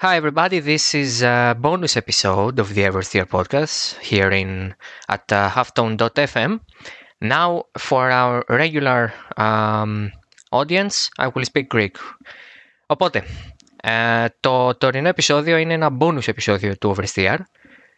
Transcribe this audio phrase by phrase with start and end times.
[0.00, 0.60] Hi, everybody.
[0.60, 4.76] This is a bonus episode of the Eversteer podcast here in
[5.08, 6.60] at uh, halftone.fm.
[7.20, 10.12] Now, for our regular um,
[10.52, 11.96] audience, I will speak Greek.
[12.86, 13.24] Οπότε,
[13.82, 17.36] ε, το τωρινό επεισόδιο είναι ένα bonus επεισόδιο του Oversteer.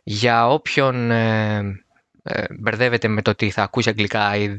[0.02, 1.56] Για όποιον ε,
[2.22, 4.56] ε, μπερδεύεται με το ότι θα ακούσει αγγλικά ή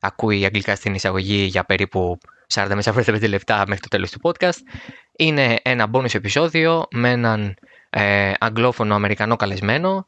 [0.00, 2.18] ακούει αγγλικά στην εισαγωγή για περίπου
[2.52, 4.58] 40 με 45 λεπτά μέχρι το τέλος του podcast,
[5.16, 7.56] είναι ένα bonus επεισόδιο με έναν
[7.90, 10.06] ε, αγγλόφωνο Αμερικανό καλεσμένο,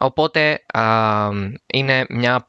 [0.00, 1.28] οπότε α,
[1.66, 2.48] είναι μια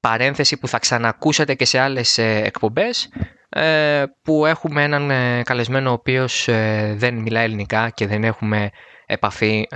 [0.00, 3.08] παρένθεση που θα ξανακούσετε και σε άλλες ε, εκπομπές
[3.54, 8.70] ε, που έχουμε έναν ε, καλεσμένο ο οποίος ε, δεν μιλάει ελληνικά και δεν έχουμε
[9.06, 9.66] επαφή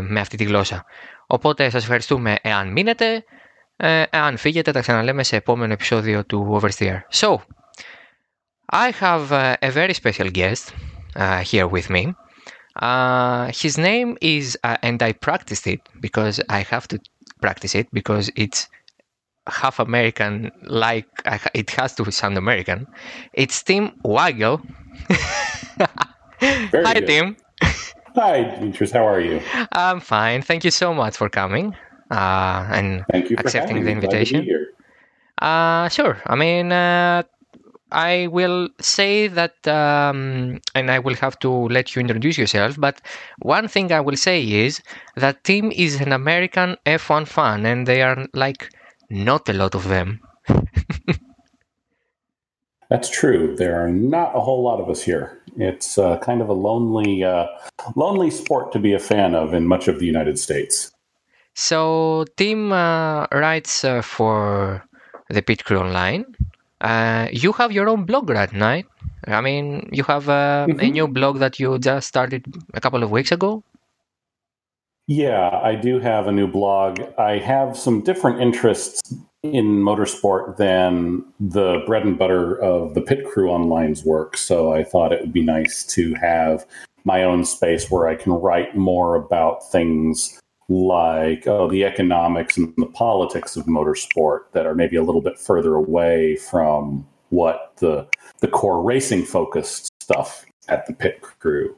[0.00, 0.84] με αυτή τη γλώσσα.
[1.26, 3.24] Οπότε σας ευχαριστούμε εάν μείνετε,
[4.10, 6.98] εάν φύγετε τα ξαναλέμε σε επόμενο επεισόδιο του Oversteer.
[7.12, 7.36] So,
[8.72, 9.30] I have
[9.60, 10.89] a very special guest uh,
[11.44, 12.14] here with me.
[12.76, 17.00] Uh, his name is, uh, and I practiced it because I have to
[17.40, 18.68] practice it because it's
[19.46, 21.06] half American, like
[21.54, 22.86] it has to sound American.
[23.32, 24.64] It's Tim Weigel.
[26.40, 27.06] Hi, good.
[27.06, 27.36] Tim.
[28.14, 28.92] Hi, Demetrius.
[28.92, 29.40] How are you?
[29.72, 30.42] I'm fine.
[30.42, 31.74] Thank you so much for coming
[32.10, 33.94] uh, and Thank you for accepting the me.
[33.94, 34.42] Glad to be invitation.
[34.42, 34.68] here.
[35.40, 36.20] Uh, sure.
[36.26, 37.22] I mean, uh,
[37.92, 42.76] I will say that, um, and I will have to let you introduce yourself.
[42.78, 43.00] But
[43.40, 44.82] one thing I will say is
[45.16, 48.70] that Tim is an American F1 fan, and they are like
[49.10, 50.20] not a lot of them.
[52.90, 53.54] That's true.
[53.56, 55.40] There are not a whole lot of us here.
[55.56, 57.46] It's uh, kind of a lonely, uh,
[57.94, 60.90] lonely sport to be a fan of in much of the United States.
[61.54, 64.84] So Tim uh, writes uh, for
[65.28, 66.24] the Pit Crew Online.
[66.80, 68.80] Uh, you have your own blog right now.
[69.26, 70.92] I mean, you have uh, a Mhm.
[70.92, 73.62] new blog that you just started a couple of weeks ago.
[75.06, 77.00] Yeah, I do have a new blog.
[77.18, 79.02] I have some different interests
[79.42, 84.36] in motorsport than the bread and butter of the pit crew online's work.
[84.36, 86.64] So I thought it would be nice to have
[87.04, 90.38] my own space where I can write more about things
[90.70, 95.38] like oh, the economics and the politics of motorsport that are maybe a little bit
[95.38, 98.06] further away from what the
[98.38, 101.76] the core racing focused stuff at the pit crew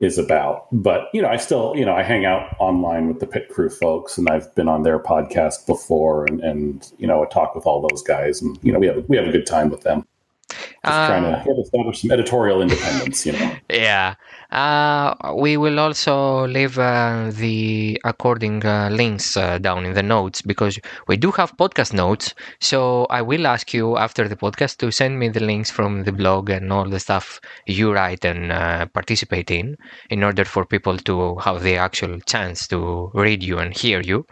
[0.00, 0.66] is about.
[0.72, 3.70] But you know, I still you know I hang out online with the pit crew
[3.70, 7.64] folks, and I've been on their podcast before, and and you know I talk with
[7.64, 10.04] all those guys, and you know we have we have a good time with them.
[10.50, 13.54] Just Uh, trying to establish some editorial independence, you know.
[13.70, 14.16] Yeah.
[14.52, 20.42] Uh, we will also leave uh, the according uh, links uh, down in the notes
[20.42, 22.34] because we do have podcast notes.
[22.60, 26.12] So I will ask you after the podcast to send me the links from the
[26.12, 29.78] blog and all the stuff you write and uh, participate in,
[30.10, 34.26] in order for people to have the actual chance to read you and hear you.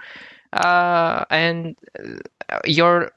[0.53, 1.77] Uh, and
[2.67, 3.13] your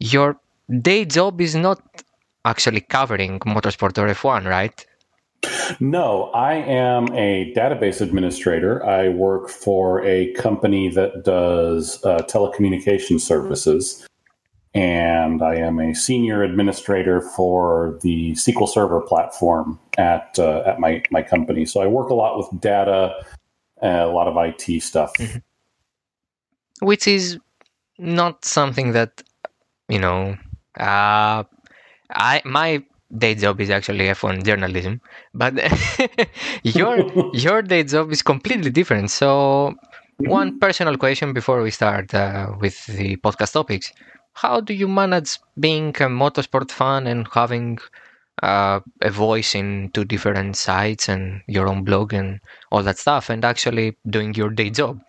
[0.00, 0.40] your
[0.82, 1.80] day job is not
[2.44, 4.86] actually covering motorsport or F1, right?
[5.80, 8.84] No, I am a database administrator.
[8.84, 14.06] I work for a company that does uh, telecommunication services,
[14.74, 21.02] and I am a senior administrator for the SQL Server platform at uh, at my
[21.10, 21.64] my company.
[21.66, 23.14] So I work a lot with data,
[23.82, 25.12] uh, a lot of IT stuff.
[26.80, 27.38] which is
[27.98, 29.22] not something that
[29.88, 30.36] you know
[30.78, 31.42] uh,
[32.10, 32.82] i my
[33.16, 35.00] day job is actually f1 journalism
[35.32, 35.54] but
[36.62, 36.98] your
[37.32, 39.10] your day job is completely different.
[39.10, 39.74] So
[40.18, 43.92] one personal question before we start uh, with the podcast topics.
[44.34, 47.78] How do you manage being a motorsport fan and having
[48.42, 52.40] uh, a voice in two different sites and your own blog and
[52.70, 55.00] all that stuff and actually doing your day job?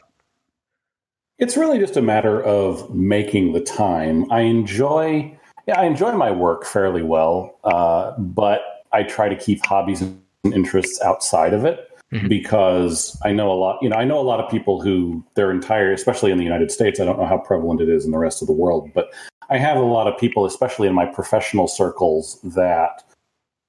[1.38, 4.30] It's really just a matter of making the time.
[4.32, 5.39] I enjoy,
[5.70, 10.20] yeah, I enjoy my work fairly well, uh, but I try to keep hobbies and
[10.44, 12.28] interests outside of it Mhm.
[12.28, 13.78] because I know a lot.
[13.84, 16.72] You know, I know a lot of people who their entire, especially in the United
[16.72, 17.00] States.
[17.00, 19.14] I don't know how prevalent it is in the rest of the world, but
[19.52, 23.04] I have a lot of people, especially in my professional circles, that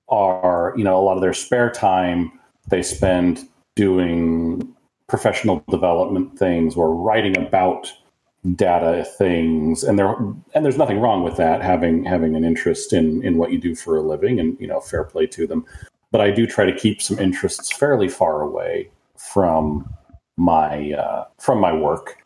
[0.09, 2.33] are you know a lot of their spare time
[2.69, 3.47] they spend
[3.77, 4.67] doing
[5.07, 7.93] professional development things or writing about
[8.55, 9.85] data things.
[9.85, 10.15] And there
[10.55, 13.75] and there's nothing wrong with that having having an interest in in what you do
[13.75, 15.65] for a living and you know fair play to them.
[16.13, 19.89] But i do try to keep some interests fairly far away from
[20.37, 22.17] my uh, from my work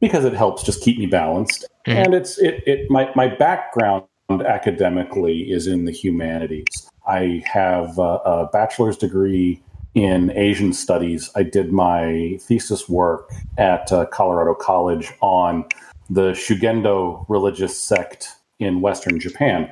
[0.00, 1.66] because it helps just keep me balanced.
[1.88, 2.04] Mhm.
[2.04, 6.90] and it's it, it my my background academically is in the humanities.
[7.06, 9.62] I have a, a bachelor's degree
[9.94, 11.30] in Asian studies.
[11.34, 15.64] I did my thesis work at uh, Colorado College on
[16.08, 19.70] the Shugendo religious sect in Western Japan.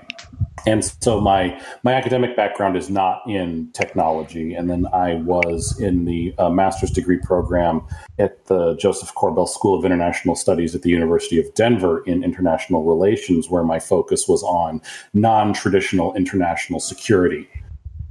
[0.66, 6.04] And so my my academic background is not in technology, and then I was in
[6.04, 7.80] the uh, master's degree program
[8.18, 12.84] at the Josef Korbel School of International Studies at the University of Denver in international
[12.84, 14.82] relations, where my focus was on
[15.14, 17.48] non traditional international security.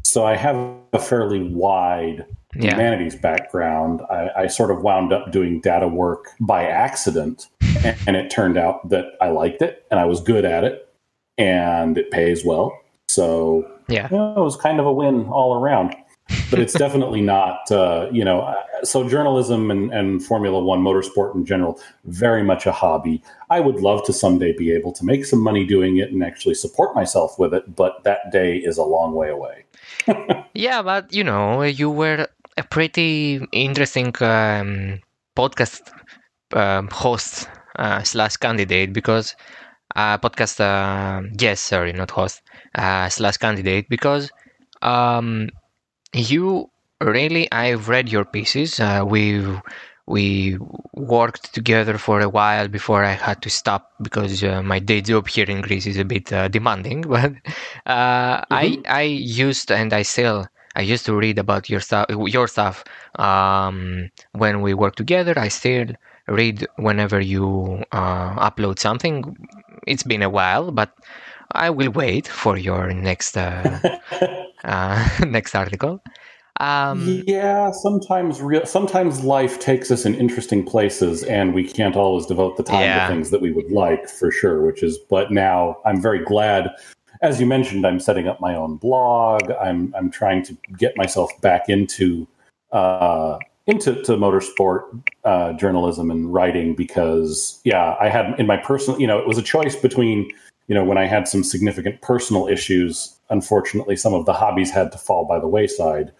[0.09, 0.55] So I have
[0.91, 2.25] a fairly wide
[2.55, 2.71] yeah.
[2.71, 4.01] humanities background.
[4.09, 7.47] I, I, sort of wound up doing data work by accident,
[7.83, 10.91] and, and it turned out that I liked it and I was good at it,
[11.37, 12.75] and it pays well.
[13.07, 15.95] So yeah, you know, it was kind of a win all around.
[16.49, 18.41] But it's definitely not, uh, you know.
[18.41, 23.21] Uh, so journalism and, and Formula One motorsport in general, very much a hobby.
[23.49, 26.55] I would love to someday be able to make some money doing it and actually
[26.55, 29.65] support myself with it, but that day is a long way away.
[30.53, 32.27] yeah, but you know, you were
[32.57, 34.99] a pretty interesting um,
[35.35, 35.81] podcast
[36.53, 37.47] um, host
[37.77, 39.35] uh, slash candidate because
[39.95, 42.41] uh, podcast uh, yes sorry not host
[42.75, 44.29] uh, slash candidate because
[44.81, 45.49] um,
[46.13, 46.69] you
[47.01, 49.45] really I've read your pieces uh, we
[50.09, 50.57] we
[50.95, 55.27] worked together for a while before I had to stop because uh, my day job
[55.27, 57.01] here in Greece is a bit uh, demanding.
[57.07, 57.33] But
[57.85, 58.53] uh, mm-hmm.
[58.53, 62.83] I I used and I still I used to read about your stuff your stuff
[63.19, 65.37] um, when we work together.
[65.37, 65.93] I still
[66.27, 69.37] read whenever you uh, upload something.
[69.85, 70.89] It's been a while, but
[71.51, 73.37] I will wait for your next
[74.63, 76.01] uh, next article.
[76.59, 78.65] Um, yeah, sometimes real.
[78.65, 83.07] Sometimes life takes us in interesting places, and we can't always devote the time yeah.
[83.07, 84.65] to things that we would like, for sure.
[84.65, 86.69] Which is, but now I'm very glad.
[87.21, 89.51] As you mentioned, I'm setting up my own blog.
[89.51, 92.27] I'm I'm trying to get myself back into
[92.73, 94.81] uh, into to motorsport
[95.23, 99.37] uh, journalism and writing because, yeah, I had in my personal, you know, it was
[99.37, 100.29] a choice between
[100.69, 104.91] you know, when I had some significant personal issues, unfortunately, some of the hobbies had
[104.91, 106.11] to fall by the wayside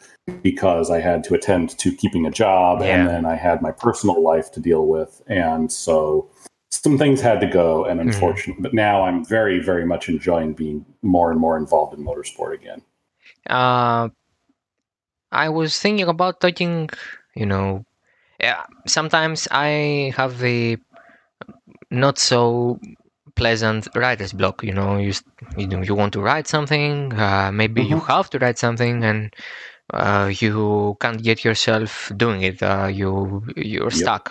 [0.41, 2.87] because I had to attend to keeping a job yeah.
[2.87, 5.21] and then I had my personal life to deal with.
[5.27, 6.29] And so
[6.69, 8.63] some things had to go and unfortunately, mm-hmm.
[8.63, 12.81] but now I'm very, very much enjoying being more and more involved in motorsport again.
[13.49, 14.09] Uh,
[15.31, 16.89] I was thinking about talking,
[17.35, 17.85] you know,
[18.39, 20.77] yeah, sometimes I have the
[21.91, 22.79] not so
[23.39, 24.63] pleasant writer's block.
[24.63, 25.13] You know, you
[25.57, 27.93] you know you want to write something, uh, maybe mm-hmm.
[27.93, 29.33] you have to write something, and
[29.93, 32.61] uh, you can't get yourself doing it.
[32.61, 34.01] Uh, you you're yep.
[34.03, 34.25] stuck.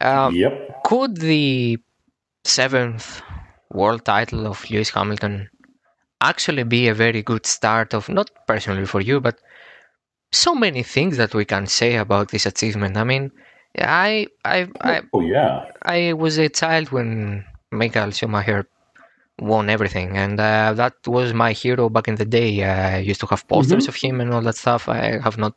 [0.00, 0.82] Um, yep.
[0.84, 1.78] Could the
[2.44, 3.22] seventh
[3.70, 5.48] world title of Lewis Hamilton
[6.20, 9.40] actually be a very good start of not personally for you, but
[10.32, 12.96] so many things that we can say about this achievement.
[12.96, 13.30] I mean,
[13.78, 15.64] I I I, oh, yeah.
[15.82, 18.68] I was a child when Michael Schumacher
[19.38, 22.64] won everything, and uh, that was my hero back in the day.
[22.64, 23.90] I used to have posters mm-hmm.
[23.90, 24.88] of him and all that stuff.
[24.88, 25.54] I have not.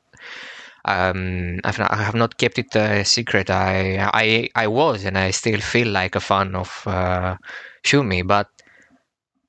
[0.85, 3.49] Um, I've not, I have not kept it a secret.
[3.49, 7.35] I, I, I was, and I still feel like a fan of uh,
[7.83, 8.25] Schumi.
[8.25, 8.47] But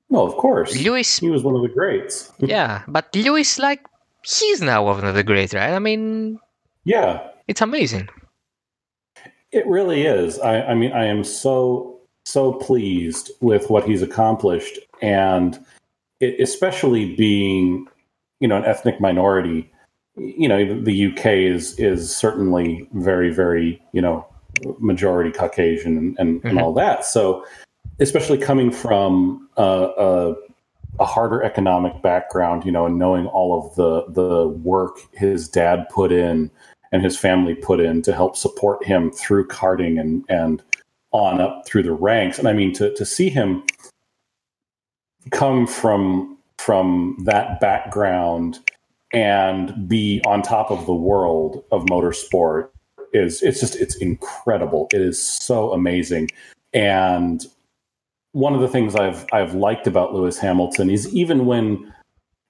[0.09, 1.19] well, of course, Lewis.
[1.19, 2.31] He was one of the greats.
[2.39, 3.81] yeah, but Lewis, like,
[4.23, 5.71] he's now one of the greats, right?
[5.71, 6.37] I mean,
[6.83, 8.09] yeah, it's amazing.
[9.53, 10.37] It really is.
[10.39, 11.90] I, I mean, I am so
[12.25, 15.63] so pleased with what he's accomplished, and
[16.19, 17.87] it, especially being,
[18.39, 19.71] you know, an ethnic minority.
[20.15, 24.27] You know, the UK is is certainly very, very, you know,
[24.79, 26.47] majority Caucasian and, and, mm-hmm.
[26.47, 27.05] and all that.
[27.05, 27.45] So,
[27.99, 30.35] especially coming from a, a,
[30.99, 35.87] a, harder economic background, you know, and knowing all of the the work his dad
[35.89, 36.51] put in
[36.91, 40.61] and his family put in to help support him through karting and and
[41.11, 42.39] on up through the ranks.
[42.39, 43.63] And I mean, to, to see him
[45.31, 48.59] come from from that background
[49.13, 52.69] and be on top of the world of motorsport
[53.13, 54.87] is it's just it's incredible.
[54.93, 56.29] It is so amazing.
[56.73, 57.45] And
[58.31, 61.93] one of the things I've I've liked about Lewis Hamilton is even when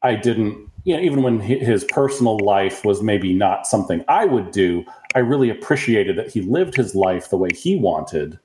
[0.03, 4.51] I didn't you know, even when his personal life was maybe not something I would
[4.51, 8.39] do, I really appreciated that he lived his life the way he wanted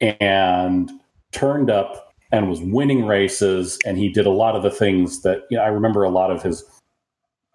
[0.00, 0.90] and
[1.32, 3.78] turned up and was winning races.
[3.86, 6.30] And he did a lot of the things that you know, I remember a lot
[6.30, 6.64] of his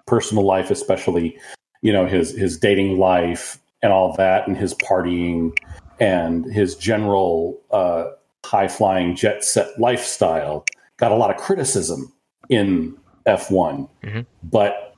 [0.05, 1.37] personal life, especially
[1.81, 5.57] you know his his dating life and all that, and his partying
[5.99, 8.05] and his general uh,
[8.45, 10.65] high flying jet set lifestyle
[10.97, 12.11] got a lot of criticism
[12.49, 12.95] in
[13.27, 14.21] F1, mm-hmm.
[14.43, 14.92] but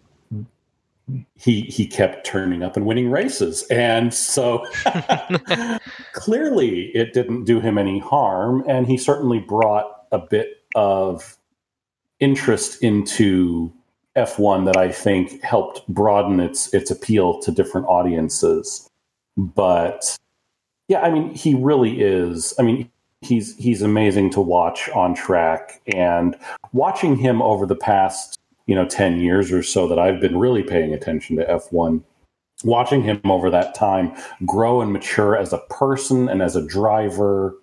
[1.35, 4.65] he he kept turning up and winning races, and so
[6.13, 11.37] clearly it didn't do him any harm, and he certainly brought a bit of
[12.19, 13.71] interest into
[14.15, 18.89] F1 that I think helped broaden its its appeal to different audiences.
[19.37, 20.17] But
[20.87, 22.53] yeah, I mean, he really is.
[22.57, 22.89] I mean,
[23.21, 26.35] he's he's amazing to watch on track, and
[26.73, 30.63] watching him over the past you know ten years or so that I've been really
[30.63, 32.03] paying attention to F1.
[32.63, 37.55] Watching him over that time grow and mature as a person and as a driver,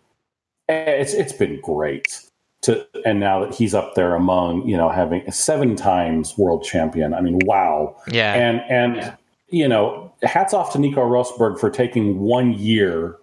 [0.69, 2.21] eh, it's it's been great
[2.63, 7.13] to and now that he's up there among you know having seven times world champion
[7.13, 7.97] i mean wow.
[8.09, 8.35] Yeah.
[8.35, 9.17] And and yeah.
[9.49, 13.19] you know hats off to nico rosberg for taking one year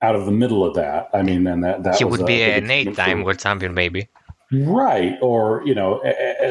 [0.00, 1.08] out of the middle of that.
[1.14, 4.08] I mean and that that he would be an eight time world champion maybe
[4.52, 6.00] right or you know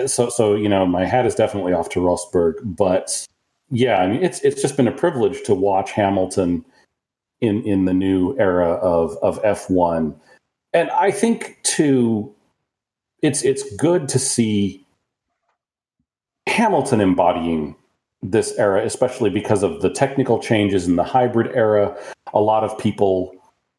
[0.07, 3.27] so so you know my hat is definitely off to rosberg but
[3.69, 6.65] yeah i mean it's it's just been a privilege to watch hamilton
[7.41, 10.15] in in the new era of of f1
[10.73, 12.33] and I think too,
[13.21, 14.85] it's it's good to see
[16.47, 17.75] Hamilton embodying
[18.23, 21.95] this era, especially because of the technical changes in the hybrid era.
[22.33, 23.33] A lot of people,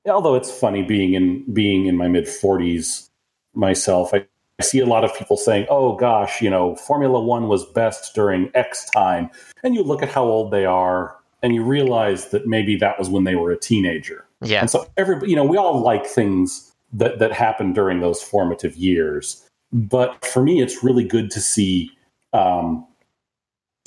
[0.06, 3.08] although it's funny being in being in my mid forties
[3.54, 4.26] myself, I,
[4.58, 8.14] I see a lot of people saying, "Oh gosh, you know, Formula One was best
[8.14, 9.30] during X time,"
[9.62, 13.08] and you look at how old they are, and you realize that maybe that was
[13.08, 14.24] when they were a teenager.
[14.40, 18.22] Yeah, and so every you know, we all like things that that happened during those
[18.22, 19.46] formative years.
[19.72, 21.90] But for me, it's really good to see
[22.34, 22.86] um,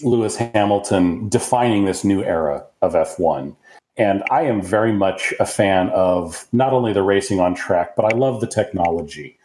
[0.02, 3.56] Lewis Hamilton defining this new era of F1.
[3.98, 8.04] And I am very much a fan of not only the racing on track, but
[8.04, 9.38] I love the technology.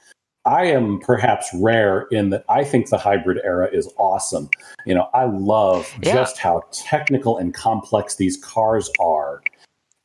[0.47, 4.49] I am perhaps rare in that I think the hybrid era is awesome.
[4.87, 6.15] You know, I love yeah.
[6.15, 9.43] just how technical and complex these cars are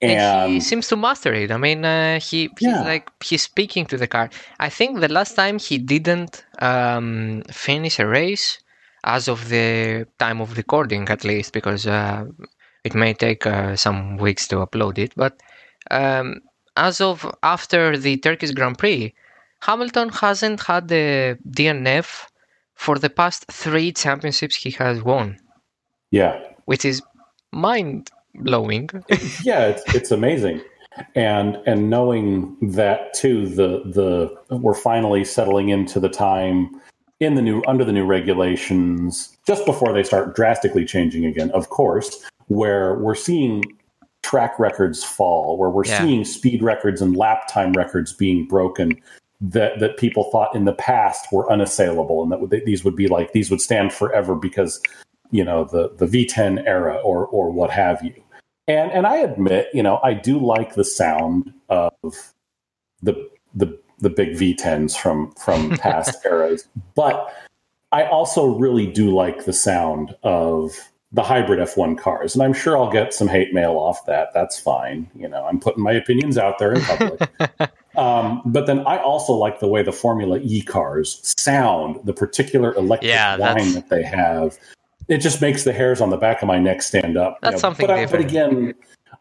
[0.01, 1.51] and he seems to master it.
[1.51, 2.83] I mean, uh, he he's yeah.
[2.83, 4.29] like he's speaking to the car.
[4.59, 8.59] I think the last time he didn't um, finish a race,
[9.03, 12.25] as of the time of recording, at least, because uh,
[12.83, 15.13] it may take uh, some weeks to upload it.
[15.15, 15.39] But
[15.91, 16.41] um,
[16.75, 19.13] as of after the Turkish Grand Prix,
[19.65, 22.25] Hamilton hasn't had the DNF
[22.75, 25.37] for the past three championships he has won.
[26.11, 27.01] Yeah, which is
[27.51, 28.89] mind blowing.
[29.43, 30.61] yeah, it's it's amazing.
[31.15, 36.69] And and knowing that too, the the we're finally settling into the time
[37.19, 41.69] in the new under the new regulations just before they start drastically changing again, of
[41.69, 43.63] course, where we're seeing
[44.21, 45.99] track records fall, where we're yeah.
[45.99, 49.01] seeing speed records and lap time records being broken
[49.51, 53.33] that that people thought in the past were unassailable and that these would be like
[53.33, 54.81] these would stand forever because
[55.31, 58.13] you know the the V10 era or or what have you.
[58.67, 61.93] And and I admit, you know, I do like the sound of
[63.01, 67.33] the the the big V10s from from past eras, but
[67.91, 70.75] I also really do like the sound of
[71.11, 72.35] the hybrid F1 cars.
[72.35, 74.33] And I'm sure I'll get some hate mail off that.
[74.33, 75.09] That's fine.
[75.15, 77.29] You know, I'm putting my opinions out there in public.
[77.97, 82.73] um, but then I also like the way the Formula E cars sound, the particular
[82.75, 84.57] electric yeah, whine that they have
[85.07, 87.37] it just makes the hairs on the back of my neck stand up.
[87.41, 87.59] That's you know?
[87.59, 88.23] something but, different.
[88.23, 88.73] but again,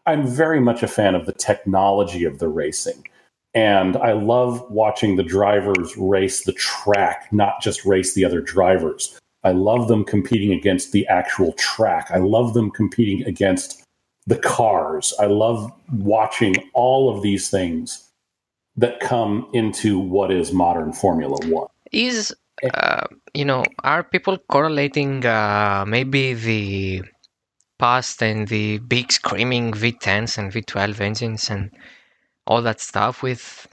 [0.05, 3.07] I'm very much a fan of the technology of the racing.
[3.53, 9.17] And I love watching the drivers race the track, not just race the other drivers.
[9.43, 12.09] I love them competing against the actual track.
[12.11, 13.83] I love them competing against
[14.27, 15.13] the cars.
[15.19, 18.04] I love watching all of these things
[18.77, 21.67] that come into what is modern Formula One.
[21.91, 27.03] Is uh, you know, are people correlating uh, maybe the
[27.77, 31.71] past and the big screaming V10s and V12 engines and
[32.47, 33.67] all that stuff with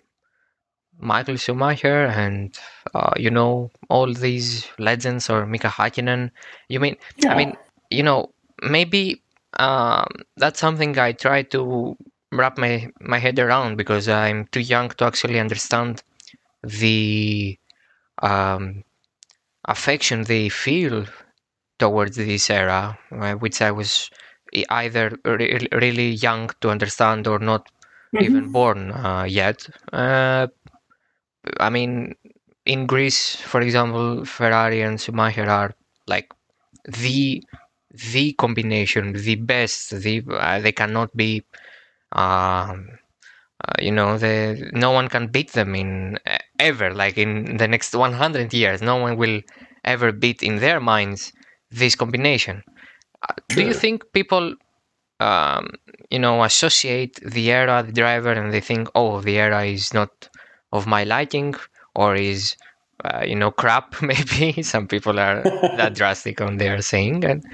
[0.99, 2.57] Michael Schumacher and
[2.95, 6.31] uh, you know all these legends or Mika Hakkinen?
[6.69, 6.97] You mean?
[7.19, 7.33] Yeah.
[7.33, 7.57] I mean,
[7.91, 8.33] you know,
[8.63, 9.23] maybe
[9.59, 11.97] um, that's something I try to
[12.33, 16.03] wrap my my head around because I'm too young to actually understand
[16.63, 17.59] the
[18.23, 18.85] um,
[19.67, 21.07] affection they feel
[21.79, 24.11] towards this era, uh, which I was
[24.71, 27.71] either re- really young to understand or not
[28.15, 28.25] mm-hmm.
[28.25, 29.69] even born uh, yet.
[29.93, 30.47] Uh,
[31.59, 32.15] I mean,
[32.65, 35.75] in Greece, for example, Ferrari and Schumacher are
[36.07, 36.33] like
[36.85, 37.43] the
[38.15, 39.91] the combination, the best.
[39.91, 41.43] The uh, they cannot be
[42.13, 42.89] um,
[43.65, 46.19] uh, you know, the no one can beat them in
[46.59, 46.93] ever.
[46.93, 49.41] Like in the next 100 years, no one will
[49.85, 51.33] ever beat in their minds
[51.71, 52.63] this combination.
[53.29, 54.55] Uh, Do you think people,
[55.21, 55.71] um,
[56.11, 60.29] you know, associate the era, the driver, and they think, oh, the era is not
[60.73, 61.55] of my liking,
[61.95, 62.57] or is
[63.05, 64.01] uh, you know crap?
[64.03, 65.43] Maybe some people are
[65.77, 67.45] that drastic on their saying, and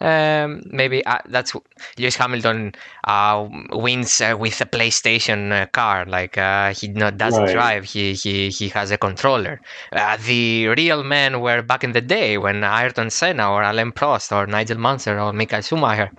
[0.00, 1.54] um, maybe uh, that's
[1.98, 2.72] Lewis Hamilton
[3.04, 6.04] uh, wins uh, with a PlayStation uh, car.
[6.06, 7.52] Like uh, he not doesn't Right.
[7.52, 7.84] drive.
[7.84, 9.60] He he he has a controller.
[9.92, 14.32] Uh, the real men were back in the day when Ayrton Senna or Alain Prost
[14.36, 16.10] or Nigel Mansell or Michael Schumacher.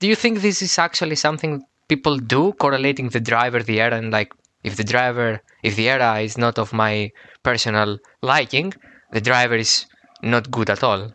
[0.00, 4.10] Do you think this is actually something people do, correlating the driver, the era, and
[4.10, 4.32] like
[4.64, 7.10] if the driver, if the era is not of my
[7.42, 8.72] personal liking,
[9.12, 9.86] the driver is
[10.22, 11.12] not good at all.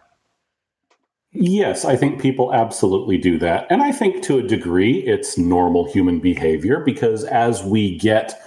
[1.31, 3.67] Yes, I think people absolutely do that.
[3.69, 8.41] And I think to a degree it's normal human behavior because as we get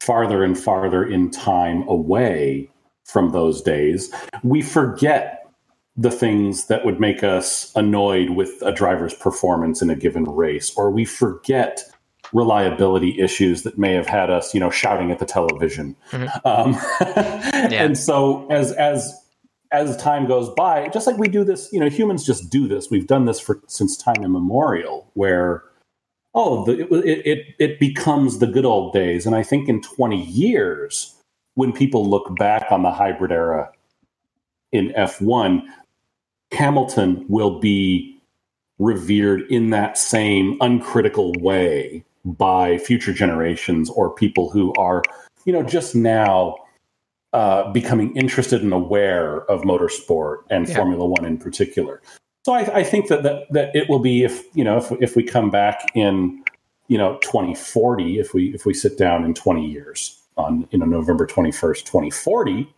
[0.00, 2.70] farther and farther in time away
[3.04, 4.12] from those days,
[4.42, 5.42] we forget
[5.96, 10.72] the things that would make us annoyed with a driver's performance in a given race,
[10.76, 11.82] or we forget
[12.32, 15.94] reliability issues that may have had us, you know, shouting at the television.
[16.44, 16.78] Um,
[17.72, 19.21] And so as as
[19.72, 22.90] as time goes by, just like we do this, you know, humans just do this.
[22.90, 25.62] We've done this for since time immemorial, where
[26.34, 29.26] oh, the, it, it it becomes the good old days.
[29.26, 31.14] And I think in twenty years,
[31.54, 33.70] when people look back on the hybrid era
[34.72, 35.68] in F one,
[36.52, 38.18] Hamilton will be
[38.78, 45.02] revered in that same uncritical way by future generations or people who are,
[45.44, 46.56] you know, just now
[47.32, 50.76] uh, becoming interested and aware of motorsport and Yeah.
[50.76, 52.02] Formula One in particular.
[52.44, 55.16] So I, I think that, that that it will be if you know if if
[55.16, 56.42] we come back in
[56.88, 60.84] you know 2040 if we if we sit down in 20 years on you know
[60.86, 62.68] November 21st 2040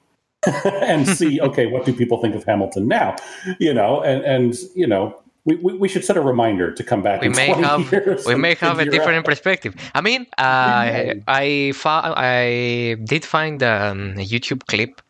[0.64, 3.16] and see okay what do people think of Hamilton now
[3.58, 7.02] you know and and you know we, we, we should set a reminder to come
[7.02, 7.92] back we may have
[8.26, 9.74] we may have a different out- perspective.
[9.94, 11.14] I mean, uh.
[11.28, 15.02] I fo- I did find um, a YouTube clip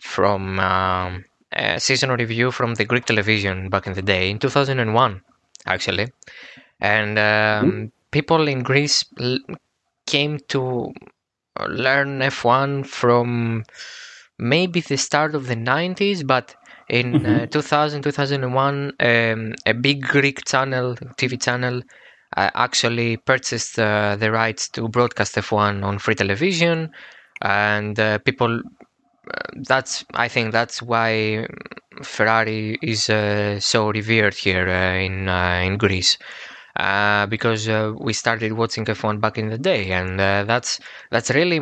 [0.00, 5.22] from um, a season review from the Greek television back in the day in 2001,
[5.66, 6.08] actually,
[6.80, 9.38] and um, people in Greece l-
[10.06, 10.92] came to
[11.68, 13.64] learn F1 from
[14.38, 16.54] maybe the start of the 90s, but
[16.88, 21.82] in uh, 2000 2001 um, a big greek channel tv channel
[22.36, 26.90] uh, actually purchased uh, the rights to broadcast f1 on free television.
[27.42, 28.60] And uh, people
[29.30, 31.46] uh, that's i think that's why
[32.02, 36.18] ferrari is uh, so revered here uh, in uh, in greece.
[36.78, 39.90] Uh, because uh, we started watching f1 back in the day.
[39.92, 40.78] And uh, that's
[41.10, 41.60] that's really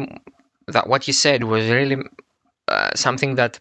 [0.69, 1.99] that what you said was really
[2.69, 3.59] uh, something that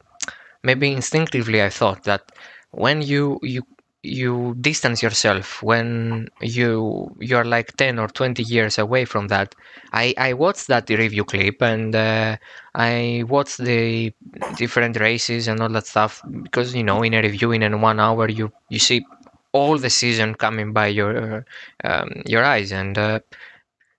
[0.63, 2.31] maybe instinctively I thought that
[2.71, 3.63] when you you
[4.03, 9.55] you distance yourself when you you're like 10 or 20 years away from that
[9.93, 12.35] i i watched that review clip and uh,
[12.75, 14.11] i watched the
[14.57, 18.27] different races and all that stuff because you know in a review in one hour
[18.29, 19.05] you you see
[19.53, 21.45] all the season coming by your
[21.83, 22.71] um, your eyes.
[22.71, 23.19] And uh,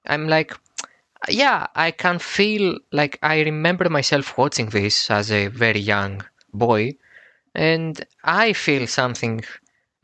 [0.07, 0.53] i'm like
[1.29, 6.22] yeah i can feel like i remember myself watching this as a very young
[6.55, 6.95] boy
[7.55, 9.43] and i feel something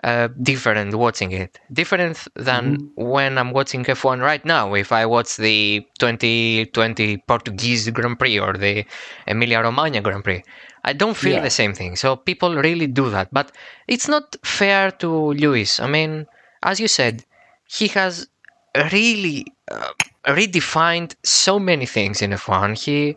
[0.02, 1.60] uh, different watching it.
[1.72, 4.74] Different than when i'm watching f1 right now.
[4.74, 8.84] If i watch the 2020 portuguese grand prix or the
[9.26, 10.42] emilia romagna grand prix
[10.84, 11.42] i don't feel Yeah.
[11.42, 11.96] the same thing.
[11.96, 13.28] So people really do that.
[13.32, 13.52] But
[13.88, 15.80] it's not fair to lewis.
[15.80, 16.26] I mean
[16.62, 17.24] as you said
[17.68, 18.28] he has
[18.92, 19.90] really uh,
[20.26, 22.74] redefined so many things in F1.
[22.74, 23.16] He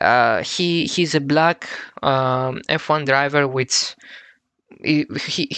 [0.00, 1.68] uh, he he's a black
[2.02, 3.94] um, F1 driver, which
[4.82, 5.48] he, he,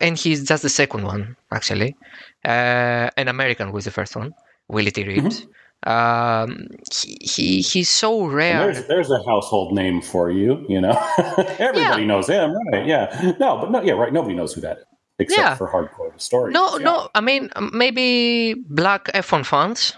[0.00, 1.96] and he's just the second one actually.
[2.44, 4.34] Uh, an American was the first one,
[4.68, 5.04] Willy T.
[5.04, 5.46] Ribbs.
[5.84, 8.72] Um, he, he he's so rare.
[8.72, 10.92] there's there's a household name for you, you know.
[11.58, 12.06] Everybody Yeah.
[12.06, 12.86] knows him, right?
[12.86, 13.34] Yeah.
[13.40, 14.12] No, but no, yeah, right.
[14.12, 14.84] Nobody knows who that is
[15.18, 15.54] except Yeah.
[15.56, 16.54] for hardcore stories.
[16.54, 16.84] No, yeah.
[16.84, 17.08] no.
[17.16, 19.96] I mean, maybe black F1 fans,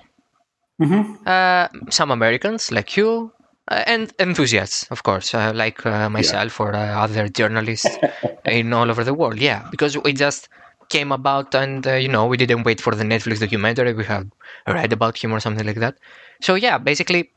[0.81, 1.18] Mhm.
[1.27, 3.31] uh, some Americans like you,
[3.68, 7.98] and enthusiasts, of course, uh, like uh, myself or uh, other journalists
[8.44, 9.38] in all over the world.
[9.38, 10.48] Yeah, because we just
[10.90, 13.94] came about and uh, you know we didn't wait for the Netflix documentary.
[13.94, 14.27] We have
[14.66, 15.96] read about him or something like that.
[16.42, 17.31] So yeah, basically,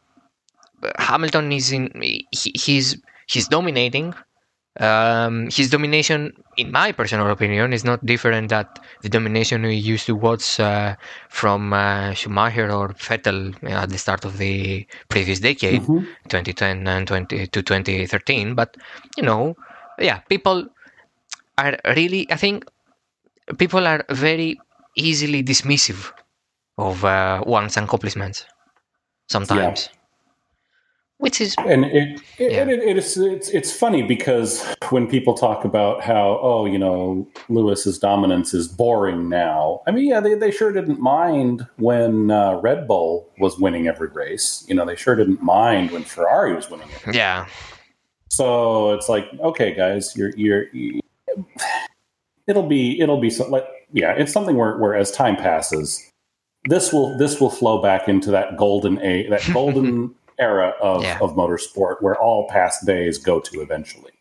[0.84, 1.90] uh, Hamilton is in.
[2.02, 4.14] He, he's he's dominating.
[4.80, 10.06] Um, his domination, in my personal opinion, is not different that the domination we used
[10.06, 10.96] to watch uh,
[11.30, 16.06] from uh, Schumacher or Vettel at the start of the previous decade, Mhm.
[16.30, 18.54] 2010 and 20 to 2013.
[18.54, 18.78] But
[19.18, 19.56] you know,
[19.98, 20.70] yeah, people
[21.58, 22.66] are really, I think,
[23.58, 24.60] people are very
[24.96, 26.12] easily dismissive
[26.78, 28.46] of uh, one's accomplishments
[29.30, 29.90] sometimes.
[31.20, 32.64] Which is and it, it, Yeah.
[32.64, 37.28] it, it is it's it's funny because when people talk about how oh you know
[37.50, 39.82] Lewis's dominance is boring now.
[39.88, 44.10] I mean yeah they, they sure didn't mind when uh, Red Bull was winning every
[44.10, 44.64] race.
[44.68, 47.16] You know they sure didn't mind when Ferrari was winning it.
[47.16, 47.48] yeah,
[48.30, 50.68] So it's like okay guys you're you're.
[50.72, 51.02] you
[52.48, 56.12] it'll be it'll be so, like yeah it's something where, where as time passes
[56.66, 61.18] this will this will flow back into that golden a that golden era of, Yeah.
[61.22, 64.12] of motorsport where all past days go to eventually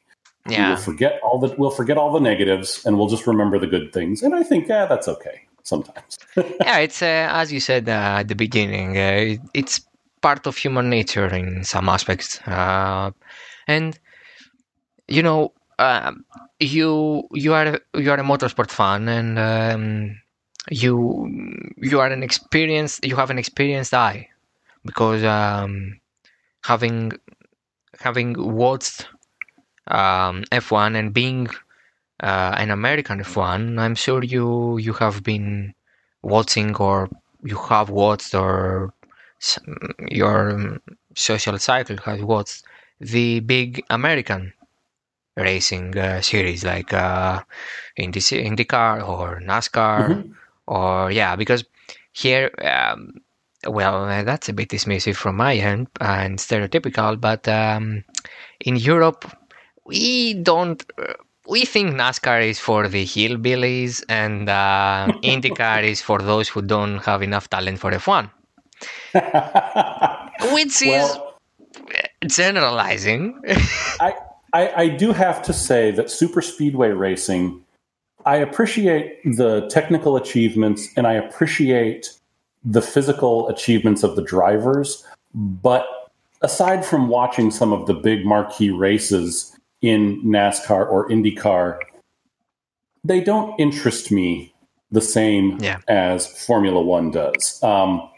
[0.49, 0.59] Yeah.
[0.59, 3.59] we will yeah, forget all the we'll forget all the negatives and we'll just remember
[3.59, 6.79] the good things and i think yeah that's okay sometimes yeah.
[6.79, 8.97] It's uh, as you said uh, at the beginning.
[8.97, 9.81] Uh, it, it's
[10.23, 13.11] part of human nature in some aspects, uh,
[13.67, 13.99] and
[15.09, 16.25] you know, um,
[16.61, 20.17] you you are a- you are a motorsport fan, and um,
[20.71, 20.95] you
[21.79, 24.29] you are an experienced you have an experienced eye
[24.85, 25.99] because um,
[26.67, 27.13] having
[28.01, 28.31] having
[28.63, 29.09] watched
[29.89, 31.49] um, F1 and being
[32.23, 35.75] uh, an American F1, I'm sure you you have been
[36.23, 37.09] watching or
[37.43, 38.93] you have watched or
[40.11, 40.79] your
[41.15, 42.65] social cycle has watched
[43.01, 44.53] the big American
[45.37, 47.43] racing uh, series like uh,
[47.97, 50.35] Indy, IndyCar or NASCAR Mhm.
[50.67, 51.65] or yeah because
[52.13, 53.21] here um,
[53.69, 58.05] well uh, that's a bit dismissive from my end and stereotypical but um,
[58.61, 59.25] in Europe
[59.85, 61.13] we don't uh,
[61.49, 66.99] we think NASCAR is for the hillbillies and uh, IndyCar is for those who don't
[66.99, 68.31] have enough talent for F1
[70.53, 71.27] which is well
[72.27, 73.41] generalizing.
[74.01, 74.15] I,
[74.53, 77.63] I i do have to say that super speedway racing
[78.25, 82.11] i appreciate the technical achievements and i appreciate
[82.67, 85.05] the physical achievements of the drivers
[85.37, 85.87] but
[86.43, 91.79] aside from watching some of the big marquee races in NASCAR or IndyCar,
[93.05, 94.55] they don't interest me
[94.91, 95.79] the same Yeah.
[95.89, 97.63] as Formula One does.
[97.63, 98.09] Um,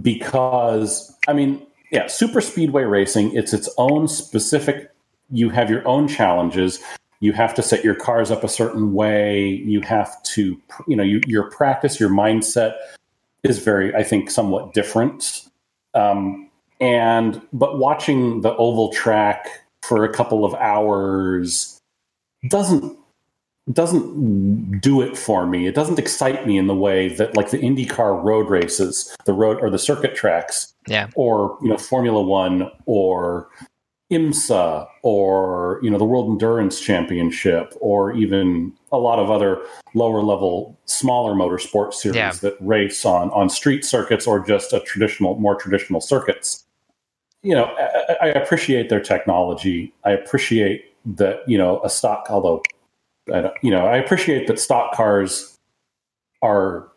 [0.00, 4.90] because, I mean, yeah, super speedway racing, it's its own specific,
[5.30, 6.78] you have your own challenges.
[7.20, 9.46] You have to set your cars up a certain way.
[9.46, 12.74] You have to, you know, you, your practice, your mindset
[13.42, 15.48] is very, I think, somewhat different.
[15.94, 16.50] Um,
[16.80, 19.48] and but watching the oval track
[19.82, 21.80] for a couple of hours
[22.48, 22.98] doesn't
[23.72, 25.68] doesn't do it for me.
[25.68, 29.58] It doesn't excite me in the way that like the IndyCar road races, the road
[29.60, 33.48] or the circuit tracks, yeah or you know Formula One or
[34.12, 39.62] IMSA or you know the World Endurance Championship or even a lot of other
[39.94, 42.32] lower level smaller motorsport series Yeah.
[42.42, 46.64] that race on on street circuits or just a traditional more traditional circuits.
[47.42, 47.64] You know,
[48.20, 49.92] I, I appreciate their technology.
[50.04, 52.62] I appreciate that you know a stock although
[53.32, 55.58] I don't, you know I appreciate that stock cars
[56.42, 56.91] are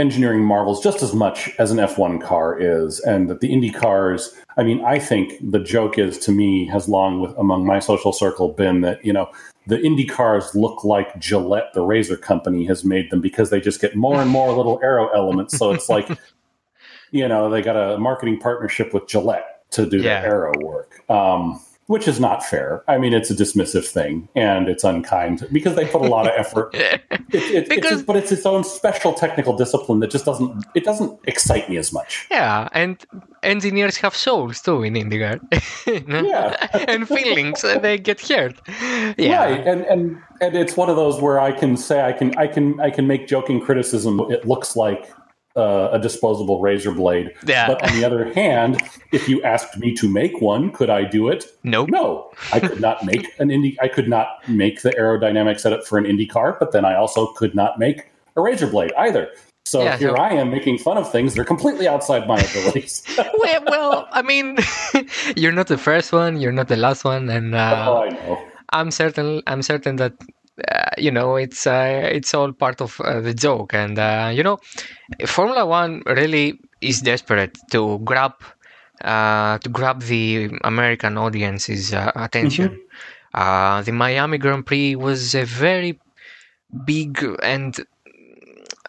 [0.00, 4.34] engineering marvels just as much as an F1 car is, and that the Indy cars.
[4.56, 8.12] I mean, I think the joke is to me has long with among my social
[8.12, 9.30] circle been that you know
[9.66, 13.80] the Indy cars look like Gillette, the razor company, has made them because they just
[13.80, 15.56] get more and more little aero elements.
[15.56, 16.08] So it's like
[17.12, 20.22] you know they got a marketing partnership with Gillette to do Yeah.
[20.22, 21.08] the aero work.
[21.10, 22.84] Um, which is not fair.
[22.86, 26.32] I mean, it's a dismissive thing and it's unkind because they put a lot of
[26.36, 30.64] effort it, it, Because- it's, but it's its own special technical discipline that just doesn't
[30.74, 32.26] it doesn't excite me as much.
[32.30, 32.94] Yeah, and
[33.42, 35.38] engineers have souls too in IndyCar.
[36.30, 36.68] Yeah.
[36.92, 38.54] and feelings, and they get hurt.
[39.18, 40.02] Yeah, Right, and and
[40.40, 43.06] and it's one of those where I can say I can I can I can
[43.06, 44.20] make joking criticism.
[44.30, 45.02] It looks like
[45.56, 47.32] uh, a disposable razor blade.
[47.46, 47.66] Yeah.
[47.66, 48.80] But on the other hand,
[49.12, 51.46] if you asked me to make one, could I do it?
[51.64, 51.88] nope.
[51.90, 53.76] No, I could not make an Indy.
[53.80, 57.32] I could not make the aerodynamic setup for an Indy car, but then I also
[57.32, 59.28] could not make a razor blade either.
[59.66, 62.38] So Yeah, here so- I am making fun of things that are completely outside my
[62.38, 63.02] abilities.
[63.38, 64.56] well, well, I mean,
[65.36, 68.42] you're not the first one, you're not the last one, and oh, uh, I know.
[68.70, 70.14] I'm certain, I'm certain that
[70.98, 74.58] you know it's uh, it's all part of uh, the joke, and uh, you know,
[75.26, 78.32] Formula One really is desperate to grab
[79.04, 82.80] uh, to grab the American audience's uh, attention.
[83.34, 86.00] Uh, the Miami Grand Prix was a very
[86.84, 87.76] big and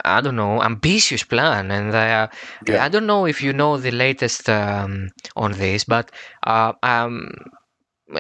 [0.04, 2.28] I don't know ambitious plan, and uh,
[2.68, 2.84] Yeah.
[2.84, 6.12] I don't know if you know the latest um, on this, but
[6.46, 7.30] uh, um,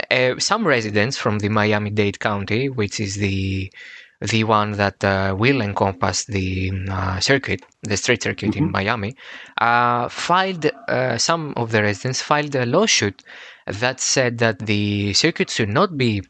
[0.10, 3.71] uh, some residents from the Miami-Dade County, which is the
[4.21, 8.65] the one that uh, will encompass the uh, circuit, the street circuit mm-hmm.
[8.65, 9.15] in Miami,
[9.60, 13.23] uh, filed uh, some of the residents filed a lawsuit
[13.65, 16.21] that said that the circuit should not be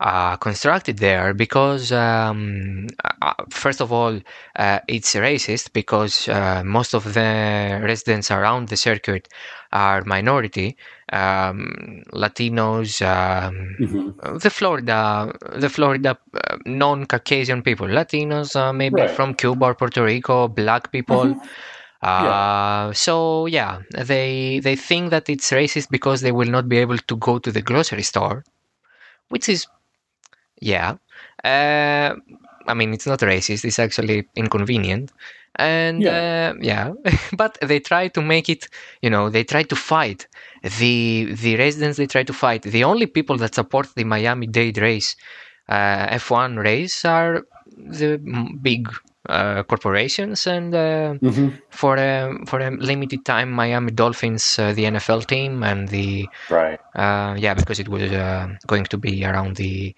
[0.00, 2.86] uh, constructed there because um,
[3.22, 4.18] uh, first of all
[4.56, 9.28] uh, it's racist because uh, most of the residents around the circuit
[9.72, 10.76] are minority
[11.12, 14.38] um, Latinos um, mm-hmm.
[14.38, 19.10] the Florida the Florida uh, non-Caucasian people Latinos uh, maybe right.
[19.10, 21.48] from Cuba or Puerto Rico black people mm-hmm.
[22.02, 26.98] Uh, So yeah, they they think that it's racist because they will not be able
[26.98, 28.44] to go to the grocery store,
[29.30, 29.66] which is
[30.60, 30.96] yeah.
[31.42, 32.14] Uh,
[32.66, 33.64] I mean, it's not racist.
[33.64, 35.12] It's actually inconvenient,
[35.56, 36.92] and yeah, uh, yeah.
[37.36, 38.68] but they try to make it.
[39.02, 40.26] You know, they try to fight
[40.78, 41.96] the the residents.
[41.96, 45.16] They try to fight the only people that support the Miami Dade race,
[45.68, 47.44] uh, F1 race, are
[47.76, 48.18] the
[48.62, 48.88] big
[49.30, 51.48] uh, corporations and uh, mm-hmm.
[51.70, 56.80] for a for a limited time Miami Dolphins uh, the NFL team and the right
[56.94, 59.94] uh, yeah because it was uh, going to be around the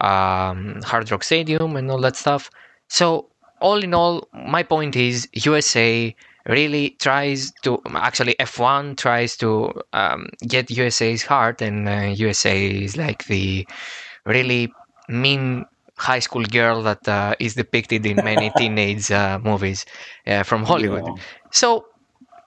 [0.00, 2.50] um, Hard Rock Stadium and all that stuff.
[2.88, 3.28] So
[3.60, 6.14] all in all, my point is USA
[6.46, 12.96] really tries to actually F1 tries to um, get USA's heart, and uh, USA is
[12.96, 13.66] like the
[14.24, 14.72] really
[15.08, 15.66] mean
[15.98, 19.84] high school girl that uh, is depicted in many teenage uh, movies
[20.26, 21.04] uh, from Hollywood.
[21.06, 21.22] Yeah.
[21.50, 21.86] So,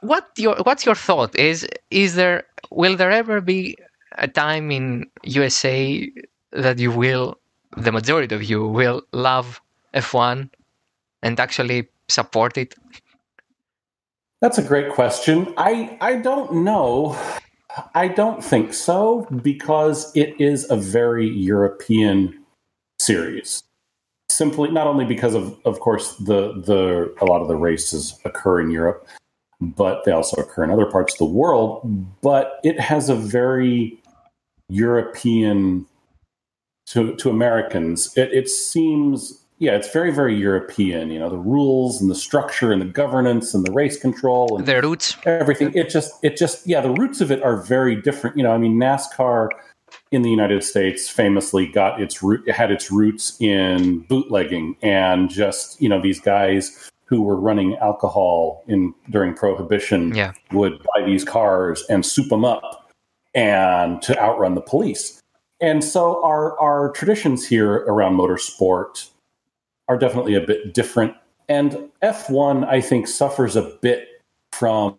[0.02, 1.36] what your what's your thought?
[1.36, 3.78] Is is there will there ever be
[4.18, 6.10] a time in USA
[6.52, 7.38] that you will
[7.78, 9.62] the majority of you will love
[9.94, 10.50] F1
[11.24, 12.76] and actually support it?
[14.42, 15.54] That's a great question.
[15.58, 17.18] I I don't know.
[17.96, 22.41] I don't think so because it is a very European
[23.02, 23.64] series.
[24.30, 28.62] Simply not only because of of course the the a lot of the races occur
[28.62, 29.06] in Europe,
[29.60, 31.82] but they also occur in other parts of the world,
[32.22, 34.02] but it has a very
[34.70, 35.86] European
[36.88, 41.12] to to Americans, it, it seems yeah, it's very very European.
[41.12, 44.66] You know, the rules and the structure and the governance and the race control and
[44.66, 45.72] the roots, everything.
[45.76, 48.38] It just it just yeah, the roots of it are very different.
[48.38, 49.50] You know, I mean, NASCAR
[50.12, 55.82] in the United States famously got its root had its roots in bootlegging and just
[55.82, 60.34] you know these guys who were running alcohol in during prohibition yeah.
[60.52, 62.92] would buy these cars and soup them up
[63.34, 65.22] and to outrun the police
[65.62, 69.10] and so our our traditions here around motorsport
[69.88, 71.14] are definitely a bit different.
[71.50, 74.08] And F1, I think, suffers a bit
[74.54, 74.98] from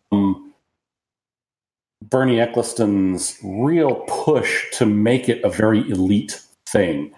[2.13, 7.11] Bernie Ecclestone's real push to make it a very elite thing.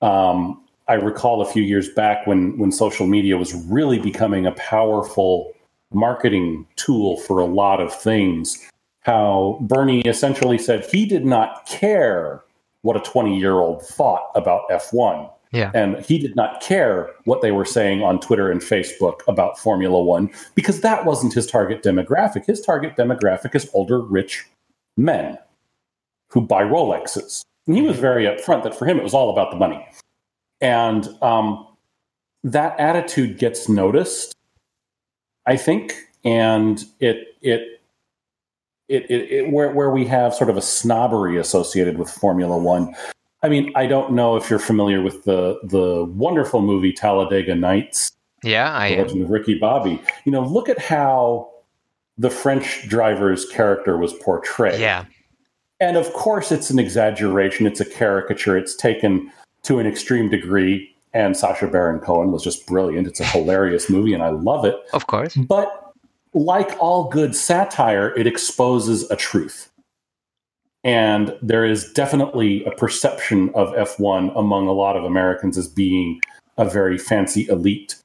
[0.00, 4.52] Um, I recall a few years back when when social media was really becoming a
[4.52, 5.52] powerful
[5.92, 8.64] marketing tool for a lot of things.
[9.00, 12.44] How Bernie essentially said he did not care
[12.82, 15.28] what a 20 year old thought about F1.
[15.50, 15.70] Yeah.
[15.74, 20.02] And he did not care what they were saying on Twitter and Facebook about Formula
[20.02, 22.44] One because that wasn't his target demographic.
[22.44, 24.46] His target demographic is older, rich
[24.96, 25.38] men
[26.28, 27.42] who buy Rolexes.
[27.66, 29.86] And he was very upfront that for him it was all about the money.
[30.60, 31.66] And um,
[32.44, 34.34] that attitude gets noticed,
[35.46, 37.80] I think, and it it
[38.88, 42.94] it, it, it, where where we have sort of a snobbery associated with Formula One.
[43.42, 48.12] I mean, I don't know if you're familiar with the the wonderful movie Talladega Nights.
[48.42, 50.00] Yeah, I the Legend of Ricky Bobby.
[50.24, 51.50] You know, look at how
[52.16, 54.80] the French driver's character was portrayed.
[54.80, 55.04] Yeah,
[55.80, 57.66] and of course, it's an exaggeration.
[57.66, 58.56] It's a caricature.
[58.56, 59.30] It's taken
[59.62, 60.94] to an extreme degree.
[61.14, 63.06] And Sacha Baron Cohen was just brilliant.
[63.06, 64.76] It's a hilarious movie, and I love it.
[64.92, 65.92] Of course, but
[66.34, 69.70] like all good satire, it exposes a truth.
[70.84, 76.20] And there is definitely a perception of F1 among a lot of Americans as being
[76.56, 77.96] a very fancy, elite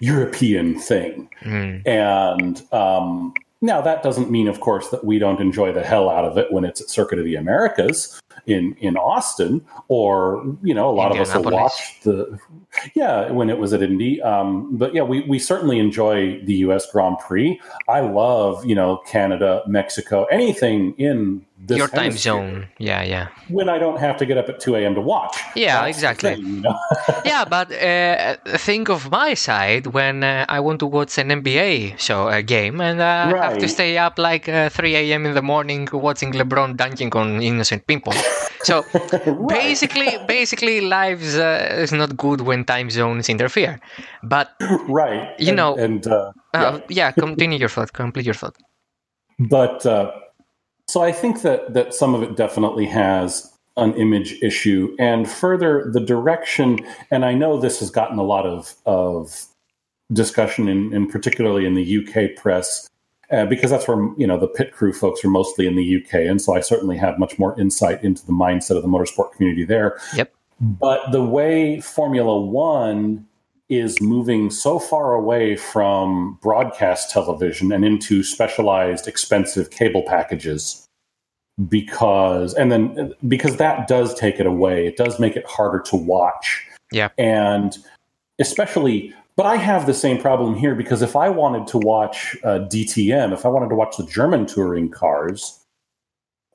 [0.00, 1.28] European thing.
[1.42, 1.86] Mm.
[1.86, 6.24] And um, now that doesn't mean, of course, that we don't enjoy the hell out
[6.24, 10.88] of it when it's at Circuit of the Americas in in Austin, or you know,
[10.88, 12.38] a lot of us will watch the
[12.94, 14.22] yeah when it was at Indy.
[14.22, 16.90] Um, but yeah, we we certainly enjoy the U.S.
[16.90, 17.60] Grand Prix.
[17.88, 22.68] I love you know Canada, Mexico, anything in Your time zone.
[22.78, 23.28] Yeah, yeah.
[23.48, 24.94] when I don't have to get up at 2 a.m.
[24.94, 25.36] to watch.
[25.54, 26.34] Yeah, That's exactly.
[26.36, 26.74] thing, you know?
[27.24, 31.98] yeah, but uh, think of my side when uh, I want to watch an NBA
[31.98, 35.26] show a game and uh, I have to stay up like uh, 3 a.m.
[35.26, 38.14] in the morning watching LeBron dunking on innocent people.
[38.62, 38.84] So
[39.48, 43.80] basically, basically, lives uh, is not good when time zones interfere.
[44.22, 44.48] But
[44.88, 45.38] right.
[45.38, 47.10] You And- know- and uh, uh, yeah.
[47.12, 47.92] continue your thought.
[47.92, 48.56] Complete your thought.
[49.38, 50.10] but uh,
[50.90, 55.88] so I think that that some of it definitely has an image issue, and further
[55.92, 56.80] the direction.
[57.12, 59.46] And I know this has gotten a lot of of
[60.12, 62.88] discussion, in, in particularly in the UK press,
[63.30, 66.14] uh, because that's where you know the pit crew folks are mostly in the UK,
[66.28, 69.64] and so I certainly have much more insight into the mindset of the motorsport community
[69.64, 69.96] there.
[70.16, 70.32] Yep.
[70.60, 73.28] But the way Formula One
[73.70, 80.86] is moving so far away from broadcast television and into specialized, expensive cable packages,
[81.68, 85.96] because and then because that does take it away, it does make it harder to
[85.96, 86.66] watch.
[86.92, 87.08] Yeah.
[87.18, 87.78] and
[88.40, 89.14] especially.
[89.36, 93.32] But I have the same problem here because if I wanted to watch uh, DTM,
[93.32, 95.60] if I wanted to watch the German touring cars,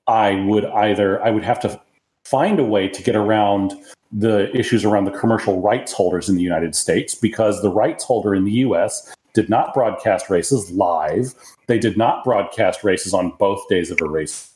[0.06, 1.82] I would either I would have to
[2.26, 3.74] find a way to get around
[4.12, 8.34] the issues around the commercial rights holders in the United States because the rights holder
[8.36, 11.34] in the US did not broadcast races live.
[11.68, 14.52] They did not broadcast races on both days of a race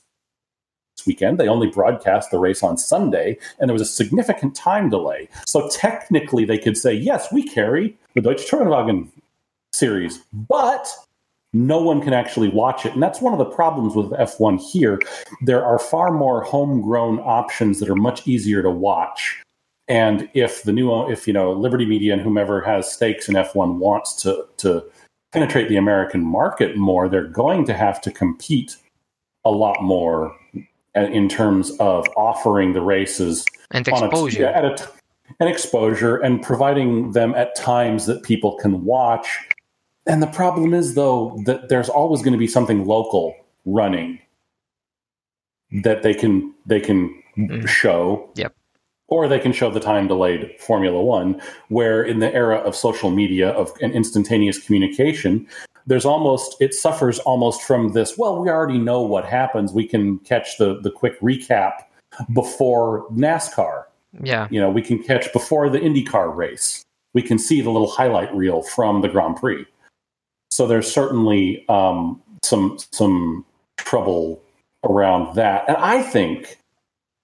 [1.05, 1.37] weekend.
[1.37, 5.29] They only broadcast the race on Sunday, and there was a significant time delay.
[5.45, 9.09] So technically, they could say, yes, we carry the Deutsche Tourenwagen
[9.73, 10.87] series, but
[11.53, 12.93] no one can actually watch it.
[12.93, 14.99] And that's one of the problems with F1 here.
[15.41, 19.41] There are far more homegrown options that are much easier to watch.
[19.87, 23.77] And if the new, if you know, Liberty Media and whomever has stakes in F1
[23.79, 24.83] wants to to
[25.31, 28.75] penetrate the American market more, they're going to have to compete
[29.45, 30.35] a lot more
[30.95, 34.45] in terms of offering the races And on a- exposure.
[34.47, 34.83] at a t-
[35.39, 39.27] an exposure and providing them at times that people can watch.
[40.05, 43.35] And the problem is, though, that there's always going to be something local
[43.65, 44.19] running
[45.83, 47.67] that they can they can Mm.
[47.67, 48.29] show.
[48.35, 48.53] Yep.
[49.07, 53.09] Or they can show the time delayed Formula One, where in the era of social
[53.09, 55.47] media of and instantaneous communication,
[55.87, 58.17] there's almost it suffers almost from this.
[58.17, 59.73] Well, we already know what happens.
[59.73, 61.73] We can catch the the quick recap
[62.33, 63.83] before NASCAR
[64.23, 64.47] yeah.
[64.49, 66.83] you know we can catch before the IndyCar race.
[67.13, 69.65] We can see the little highlight reel from the Grand Prix.
[70.51, 73.45] So there's certainly um, some some
[73.77, 74.41] trouble
[74.83, 76.57] around that, and I think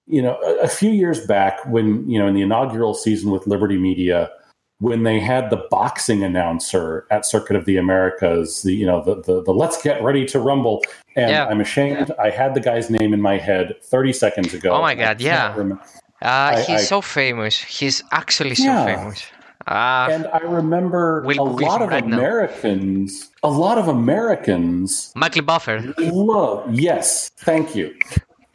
[0.06, 3.46] you know a, a few years back when you know in the inaugural season with
[3.46, 4.30] Liberty Media.
[4.78, 9.22] When they had the boxing announcer at Circuit of the Americas, the you know the
[9.22, 10.82] the, the Let's Get Ready to Rumble,
[11.16, 11.46] and Yeah.
[11.46, 14.72] I'm ashamed I had the guy's name in my head 30 seconds ago.
[14.74, 15.54] Oh my God, yeah.
[15.56, 15.76] Uh,
[16.20, 17.58] I- he's I- so famous.
[17.58, 18.84] He's actually so Yeah.
[18.84, 19.24] famous.
[19.66, 21.98] Uh, and I remember We'll a lot of now.
[21.98, 25.94] Americans, a lot of Americans Michael Buffer.
[25.98, 26.72] love.
[26.72, 27.94] Yes, thank you.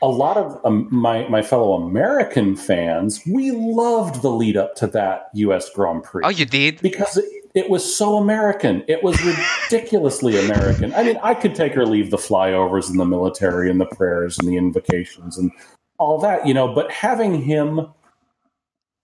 [0.01, 4.87] A lot of um, my my fellow American fans, we loved the lead up to
[4.87, 5.69] that U.S.
[5.69, 6.81] Grand Prix Oh, you did?
[6.81, 8.83] because it, it was so American.
[8.87, 9.21] It was
[9.69, 10.93] ridiculously American.
[10.95, 14.39] I mean, I could take or leave the flyovers and the military and the prayers
[14.39, 15.51] and the invocations and
[15.99, 16.73] all that, you know.
[16.73, 17.87] But having him,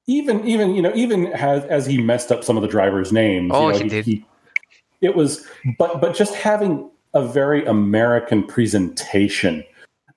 [0.07, 3.51] even even you know, even as, as he messed up some of the drivers' names,
[3.53, 4.23] Oh, you know, he did.
[5.01, 5.45] it was,
[5.77, 9.63] but but just having a very American presentation.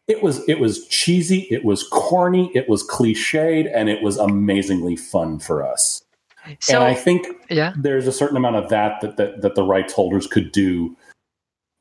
[0.08, 4.96] It was it was cheesy, it was corny, it was cliched, and it was amazingly
[4.96, 6.02] fun for us
[6.60, 7.74] So, and I think yeah.
[7.76, 10.96] there's a certain amount of that that, that that the rights holders could do.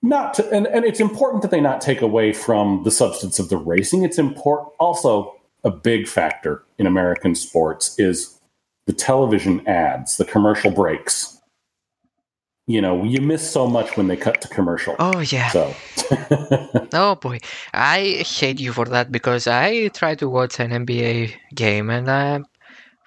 [0.01, 3.49] Not to, and, and it's important that they not take away from the substance of
[3.49, 4.03] the racing.
[4.03, 8.39] It's important also a big factor in American sports is
[8.85, 11.37] the television ads, the commercial breaks.
[12.67, 14.95] You know, you miss so much when they cut to commercial.
[14.99, 15.49] Oh, yeah.
[15.49, 15.73] So
[16.93, 17.39] Oh boy,
[17.73, 22.39] I hate you for that because I try to watch an NBA game and uh,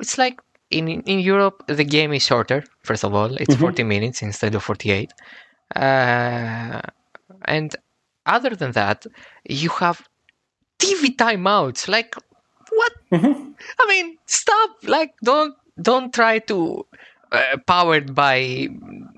[0.00, 2.64] it's like in in Europe the game is shorter.
[2.82, 3.60] First of all, it's Mhm.
[3.60, 5.12] 40 minutes instead of 48,
[5.76, 6.80] uh,
[7.44, 7.76] and
[8.26, 9.06] other than that,
[9.48, 10.02] you have
[10.78, 11.88] TV timeouts.
[11.88, 12.14] Like
[12.78, 12.92] what?
[13.12, 13.54] Mhm.
[13.80, 14.70] I mean, stop!
[14.84, 16.86] Like don't don't try to.
[17.32, 18.68] Uh, powered by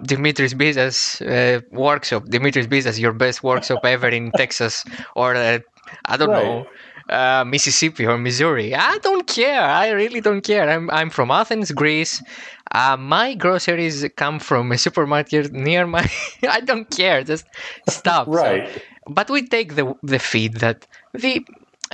[0.06, 2.24] Dimitris Bizas uh, workshop.
[2.26, 4.84] Dimitris Bizas, your best workshop ever in Texas
[5.16, 5.58] or uh,
[6.04, 6.44] I don't Right.
[6.44, 6.66] know
[7.10, 8.72] uh, Mississippi or Missouri.
[8.74, 9.60] I don't care.
[9.60, 10.68] I really don't care.
[10.70, 12.22] I'm I'm from Athens, Greece.
[12.70, 16.08] Uh, my groceries come from a supermarket near my.
[16.48, 17.24] I don't care.
[17.24, 17.46] Just
[17.88, 18.26] stop.
[18.26, 18.82] So, right.
[19.08, 21.44] but we take the the feed that the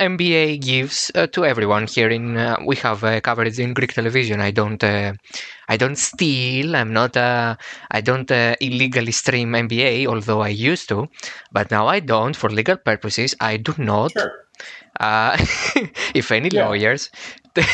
[0.01, 4.41] NBA gives uh, to everyone here in uh, we have uh, coverage in Greek television.
[4.41, 5.13] I don't uh,
[5.69, 6.75] I don't steal.
[6.75, 7.55] I'm not uh,
[7.91, 11.07] I don't uh, illegally stream NBA, although I used to,
[11.51, 13.35] but now I don't for legal purposes.
[13.39, 14.13] I do not.
[14.17, 14.31] Sure.
[14.99, 15.37] Uh,
[16.15, 16.51] if any Yeah.
[16.51, 17.09] lawyers,
[17.55, 17.65] if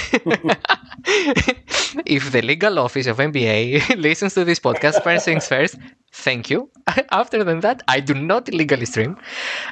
[2.31, 5.75] the legal office of NBA listens to this podcast, first things first,
[6.17, 6.69] thank you.
[7.11, 9.17] After than that, I do not illegally stream,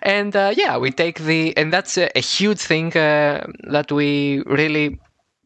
[0.02, 4.44] and uh, yeah, we take the and that's a, a huge thing uh, that we
[4.46, 5.00] really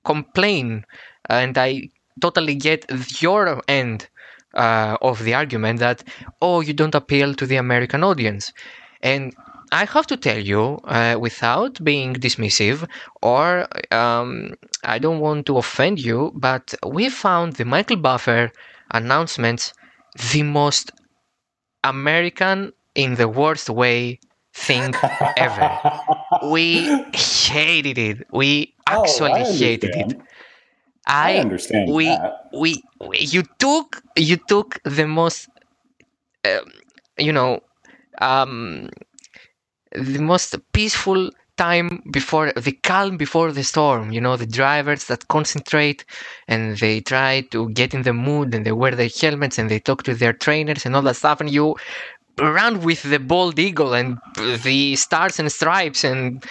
[0.04, 0.86] complain,
[1.30, 1.90] and I
[2.22, 2.86] totally get
[3.22, 4.08] your end
[4.54, 6.04] uh, of the argument that
[6.42, 8.52] oh, you don't appeal to the American audience,
[9.02, 9.34] and
[9.72, 12.88] I have to tell you, uh, without being dismissive,
[13.22, 18.52] or um, I don't want to offend you, but we found the Michael Buffer
[18.92, 19.74] announcements
[20.32, 20.92] the most
[21.84, 24.20] American in the worst way
[24.54, 24.94] thing
[25.36, 25.80] ever.
[26.42, 28.28] We hated it.
[28.32, 30.14] We Oh, actually I hated it.
[30.14, 30.22] understand.
[31.08, 32.52] I, understand we, that.
[32.54, 35.50] we we you took you took the most
[36.46, 36.72] um,
[37.18, 37.62] you know
[38.22, 38.90] um
[39.92, 41.30] the most peaceful
[41.60, 46.06] time before the calm before the storm you know the drivers that concentrate
[46.48, 49.80] and they try to get in the mood and they wear their helmets and they
[49.80, 51.76] talk to their trainers and all that stuff and you
[52.40, 54.18] run with the bald eagle and
[54.64, 56.44] the stars and stripes and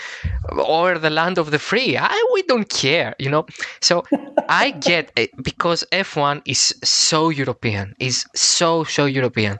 [0.58, 1.96] or the land of the free.
[1.96, 3.46] I, we don't care you know?
[3.80, 4.04] So
[4.48, 9.56] i get it because f1 is so european is so so european.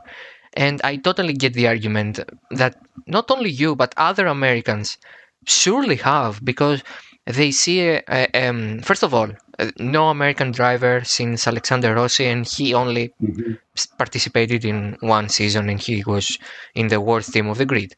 [0.54, 2.20] And i totally get the argument
[2.50, 2.76] that
[3.06, 4.98] not only you but other americans
[5.46, 6.82] surely have because
[7.26, 9.28] they see uh, um, first of all
[9.58, 13.58] uh, no american driver since alexander rossi and he only Mhm.
[13.98, 16.38] participated in one season and he was
[16.74, 17.94] in the worst team of the grid.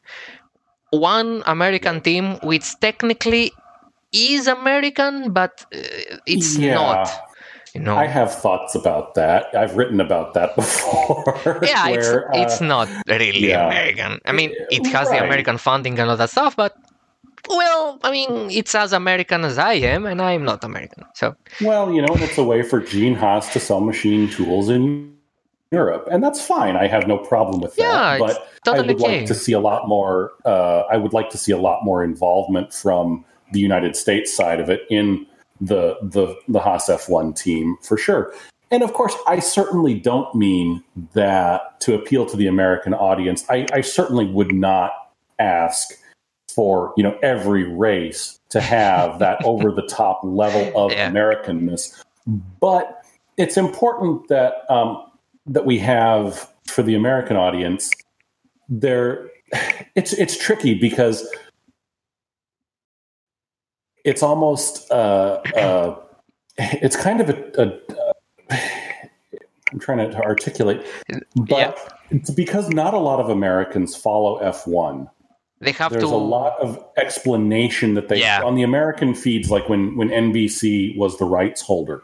[0.91, 3.51] One American team which technically
[4.11, 6.75] is American, but uh, it's Yeah.
[6.75, 7.09] not.
[7.73, 9.45] You know, I have thoughts about that.
[9.55, 11.23] I've written about that before.
[11.63, 13.65] yeah, where, it's it's uh, not really yeah.
[13.67, 14.19] American.
[14.25, 16.73] I mean, it has the American funding and all that stuff, but
[17.49, 21.03] well, I mean, it's as American as I am, and I'm not American.
[21.13, 25.15] So Well, you know, it's a way for Gene Haas to sell machine tools in
[25.71, 26.75] Europe, and that's fine.
[26.75, 28.21] I have no problem with Yeah, that.
[28.21, 29.17] it's But totally I would okay.
[29.19, 30.31] like to see a lot more.
[30.45, 34.59] Uh, I would like to see a lot more involvement from the United States side
[34.59, 35.25] of it in
[35.59, 38.33] the the the Haas F1 team for sure.
[38.71, 40.81] And of course, I certainly don't mean
[41.13, 43.45] that to appeal to the American audience.
[43.49, 44.91] I, I certainly would not
[45.39, 45.89] ask
[46.53, 51.09] for you know every race to have that over the top level of Yeah.
[51.09, 52.03] Americanness,
[52.59, 53.03] but
[53.37, 55.03] it's important that um,
[55.45, 57.91] that we have for the American audience.
[58.69, 59.29] There,
[59.95, 61.27] it's it's tricky because
[64.03, 65.95] it's almost uh, uh,
[66.57, 67.79] it's kind of a.
[68.49, 68.57] a
[69.73, 70.85] I'm trying to articulate,
[71.33, 75.09] but it's because not a lot of Americans follow F1
[75.61, 76.09] they have there's to.
[76.09, 78.41] a lot of explanation that they Yeah.
[78.43, 82.03] on the American feeds, like when when NBC was the rights holder,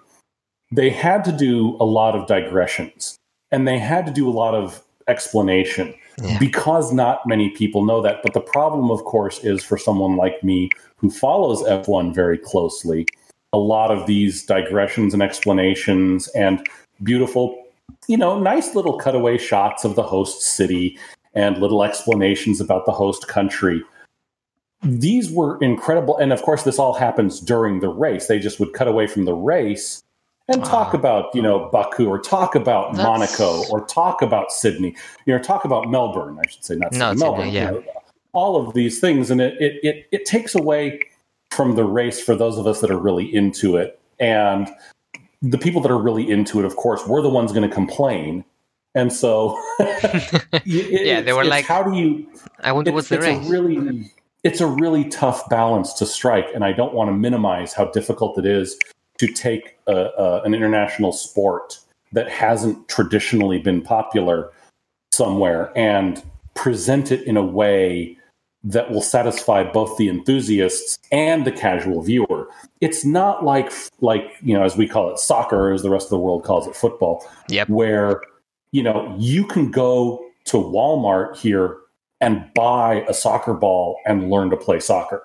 [0.71, 3.17] they had to do a lot of digressions
[3.51, 6.37] and they had to do a lot of explanation Yeah.
[6.39, 8.21] because not many people know that.
[8.23, 13.05] But the problem, of course, is for someone like me who follows F1 very closely,
[13.53, 16.67] a lot of these digressions and explanations and
[17.03, 17.63] beautiful,
[18.07, 20.97] you know, nice little cutaway shots of the host city
[21.37, 23.83] and little explanations about the host country.
[24.83, 26.17] These were incredible.
[26.17, 28.27] And of course, this all happens during the race.
[28.27, 30.03] They just would cut away from the race
[30.49, 30.97] and talk Ah.
[30.97, 35.41] about, you know, Baku or talk about That's- Monaco or talk about Sydney, you know,
[35.41, 37.47] talk about Melbourne, I should say, not Not Sydney, Melbourne.
[37.47, 37.69] you yeah.
[37.71, 37.83] know,
[38.33, 39.29] all of these things.
[39.31, 41.01] And it, it, it, it takes away
[41.51, 43.99] from the race for those of us that are really into it.
[44.19, 44.69] And
[45.41, 48.43] the people that are really into it, of course, we're the ones going to complain.
[48.97, 49.55] And so,
[50.65, 52.27] Yeah, they were like, how do you?
[52.61, 53.47] I wonder what's the it's race.
[53.47, 54.11] a really,
[54.43, 58.39] it's a really tough balance to strike, and I don't want to minimize how difficult
[58.39, 58.77] it is
[59.19, 61.79] to take a, a, an international sport
[62.13, 64.51] that hasn't traditionally been popular
[65.13, 66.23] somewhere and
[66.55, 68.17] present it in a way
[68.63, 72.47] that will satisfy both the enthusiasts and the casual viewer.
[72.81, 73.71] It's not like
[74.01, 76.65] like you know as we call it soccer, as the rest of the world calls
[76.67, 77.69] it football, Yep.
[77.69, 78.21] where
[78.71, 81.77] you know you can go to Walmart here
[82.21, 85.23] and buy a soccer ball and learn to play soccer.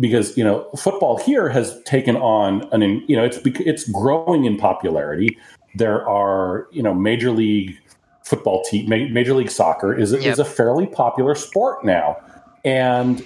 [0.00, 4.56] Because you know football here has taken on an you know it's it's growing in
[4.56, 5.36] popularity.
[5.74, 7.78] There are you know major league
[8.24, 10.22] football team, Major League Soccer, is, yep.
[10.22, 12.16] is a fairly popular sport now.
[12.64, 13.24] And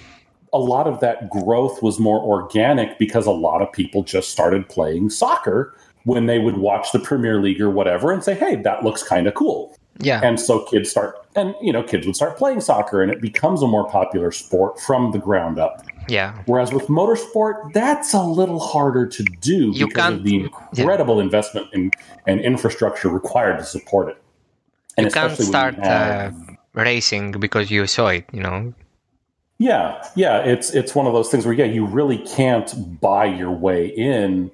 [0.53, 4.67] a lot of that growth was more organic because a lot of people just started
[4.67, 5.75] playing soccer
[6.07, 9.27] when they would watch the Premier League or whatever and say, hey, that looks kind
[9.27, 9.77] of cool.
[9.99, 10.21] Yeah.
[10.23, 13.61] And so kids start, and, you know, kids would start playing soccer and it becomes
[13.61, 15.85] a more popular sport from the ground up.
[16.07, 16.41] Yeah.
[16.45, 21.23] Whereas with motorsport, that's a little harder to do you because of the incredible yeah.
[21.23, 21.91] investment in,
[22.25, 24.23] and infrastructure required to support it.
[24.95, 28.73] And you can't start have, uh, racing because you saw it, you know.
[29.57, 33.51] Yeah, yeah, it's it's one of those things where yeah, you really can't buy your
[33.51, 34.51] way in.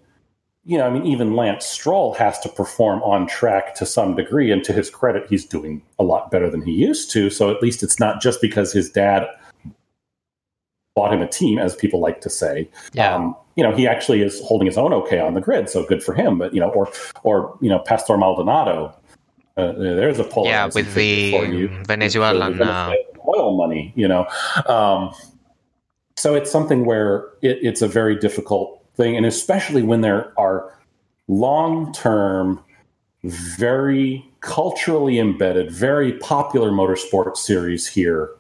[0.66, 4.52] You know, I mean, even Lance Stroll has to perform on track to some degree,
[4.52, 7.30] and to his credit, he's doing a lot better than he used to.
[7.30, 9.28] So at least it's not just because his dad
[10.96, 12.70] bought him a team, as people like to say.
[12.94, 13.14] Yeah.
[13.14, 16.02] Um, you know, he actually is holding his own okay on the grid, so good
[16.02, 16.38] for him.
[16.38, 16.92] But you know, or
[17.24, 18.96] or you know, Pastor Maldonado,
[19.58, 20.46] uh, there's a pull.
[20.46, 22.94] Yeah, with the Venezuelan uh,
[23.28, 24.26] oil money, you know.
[24.66, 25.14] Um,
[26.16, 30.78] so it's something where it, it's a very difficult thing, and especially when there are
[31.28, 32.64] long-term,
[33.24, 38.32] very culturally embedded, very popular motorsport series here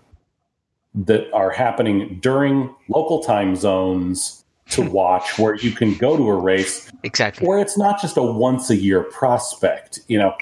[0.93, 6.35] that are happening during local time zones to watch where you can go to a
[6.35, 10.35] race exactly where it's not just a once a year prospect you know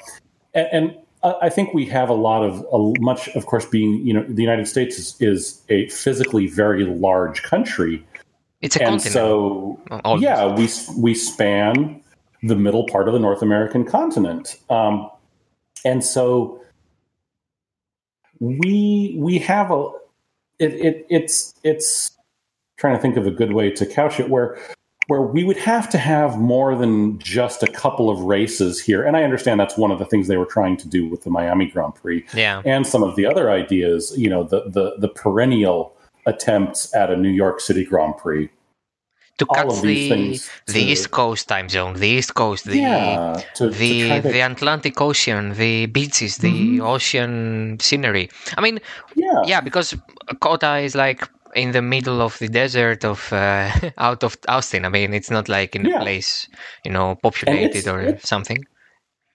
[0.54, 4.12] and, and I think we have a lot of a, much, of course, being you
[4.12, 8.04] know the United States is, is a physically very large country.
[8.62, 9.12] It's a and continent.
[9.12, 9.80] so
[10.18, 12.00] yeah, we we span
[12.42, 15.10] the middle part of the North American continent, um,
[15.84, 16.62] and so
[18.40, 19.90] we we have a
[20.58, 22.12] it, it it's it's
[22.76, 24.58] trying to think of a good way to couch it where
[25.08, 29.02] where we would have to have more than just a couple of races here.
[29.02, 31.30] And I understand that's one of the things they were trying to do with the
[31.30, 32.24] Miami Grand Prix.
[32.32, 32.62] Yeah.
[32.64, 35.96] And some of the other ideas, you know, the the, the perennial
[36.26, 38.48] attempts at a New York City Grand Prix.
[39.38, 44.08] To cut the, the East Coast time zone, the East Coast, the yeah, to, the
[44.08, 44.28] to to...
[44.28, 46.82] the Atlantic Ocean, the beaches, the mm-hmm.
[46.82, 48.28] ocean scenery.
[48.56, 48.78] I mean,
[49.16, 49.96] yeah, yeah, because
[50.40, 54.84] COTA is like in the middle of the desert of uh, out of Austin.
[54.84, 55.96] I mean, it's not like in yeah.
[55.96, 56.46] a place
[56.84, 58.64] you know populated or something.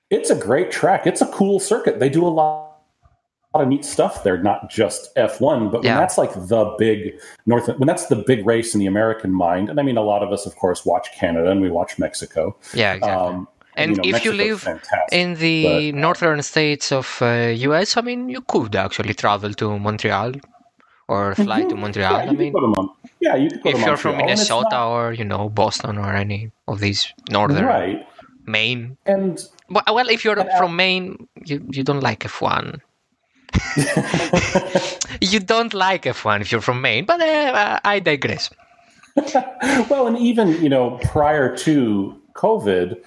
[0.10, 1.06] It's a great track.
[1.06, 2.00] It's a cool circuit.
[2.00, 2.67] They do a lot.
[3.54, 6.00] Lot of neat stuff there, not just F1, but when yeah.
[6.00, 9.80] that's like the big North, when that's the big race in the American mind, and
[9.80, 12.56] I mean, a lot of us, of course, watch Canada and we watch Mexico.
[12.74, 13.36] Yeah, exactly.
[13.36, 14.68] Um, and, you know, if you live
[15.12, 19.78] in the but, northern states of uh, US, I mean, you could actually travel to
[19.78, 20.34] Montreal
[21.08, 21.70] or fly mm-hmm.
[21.70, 22.12] to Montreal.
[22.12, 22.54] Yeah, I mean,
[23.20, 24.92] yeah, you could if you're from Minnesota not...
[24.92, 28.08] or you know Boston or any of these northern right.
[28.46, 28.98] Maine.
[29.06, 32.82] And well, well if you're from Maine, you you don't like F1.
[35.22, 38.50] you don't like F1 if you're from Maine, but uh, I digress.
[39.90, 43.04] well, and even you know prior to COVID,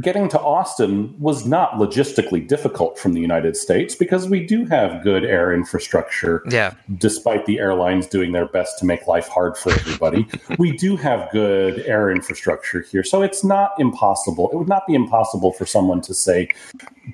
[0.00, 5.02] getting to Austin was not logistically difficult from the United States because we do have
[5.02, 6.42] good air infrastructure.
[6.48, 6.74] Yeah.
[6.96, 10.26] Despite the airlines doing their best to make life hard for everybody,
[10.58, 13.04] we do have good air infrastructure here.
[13.04, 14.50] So it's not impossible.
[14.52, 16.48] It would not be impossible for someone to say,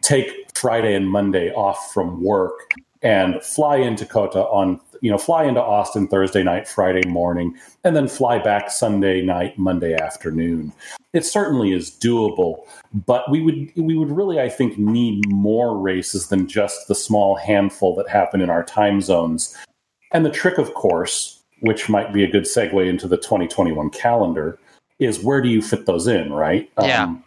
[0.00, 5.44] take Friday and Monday off from work and fly into COTA on you know fly
[5.44, 10.72] into Austin Thursday night, Friday morning, and then fly back Sunday night, Monday afternoon.
[11.12, 12.66] It certainly is doable,
[13.06, 17.36] but we would we would really I think need more races than just the small
[17.36, 19.56] handful that happen in our time zones.
[20.12, 24.58] And the trick, of course, which might be a good segue into the 2021 calendar,
[24.98, 26.70] is where do you fit those in, right?
[26.80, 27.04] Yeah.
[27.04, 27.24] Um,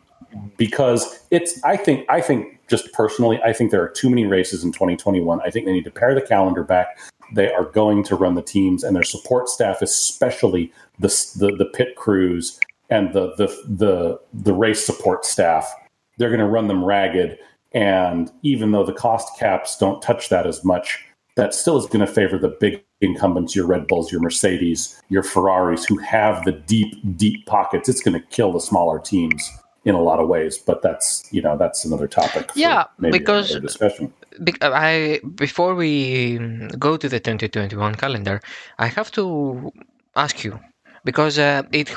[0.57, 4.63] because it's I think I think just personally I think there are too many races
[4.63, 5.41] in 2021.
[5.41, 6.99] I think they need to pare the calendar back.
[7.33, 11.07] They are going to run the teams and their support staff, especially the
[11.37, 12.59] the, the pit crews
[12.89, 15.73] and the the the the race support staff.
[16.17, 17.39] They're going to run them ragged,
[17.71, 21.03] and even though the cost caps don't touch that as much,
[21.37, 25.23] that still is going to favor the big incumbents, your Red Bulls, your Mercedes, your
[25.23, 27.89] Ferraris, who have the deep, deep pockets.
[27.89, 29.49] It's going to kill the smaller teams
[29.83, 32.51] in a lot of ways, but that's you know that's another topic.
[32.55, 34.13] yeah, because discussion.
[34.61, 36.37] I before we
[36.79, 38.41] go to the 2021 calendar,
[38.77, 39.71] I have to
[40.15, 40.59] ask you
[41.03, 41.93] because uh, it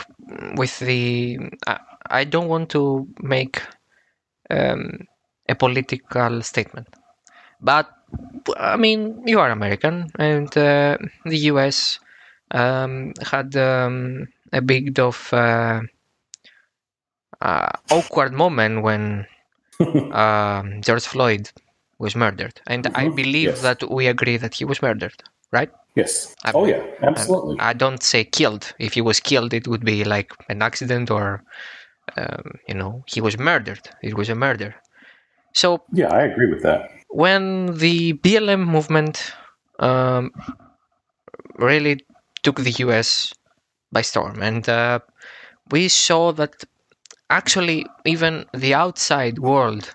[0.56, 1.78] with the uh,
[2.10, 3.62] I don't want to make
[4.50, 5.06] um,
[5.48, 6.88] a political statement,
[7.60, 7.90] but
[8.56, 12.00] I mean you are American and uh, the U.S.
[12.50, 15.80] Um, had um, a big of uh,
[17.44, 19.26] uh, awkward moment when
[20.10, 21.50] um, George Floyd
[21.98, 23.60] was murdered, and I Mhm, believe yes.
[23.60, 25.22] that we agree that he was murdered,
[25.52, 25.70] right?
[25.96, 26.34] Yes.
[26.44, 27.56] I- oh yeah, absolutely.
[27.58, 28.74] I don't say killed.
[28.78, 31.44] If he was killed, it would be like an accident or,
[32.16, 33.88] um, you know, he was murdered.
[34.02, 34.74] It was a murder.
[35.54, 36.90] So yeah, I agree with that.
[37.08, 39.32] when the BLM movement
[39.78, 40.32] um,
[41.56, 42.04] really
[42.42, 43.32] took the US
[43.92, 45.00] by storm, and uh,
[45.70, 46.64] we saw that
[47.30, 49.94] actually even the outside world,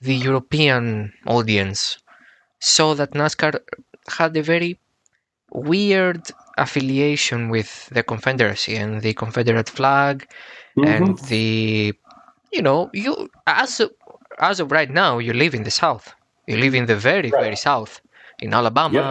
[0.00, 1.98] the European audience,
[2.60, 3.60] saw that NASCAR
[4.18, 4.78] had a very
[5.52, 10.28] weird affiliation with the Confederacy and the Confederate flag
[10.82, 11.28] and Mhm.
[11.28, 11.94] the
[12.52, 13.90] you know you as of,
[14.38, 16.14] as of right now you live in the south
[16.46, 17.40] you live in the very Right.
[17.44, 18.00] very south
[18.40, 19.06] in alabama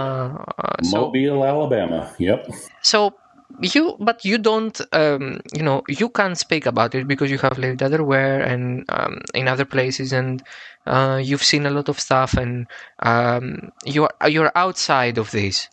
[0.57, 2.09] uh, so Mobile, Alabama.
[2.19, 2.47] Yep.
[2.81, 3.13] so
[3.61, 7.57] you but you don't um, you know you can't speak about it because you have
[7.57, 10.43] lived elsewhere and um, in other places and
[10.87, 12.67] uh, you've seen a lot of stuff and
[12.99, 15.67] um, you're you're outside of this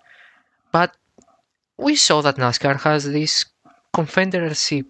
[0.73, 0.97] but
[1.79, 3.47] we saw that NASCAR has this
[3.95, 4.85] confederacy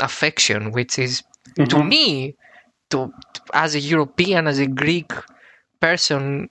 [0.00, 1.22] affection which is
[1.68, 1.82] to Mhm.
[1.82, 2.34] me
[2.90, 3.12] to
[3.52, 5.12] as a european as a greek
[5.80, 6.48] person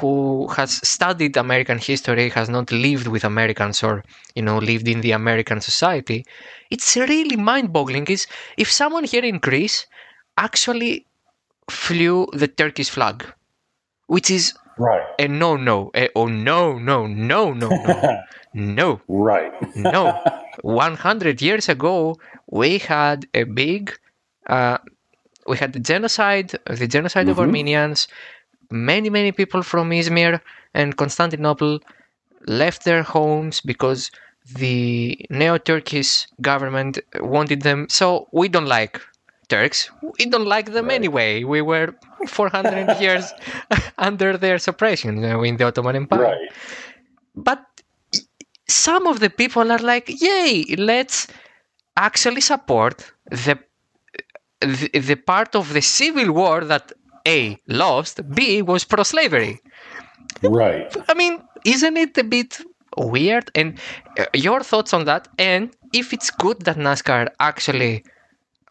[0.00, 4.02] who has studied american history has not lived with americans or
[4.34, 6.24] you know lived in the american society
[6.70, 9.86] it's really mind-boggling is if someone here in greece
[10.36, 11.06] actually
[11.70, 13.24] flew the turkish flag
[14.06, 15.04] which is Right.
[15.18, 18.18] a no no a, oh no no no no no
[18.54, 19.52] no right.
[19.74, 20.18] no
[20.62, 22.16] 100 years ago
[22.50, 23.98] we had a big
[24.48, 24.78] uh,
[25.46, 27.40] we had the genocide the genocide of Mhm.
[27.40, 28.08] armenians
[28.70, 30.40] many many people from izmir
[30.74, 31.80] and constantinople
[32.46, 34.10] left their homes because
[34.56, 39.00] the neo-turkish government wanted them so we don't like
[39.48, 40.94] turks we don't like them Right.
[40.96, 41.94] anyway we were
[42.28, 43.32] 400 years
[43.98, 46.50] under their suppression uh, in the ottoman empire right.
[47.34, 47.64] but
[48.68, 51.26] some of the people are like yay let's
[51.96, 53.58] actually support the,
[54.60, 56.92] the the part of the civil war that
[57.26, 59.60] a lost b was pro-slavery
[60.42, 60.94] Right.
[61.08, 62.60] i mean isn't it a bit
[62.96, 63.50] weird?
[63.54, 63.78] And
[64.18, 65.28] uh, your thoughts on that?
[65.38, 68.04] And if it's good that nascar actually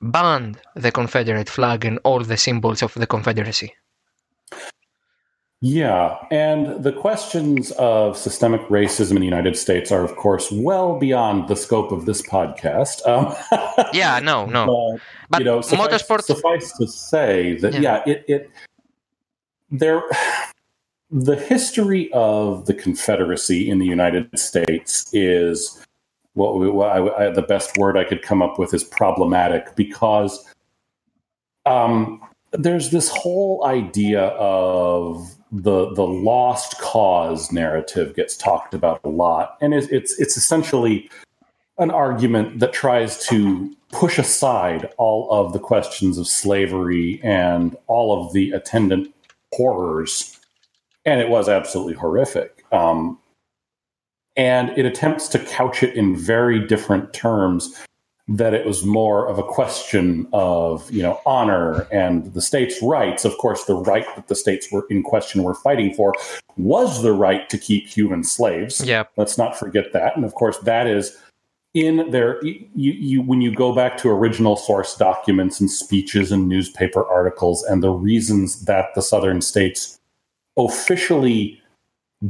[0.01, 3.73] banned the confederate flag and all the symbols of the confederacy
[5.61, 10.99] Yeah, and the questions of systemic racism in the United States are, of course, well
[10.99, 13.05] beyond the scope of this podcast.
[13.07, 13.33] Um,
[13.93, 18.03] yeah no no but, but you know, suffice, motorsports suffice to say that Yeah.
[18.05, 18.49] yeah, it, it
[19.71, 20.03] there
[21.09, 25.81] the history of the Confederacy in the United States is
[26.33, 29.75] what, we, what I, I, the best word I could come up with is problematic
[29.75, 30.45] because
[31.65, 39.09] um, there's this whole idea of the the lost cause narrative gets talked about a
[39.09, 41.09] lot, and it's it's, it's essentially
[41.77, 48.25] an argument that tries to push aside all of the questions of slavery and all
[48.25, 49.13] of the attendant
[49.53, 50.39] horrors,
[51.05, 52.65] and it was absolutely horrific.
[52.71, 53.17] Um,
[54.37, 57.85] and it attempts to couch it in very different terms
[58.27, 63.23] that it was more of a question of you know honor and the states' rights.
[63.23, 66.13] Of course, the right that the states were in question were fighting for
[66.57, 68.83] was the right to keep human slaves.
[68.83, 70.15] yeah Let's not forget that.
[70.15, 71.17] And of course, that is
[71.75, 72.43] in there.
[72.43, 77.63] You, you when you go back to original source documents and speeches and newspaper articles
[77.63, 79.99] and the reasons that the southern states
[80.57, 81.61] officially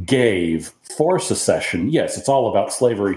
[0.04, 1.88] gave for secession.
[1.88, 3.16] Yes, it's all about slavery,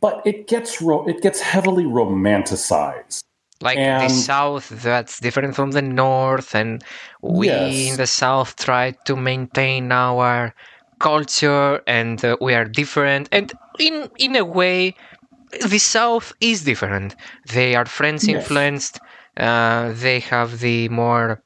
[0.00, 3.22] but it gets ro- it gets heavily romanticized.
[3.60, 6.82] like the south that's different from the north and
[7.22, 7.88] we Yes.
[7.88, 10.54] in the south try to maintain our
[10.98, 14.94] culture and uh, we are different and in in a way
[15.68, 17.14] the south is different
[17.52, 18.36] they are french Yes.
[18.36, 19.00] influenced
[19.36, 21.42] uh, they have the more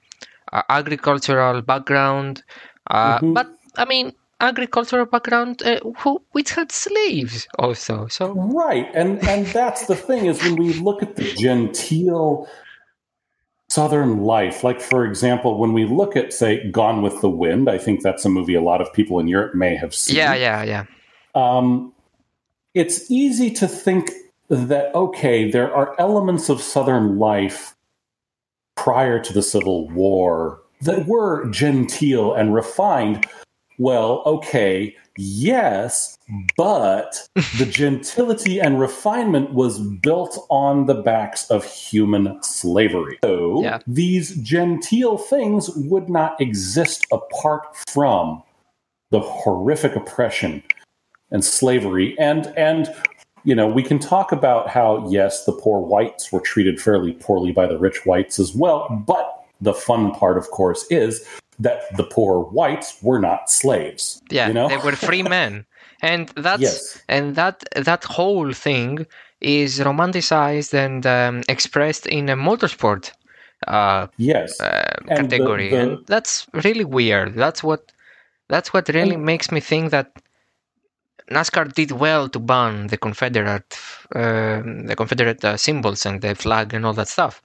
[0.53, 2.43] uh, agricultural background
[2.91, 3.34] uh, Mhm.
[3.34, 9.47] but i mean agricultural background uh, who which had slaves also so Right, and and
[9.47, 12.49] that's the thing is when we look at the genteel
[13.68, 17.78] southern life, like for example, when we look at say Gone with the Wind, I
[17.78, 20.16] think that's a movie a lot of people in Europe may have seen.
[20.16, 20.84] yeah yeah yeah
[21.34, 21.93] Um,
[22.74, 24.11] it's easy to think
[24.49, 27.74] that okay, there are elements of southern life
[28.76, 33.26] prior to the Civil War that were genteel and refined.
[33.79, 36.18] Well, okay, Yes,
[36.57, 43.18] but the gentility and refinement was built on the backs of human slavery.
[43.24, 43.79] So Yeah.
[43.87, 48.43] these genteel things would not exist apart from
[49.11, 50.62] the horrific oppression
[51.31, 52.89] and slavery and and
[53.45, 57.53] you know we can talk about how yes the poor whites were treated fairly poorly
[57.53, 61.24] by the rich whites as well but the fun part of course is
[61.59, 65.64] that the poor whites were not slaves Yeah, you know they were free men,
[66.02, 67.02] and that's Yes.
[67.09, 69.07] and that that whole thing
[69.40, 73.12] is romanticized and um, expressed in a motorsport
[73.68, 77.34] uh, yes uh, And the- category, the- and that's really weird.
[77.34, 77.92] That's what
[78.48, 80.09] that's what really And- makes me think that
[81.30, 83.76] NASCAR did well to ban the Confederate
[84.14, 87.42] uh, the Confederate uh, symbols and the flag and all that stuff.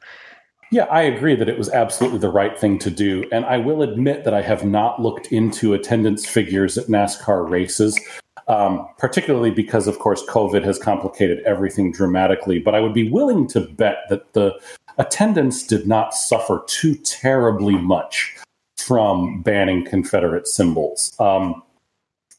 [0.73, 3.27] Yeah, I agree that it was absolutely the right thing to do.
[3.33, 7.99] And I will admit that I have not looked into attendance figures at NASCAR races,
[8.47, 12.57] um, particularly because, of course, COVID has complicated everything dramatically.
[12.57, 14.57] But I would be willing to bet that the
[14.97, 18.37] attendance did not suffer too terribly much
[18.77, 21.13] from banning Confederate symbols.
[21.19, 21.63] Um,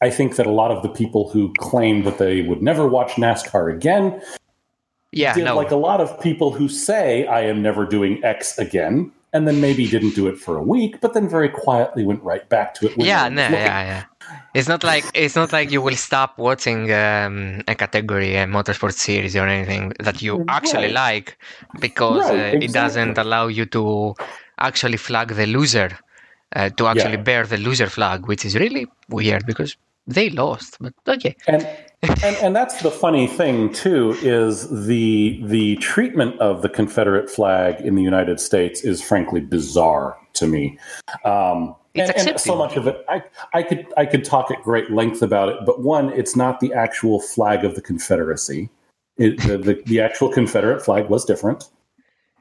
[0.01, 3.11] I think that a lot of the people who claimed that they would never watch
[3.11, 4.19] NASCAR again
[5.13, 8.57] Yeah, did no, like a lot of people who say I am never doing X
[8.57, 12.21] again, and then maybe didn't do it for a week, but then very quietly went
[12.23, 12.97] right back to it.
[12.97, 13.65] yeah, no no, one was looking.
[13.65, 14.03] yeah, yeah.
[14.53, 18.93] It's not like it's not like you will stop watching um, a category, a motorsport
[18.93, 20.93] series, or anything that you actually Right.
[20.93, 21.37] like
[21.79, 24.13] because Right, uh, it doesn't allow you to
[24.59, 25.89] actually flag the loser,
[26.55, 27.23] uh, to actually Yeah.
[27.29, 29.75] bear the loser flag, which is really weird because
[30.07, 30.77] they lost.
[30.79, 31.67] But okay, And,
[32.03, 37.79] and and that's the funny thing too is the the treatment of the Confederate flag
[37.81, 40.77] in the United States is frankly bizarre to me.
[41.25, 43.23] Um, It's and, and so much of it, I,
[43.53, 45.57] I could I could talk at great length about it.
[45.65, 48.69] But one, it's not the actual flag of the Confederacy.
[49.17, 51.69] It, the, the the actual Confederate flag was different.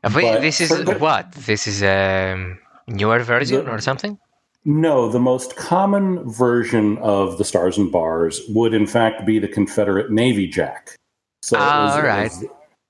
[0.03, 1.31] Wait, But this is for what?
[1.33, 2.59] This is a um,
[2.89, 4.19] newer version The- or something?
[4.65, 9.49] No, the most common version of the stars and bars would, in fact, be the
[9.49, 10.97] Confederate Navy Jack.
[11.43, 12.45] So Ah, it, was, all it was-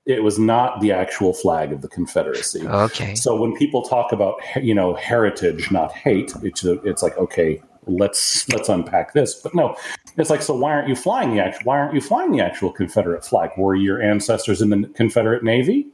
[0.05, 2.67] it was not the actual flag of the Confederacy.
[2.67, 3.15] Okay.
[3.15, 8.49] So when people talk about you know heritage, not hate, it's it's like okay, let's
[8.51, 9.35] let's unpack this.
[9.35, 9.77] But no,
[10.19, 12.73] it's like so why aren't you flying the actual why aren't you flying the actual
[12.73, 13.51] Confederate flag?
[13.57, 15.87] Were your ancestors in the Confederate Navy?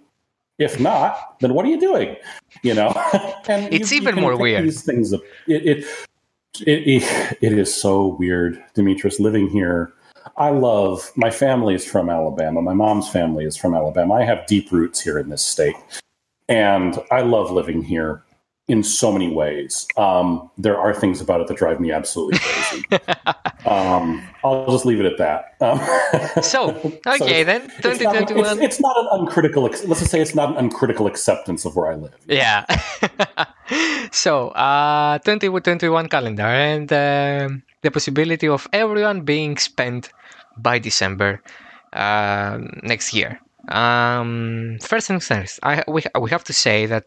[0.58, 2.16] If not, then what are you doing?
[2.62, 2.88] You know,
[3.48, 4.64] and It's you- you even can more weird.
[4.64, 5.84] These things, it it,
[6.66, 9.92] it it it is so weird, Demetrius, living here.
[10.36, 12.60] I love my family is from Alabama.
[12.62, 14.14] My mom's family is from Alabama.
[14.14, 15.76] I have deep roots here in this state,
[16.48, 18.22] and I love living here
[18.68, 19.86] in so many ways.
[19.96, 22.84] Um, there are things about it that drive me absolutely crazy.
[23.66, 25.56] um, I'll just leave it at that.
[25.60, 26.70] Um, So,
[27.06, 28.46] okay it's- then, it's not, 2021.
[28.58, 29.62] it's, it's not an uncritical.
[29.62, 32.14] Let's just say it's not an uncritical acceptance of where I live.
[32.26, 32.64] Yeah.
[34.12, 40.10] so, uh, 2021 calendar and um the possibility of everyone being spent
[40.56, 41.40] by December
[41.92, 43.40] uh, next year.
[43.68, 47.04] Um, first things first, I, we, we have to say that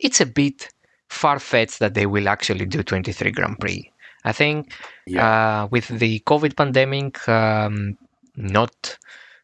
[0.00, 0.68] it's a bit
[1.12, 3.90] far fetched that they will actually do 23 Grand Prix.
[4.24, 4.72] I think
[5.16, 7.98] uh, with the COVID pandemic um,
[8.36, 8.98] not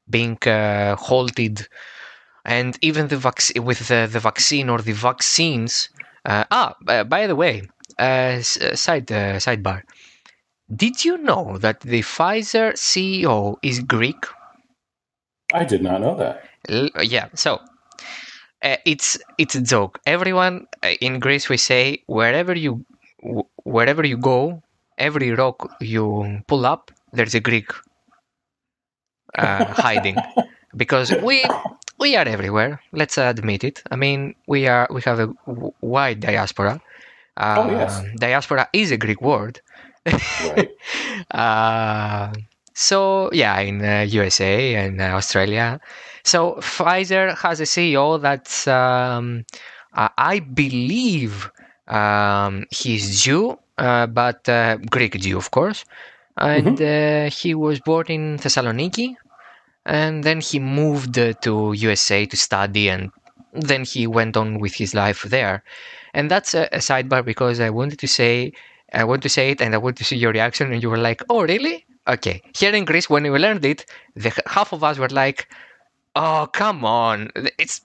[0.09, 1.69] being uh, halted
[2.45, 5.91] and even the vac- with the, the vaccine or the vaccines.
[6.25, 7.63] Uh, ah, by the way,
[7.99, 9.83] uh, uh, side uh, sidebar.
[10.75, 14.27] Did you know that the Pfizer CEO is Greek?
[15.53, 16.45] I did not know that.
[16.69, 17.61] L- yeah, so
[18.63, 20.01] uh, it's it's a joke.
[20.07, 22.85] Everyone uh, in Greece we say wherever you
[23.65, 24.63] wherever you go,
[24.99, 27.71] every rock you pull up, there's a Greek
[29.39, 30.17] uh, hiding
[30.77, 31.45] because we
[31.99, 32.81] we are everywhere.
[32.93, 33.83] Let's admit it.
[33.91, 35.29] I mean, we are we have a
[35.81, 36.81] wide diaspora.
[37.37, 38.03] Uh, Oh, yes.
[38.19, 39.61] Diaspora is a Greek word.
[40.07, 40.71] Right.
[41.31, 42.33] uh,
[42.75, 45.81] so yeah, in uh, USA and uh, Australia.
[46.29, 49.47] So Pfizer has a CEO that's um,
[49.95, 51.51] I believe
[51.87, 55.87] um, he's Jew, uh, but uh, Greek Jew, of course,
[56.37, 59.17] and uh, he was born in Thessaloniki,
[59.87, 63.11] and then he moved uh, to USA to study, and
[63.55, 65.65] then he went on with his life there.
[66.13, 68.53] And that's a, a sidebar because I wanted to say
[68.93, 70.73] I want to say it and I want to see your reaction.
[70.73, 71.87] And you were like, oh, really?
[72.07, 72.43] Okay.
[72.55, 75.49] Here in Greece, when we learned it, the half of us were like,
[76.19, 77.31] oh, come on.
[77.59, 77.81] It's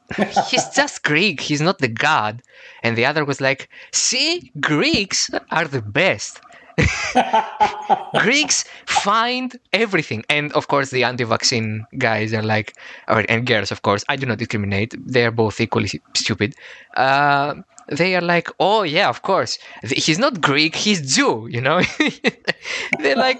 [0.49, 1.39] He's just Greek.
[1.39, 2.41] He's not the god.
[2.81, 6.41] And the other was like, see, Greeks are the best.
[8.19, 12.73] Greeks find everything, and of course, the anti-vaccine guys are like,
[13.07, 14.03] or and girls, of course.
[14.09, 16.55] I do not discriminate; they are both equally stupid.
[16.97, 19.57] Uh, they are like, oh yeah, of course.
[19.83, 21.81] He's not Greek, he's Jew, you know?
[22.99, 23.37] They're like,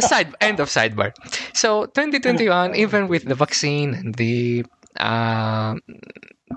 [0.00, 1.14] side end of sidebar.
[1.54, 4.64] So 2021, even with the vaccine and the
[4.98, 5.74] uh,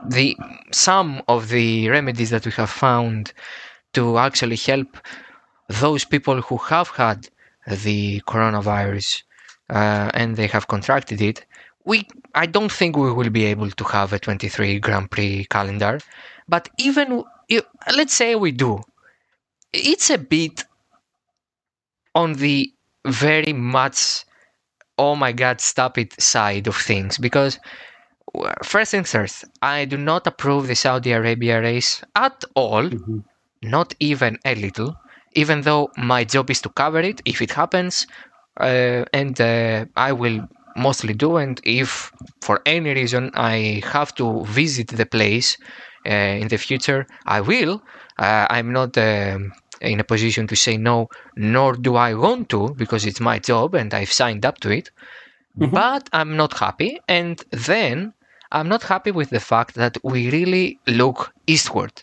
[0.07, 0.37] the
[0.71, 3.33] some of the remedies that we have found
[3.93, 4.97] to actually help
[5.67, 7.29] those people who have had
[7.67, 9.23] the coronavirus
[9.69, 11.45] uh, and they have contracted it,
[11.85, 15.99] we I don't think we will be able to have a 23 Grand Prix calendar.
[16.49, 18.81] But even if, let's say we do,
[19.73, 20.65] it's a bit
[22.15, 22.71] on the
[23.07, 24.25] very much
[24.97, 27.17] oh my god stop it side of things.
[27.17, 27.59] Because
[28.63, 32.83] first things first i do not approve the saudi arabia race at all.
[32.83, 33.19] Mm-hmm.
[33.63, 34.95] not even a little.
[35.35, 38.07] Even though my job is to cover it if it happens
[38.59, 40.39] uh, and uh, i will
[40.77, 41.37] mostly do.
[41.37, 45.57] And if for any reason i have to visit the place
[46.05, 47.81] in the future i will
[48.17, 52.73] uh, i'm not um, in a position to say no nor do i want to
[52.75, 54.91] because it's my job and i've signed up to it
[55.57, 55.73] mm-hmm.
[55.73, 58.13] but i'm not happy and then
[58.51, 61.93] i'm not happy with the fact that we really look eastward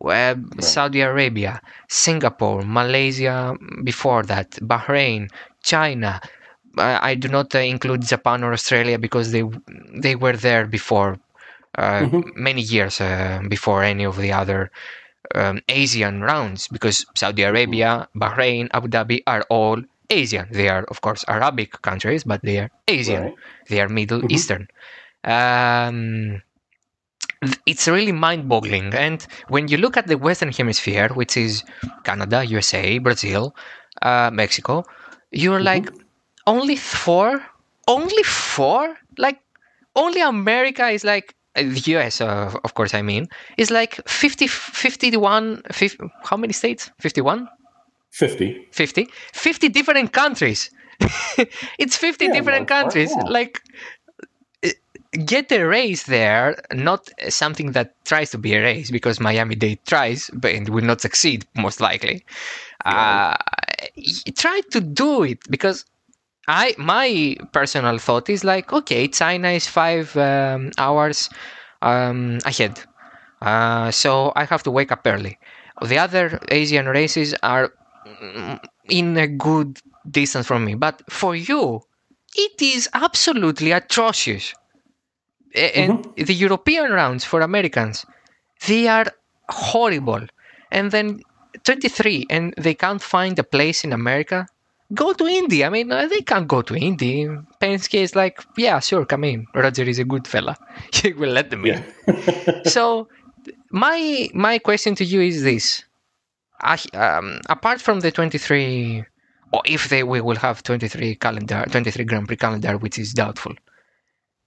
[0.00, 0.36] right.
[0.60, 5.30] Saudi Arabia, Singapore, Malaysia before that, Bahrain,
[5.62, 6.20] China.
[6.76, 9.42] I, I do not uh, include Japan or Australia because they
[9.94, 11.18] they were there before uh,
[11.76, 12.30] mm-hmm.
[12.34, 14.70] many years uh, before any of the other
[15.34, 20.48] um, Asian rounds because Saudi Arabia, Bahrain, Abu Dhabi are all Asian.
[20.50, 23.22] They are, of course, Arabic countries, but they are Asian.
[23.22, 23.34] Right.
[23.68, 24.32] They are Middle mm-hmm.
[24.32, 24.68] Eastern.
[25.24, 26.42] Um,
[27.66, 28.94] it's really mind-boggling.
[28.94, 31.62] And when you look at the Western Hemisphere, which is
[32.04, 33.54] Canada, USA, Brazil,
[34.02, 34.84] uh, Mexico,
[35.30, 35.64] you're mm-hmm.
[35.64, 35.90] like
[36.46, 37.44] only four,
[37.86, 39.40] only four, like
[39.94, 44.46] only America is like uh, the US, uh, of course, I mean, is like 50,
[44.46, 46.90] 51, 50, how many states?
[47.00, 47.48] 51?
[48.10, 48.66] 50.
[48.72, 49.08] 50?
[49.32, 50.70] 50 different countries.
[51.78, 53.12] it's 50 yeah, different countries.
[53.12, 53.32] Part, yeah.
[53.32, 53.62] Like,
[55.24, 59.78] get a race there, not something that tries to be a race, because Miami Dade
[59.86, 62.24] tries, but it will not succeed, most likely.
[62.84, 63.36] Yeah.
[63.36, 65.84] Uh, try to do it because
[66.48, 71.28] I my personal thought is like, okay, China is five um, hours
[71.82, 72.80] um, ahead,
[73.42, 75.38] uh, so I have to wake up early.
[75.86, 77.72] The other Asian races are
[78.06, 79.78] mm, in a good
[80.10, 81.82] distance from me, but for you,
[82.34, 84.54] it is absolutely atrocious
[85.54, 86.24] and mm-hmm.
[86.24, 88.04] the European rounds for Americans,
[88.66, 89.06] they are
[89.48, 90.26] horrible.
[90.70, 91.20] And then
[91.64, 94.46] 23, and they can't find a place in America.
[94.94, 95.64] Go to Indy.
[95.64, 97.26] I mean, uh, they can't go to Indy.
[97.60, 99.46] Penske is like, yeah, sure, come in.
[99.54, 100.56] Roger is a good fella.
[100.94, 101.84] he will let them in.
[102.06, 102.62] Yeah.
[102.64, 103.08] so,
[103.70, 105.84] my my question to you is this:
[106.94, 109.04] um, apart from the 23,
[109.52, 113.54] or if they we will have 23 calendar, 23 Grand Prix calendar, which is doubtful,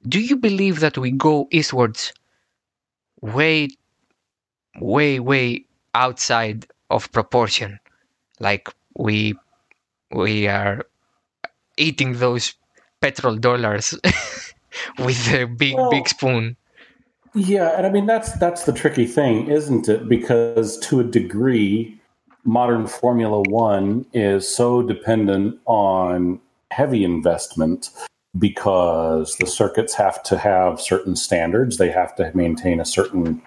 [0.07, 2.13] do you believe that we go eastwards
[3.21, 3.67] way
[4.79, 7.79] way way outside of proportion
[8.39, 9.35] like we
[10.13, 10.85] we are
[11.77, 12.53] eating those
[13.01, 13.97] petrol dollars
[14.99, 16.55] with a big well, big spoon
[17.33, 21.97] yeah and i mean that's that's the tricky thing isn't it because to a degree
[22.43, 26.39] modern formula 1 is so dependent on
[26.71, 27.89] heavy investment
[28.37, 31.77] because the circuits have to have certain standards.
[31.77, 33.41] They have to maintain a certain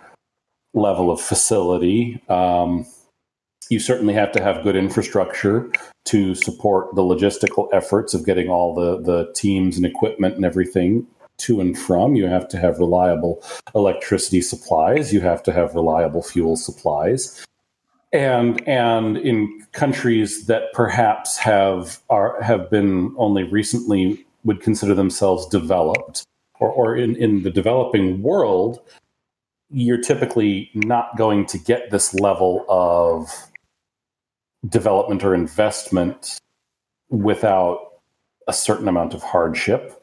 [0.75, 2.23] level of facility.
[2.29, 2.87] Um,
[3.71, 5.71] you certainly have to have good infrastructure
[6.07, 11.07] to support the logistical efforts of getting all the, the teams and equipment and everything
[11.39, 12.15] to and from.
[12.15, 13.43] You have to have reliable
[13.75, 15.13] electricity supplies.
[15.13, 17.45] You have to have reliable fuel supplies.
[18.13, 25.47] And and in countries that perhaps have are have been only recently would consider themselves
[25.47, 26.25] developed,
[26.61, 28.79] or, or in, in the developing world,
[29.71, 33.29] you're typically not going to get this level of
[34.69, 36.39] development or investment
[37.11, 37.93] without
[38.49, 40.03] a certain amount of hardship.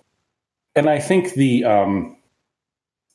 [0.76, 2.18] And I think the, um,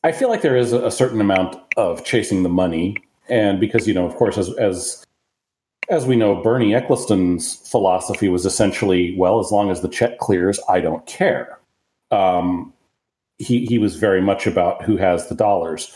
[0.05, 2.97] I feel like there is a, certain amount of chasing the money.
[3.29, 5.05] And because, you know, of course, as, as
[5.89, 10.59] as we know, Bernie Ecclestone's philosophy was essentially, well, as long as the check clears,
[10.69, 11.61] I don't care.
[12.11, 12.73] Um,
[13.39, 15.95] he he was very much about who has the dollars.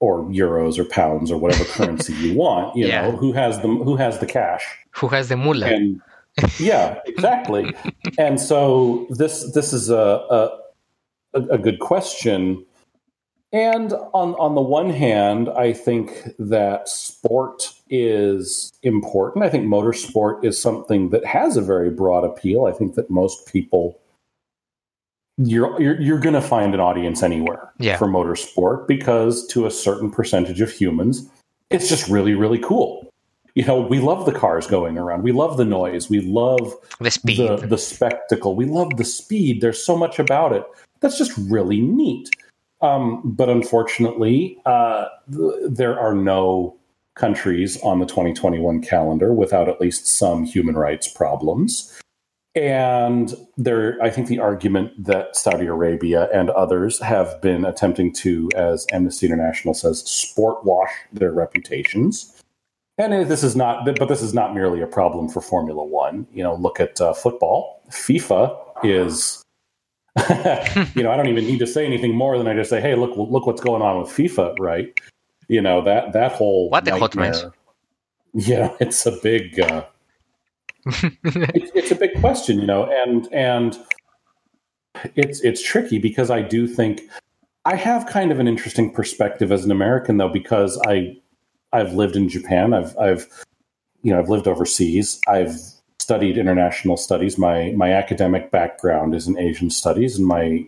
[0.00, 2.76] Or euros or pounds or whatever currency you want.
[2.76, 3.02] You Yeah.
[3.10, 4.64] know, who has the who has the cash?
[4.92, 5.66] Who has the mullah?
[5.66, 6.00] And
[6.58, 7.72] yeah, exactly.
[8.18, 10.04] and so this this is a,
[11.34, 12.64] a a good question.
[13.52, 19.44] And on on the one hand, I think that sport is important.
[19.44, 22.66] I think motorsport is something that has a very broad appeal.
[22.66, 24.00] I think that most people
[25.38, 27.96] you're you're, you're going to find an audience anywhere Yeah.
[27.96, 31.28] for motorsport because to a certain percentage of humans,
[31.70, 33.08] it's just really really cool.
[33.54, 35.22] You know, we love the cars going around.
[35.22, 36.10] We love the noise.
[36.10, 37.38] We love the speed.
[37.38, 38.56] the the spectacle.
[38.56, 39.60] We love the speed.
[39.60, 40.64] There's so much about it
[41.00, 42.30] that's just really neat.
[42.80, 46.76] Um, but unfortunately, uh, th- there are no
[47.14, 51.96] countries on the 2021 calendar without at least some human rights problems.
[52.54, 58.48] And there, I think the argument that Saudi Arabia and others have been attempting to,
[58.54, 62.32] as Amnesty International says, sport wash their reputations.
[62.96, 66.28] And this is not, but this is not merely a problem for Formula One.
[66.32, 67.82] You know, look at uh, football.
[67.90, 69.42] FIFA is,
[70.94, 72.94] you know, I don't even need to say anything more than I just say, hey,
[72.94, 74.96] look, look what's going on with FIFA, right?
[75.48, 76.84] You know that that whole What
[77.16, 77.52] nightmare-
[78.32, 79.84] Yeah, it's a big, uh,
[81.24, 83.78] it's, it's a big question, you know, and and
[85.14, 87.02] it's it's tricky because I do think
[87.64, 91.16] I have kind of an interesting perspective as an American though because I
[91.72, 92.74] I've lived in Japan.
[92.74, 93.28] I've I've
[94.02, 95.20] you know I've lived overseas.
[95.26, 95.56] I've
[95.98, 97.38] studied international studies.
[97.38, 100.66] My my academic background is in Asian studies, and my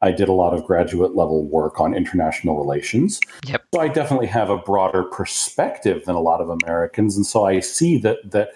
[0.00, 3.20] I did a lot of graduate level work on international relations.
[3.46, 3.64] Yep.
[3.74, 7.60] So I definitely have a broader perspective than a lot of Americans, and so I
[7.60, 8.50] see that that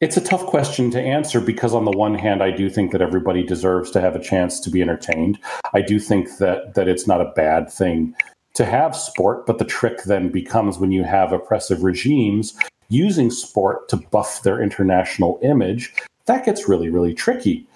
[0.00, 3.02] it's a tough question to answer because on the one hand I do think that
[3.02, 5.38] everybody deserves to have a chance to be entertained.
[5.74, 8.14] I do think that that it's not a bad thing
[8.54, 12.56] to have sport, but the trick then becomes when you have oppressive regimes
[12.88, 15.92] using sport to buff their international image,
[16.24, 17.66] that gets really really tricky.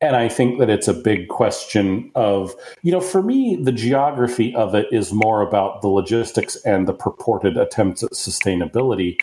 [0.00, 4.54] And I think that it's a big question of, you know, for me, the geography
[4.54, 9.18] of it is more about the logistics and the purported attempts at sustainability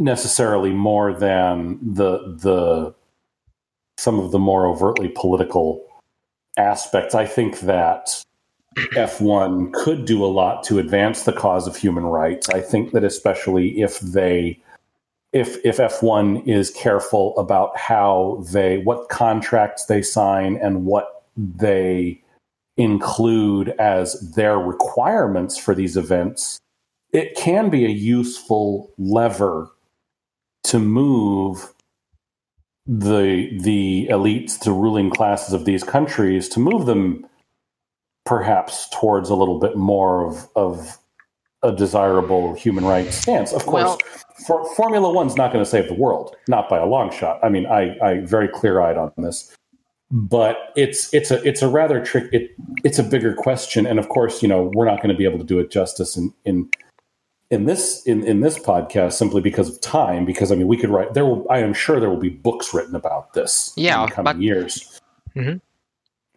[0.00, 2.94] necessarily more than the the
[3.98, 5.84] some of the more overtly political
[6.56, 7.14] aspects.
[7.14, 8.22] I think that
[8.94, 12.48] F1 could do a lot to advance the cause of human rights.
[12.48, 14.58] I think that especially if they
[15.32, 22.20] if if F1 is careful about how they what contracts they sign and what they
[22.76, 26.58] include as their requirements for these events,
[27.12, 29.70] it can be a useful lever
[30.64, 31.72] to move
[32.86, 37.26] the the elites, the ruling classes of these countries, to move them
[38.24, 40.98] perhaps towards a little bit more of, of
[41.62, 43.52] a desirable human rights stance.
[43.52, 43.98] Of course, Well-
[44.46, 47.38] for, Formula One's not going to save the world, not by a long shot.
[47.42, 49.54] I mean, I, I very clear eyed on this,
[50.10, 52.32] but it's it's a it's a rather trick.
[52.32, 52.52] It
[52.82, 55.38] it's a bigger question, and of course, you know, we're not going to be able
[55.38, 56.70] to do it justice in in
[57.50, 60.24] in this in, in this podcast simply because of time.
[60.24, 61.24] Because I mean, we could write there.
[61.24, 64.34] Will I am sure there will be books written about this Yeah, in the coming
[64.34, 65.00] but- years.
[65.36, 65.60] Mhm.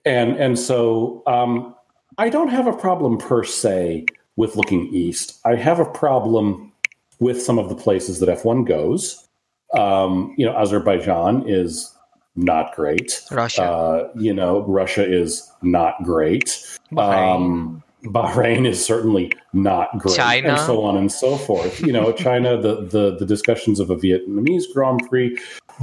[0.05, 1.75] And and so um,
[2.17, 4.05] I don't have a problem per se
[4.35, 5.39] with looking east.
[5.45, 6.71] I have a problem
[7.19, 9.27] with some of the places that F1 goes.
[9.73, 11.95] Um, you know, Azerbaijan is
[12.35, 13.21] not great.
[13.31, 13.63] Russia.
[13.63, 16.45] Uh, you know, Russia is not great.
[16.91, 17.35] Bahrain.
[17.35, 20.49] Um, Bahrain is certainly not great, China.
[20.49, 21.79] and so on and so forth.
[21.81, 25.37] You know, China, the the the discussions of a Vietnamese Grand Prix.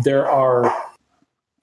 [0.05, 0.73] There are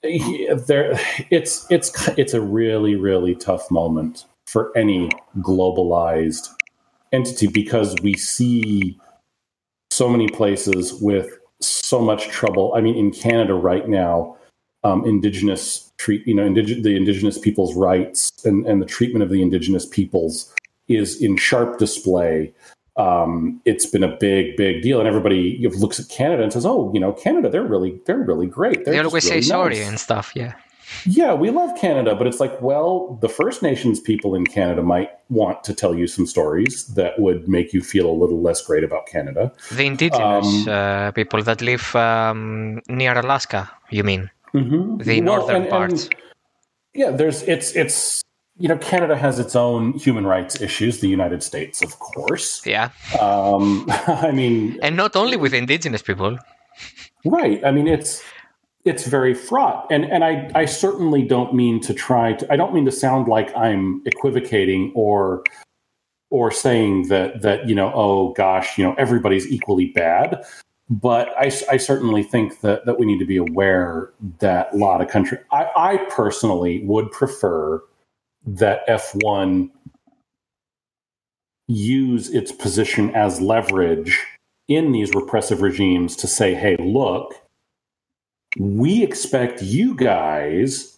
[0.01, 0.99] there.
[1.29, 6.49] It's it's it's a really really tough moment for any globalized
[7.11, 8.97] entity because we see
[9.91, 12.73] so many places with so much trouble.
[12.75, 14.37] I mean, in Canada right now,
[14.83, 19.29] um, indigenous treat you know indig- the indigenous people's rights and, and the treatment of
[19.29, 20.53] the indigenous peoples
[20.87, 22.53] is in sharp display.
[22.95, 26.91] Um, it's been a big, big deal, and everybody looks at Canada and says, "Oh,
[26.93, 28.85] you know, Canada, they're really, they're really great.
[28.85, 30.31] They're they always say really sorry nice." and stuff.
[30.35, 30.53] Yeah.
[31.05, 35.09] Yeah, we love Canada, but it's like, well, the First Nations people in Canada might
[35.29, 38.85] want to tell you some stories that would make you feel a little less great
[38.85, 39.51] about Canada.
[39.71, 44.29] The indigenous Um, uh, people that live um, near Alaska, you mean?
[44.57, 44.97] Mm-hmm.
[45.09, 46.09] The northern parts.
[46.93, 48.21] yeah, there's it's it's
[48.57, 50.99] you know Canada has its own human rights issues.
[50.99, 52.65] The United States, of course.
[52.65, 52.89] Yeah.
[53.19, 56.37] Um, I mean, And not only with indigenous people.
[57.25, 57.63] Right.
[57.65, 58.23] I mean, it's
[58.85, 62.53] it's very fraught, and and I I certainly don't mean to try to.
[62.53, 65.43] I don't mean to sound like I'm equivocating or
[66.29, 70.43] or saying that that you know oh gosh you know everybody's equally bad
[70.89, 75.01] but I, I certainly think that that we need to be aware that a lot
[75.01, 77.83] of country I, I personally would prefer
[78.45, 79.69] that F1
[81.67, 84.25] use its position as leverage
[84.67, 87.35] in these repressive regimes to say, hey, look,
[88.57, 90.97] we expect you guys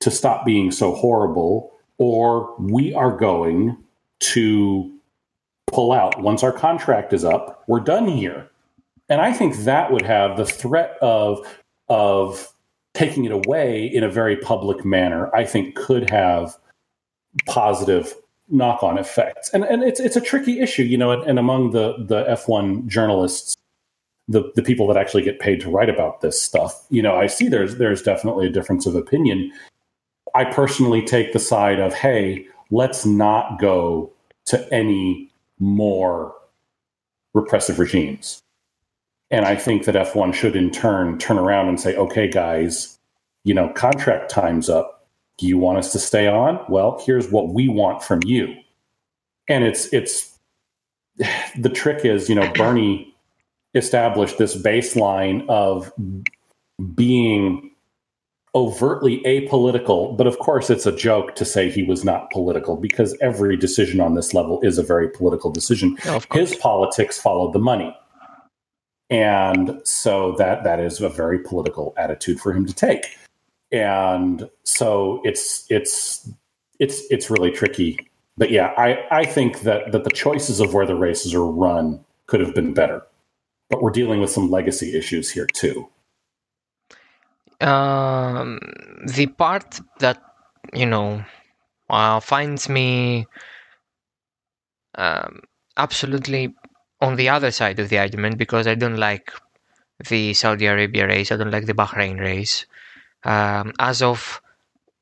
[0.00, 3.76] to stop being so horrible, or we are going
[4.20, 4.90] to
[5.66, 6.20] pull out.
[6.20, 8.49] Once our contract is up, we're done here.
[9.10, 11.44] And I think that would have the threat of,
[11.88, 12.50] of
[12.94, 16.56] taking it away in a very public manner, I think could have
[17.46, 18.14] positive
[18.48, 19.50] knock on effects.
[19.50, 22.86] And and it's it's a tricky issue, you know, and, and among the the F1
[22.86, 23.56] journalists,
[24.28, 27.26] the the people that actually get paid to write about this stuff, you know, I
[27.26, 29.52] see there's there's definitely a difference of opinion.
[30.34, 34.12] I personally take the side of, hey, let's not go
[34.46, 36.34] to any more
[37.34, 38.40] repressive regimes.
[39.30, 42.98] And I think that F1 should in turn turn around and say, okay, guys,
[43.44, 45.00] you know, contract time's up
[45.40, 46.60] do you want us to stay on?
[46.68, 48.54] Well, here's what we want from you.
[49.48, 50.38] And it's it's
[51.58, 53.14] the trick is, you know, Bernie
[53.74, 55.92] established this baseline of
[56.94, 57.70] being
[58.54, 63.16] overtly apolitical, but of course it's a joke to say he was not political because
[63.20, 65.96] every decision on this level is a very political decision.
[66.06, 67.96] Oh, His politics followed the money.
[69.10, 73.16] And so that that is a very political attitude for him to take
[73.72, 76.28] and so it's it's
[76.78, 77.98] it's it's really tricky.
[78.36, 82.04] But yeah, I I think that that the choices of where the races are run
[82.26, 83.02] could have been better.
[83.68, 85.88] But we're dealing with some legacy issues here too.
[87.60, 88.58] Um,
[89.06, 90.20] the part that
[90.72, 91.24] you know
[91.88, 93.26] uh, finds me
[94.96, 95.42] um,
[95.76, 96.54] absolutely
[97.00, 99.32] on the other side of the argument because I don't like
[100.08, 101.32] the Saudi Arabia race.
[101.32, 102.66] I don't like the Bahrain race
[103.24, 104.40] um, as of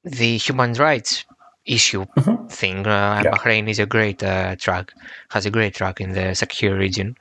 [0.05, 1.25] the human rights
[1.67, 2.47] issue mm-hmm.
[2.47, 3.31] thing, uh, yeah.
[3.31, 4.93] Bahrain is a great uh, track,
[5.31, 7.17] has a great track in the Sakhir region.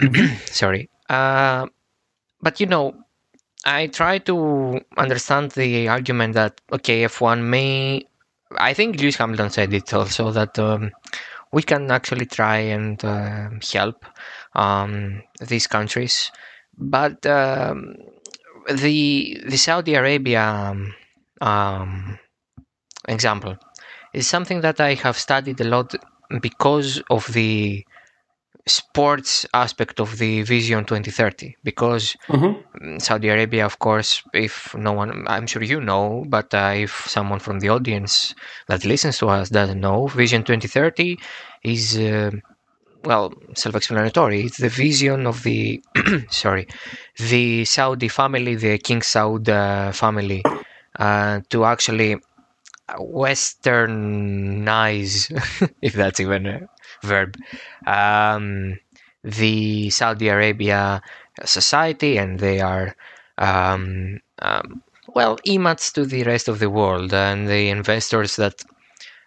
[0.46, 0.90] Sorry.
[1.08, 1.66] Uh,
[2.42, 2.94] but you know,
[3.64, 8.06] I try to understand the argument that, okay, F1 may.
[8.56, 10.92] I think Lewis Hamilton said it also that um,
[11.54, 13.98] we can actually try and uh, help
[14.54, 16.30] um, these countries.
[16.76, 17.96] But um,
[18.68, 18.96] the
[19.46, 20.94] the Saudi Arabia um,
[21.40, 22.18] um,
[23.08, 23.56] example
[24.14, 25.94] is something that I have studied a lot
[26.40, 27.84] because of the
[28.66, 31.56] sports aspect of the Vision 2030.
[31.62, 32.98] Because mm-hmm.
[32.98, 37.40] Saudi Arabia, of course, if no one, I'm sure you know, but uh, if someone
[37.40, 38.34] from the audience
[38.68, 41.18] that listens to us doesn't know, Vision 2030
[41.64, 41.98] is.
[41.98, 42.30] Uh,
[43.04, 44.46] well, self-explanatory.
[44.46, 45.82] It's the vision of the
[46.30, 46.66] sorry,
[47.18, 50.42] the Saudi family, the King Saud uh, family,
[50.98, 52.16] uh, to actually
[52.88, 55.30] westernize,
[55.82, 56.66] if that's even a
[57.04, 57.36] verb,
[57.86, 58.78] um,
[59.22, 61.02] the Saudi Arabia
[61.44, 62.94] society, and they are
[63.38, 64.82] um, um,
[65.14, 68.62] well image to the rest of the world and the investors that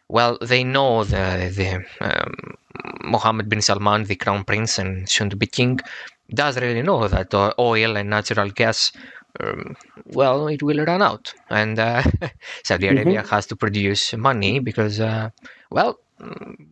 [0.09, 2.57] well they know the the um,
[3.03, 5.79] Mohammed bin Salman, the crown prince and soon to be king,
[6.33, 8.91] does really know that oil and natural gas,
[9.39, 9.75] um,
[10.05, 11.33] well, it will run out.
[11.49, 12.03] And uh,
[12.63, 12.97] Saudi mm-hmm.
[12.97, 15.29] Arabia has to produce money because, uh,
[15.71, 16.67] well, mm,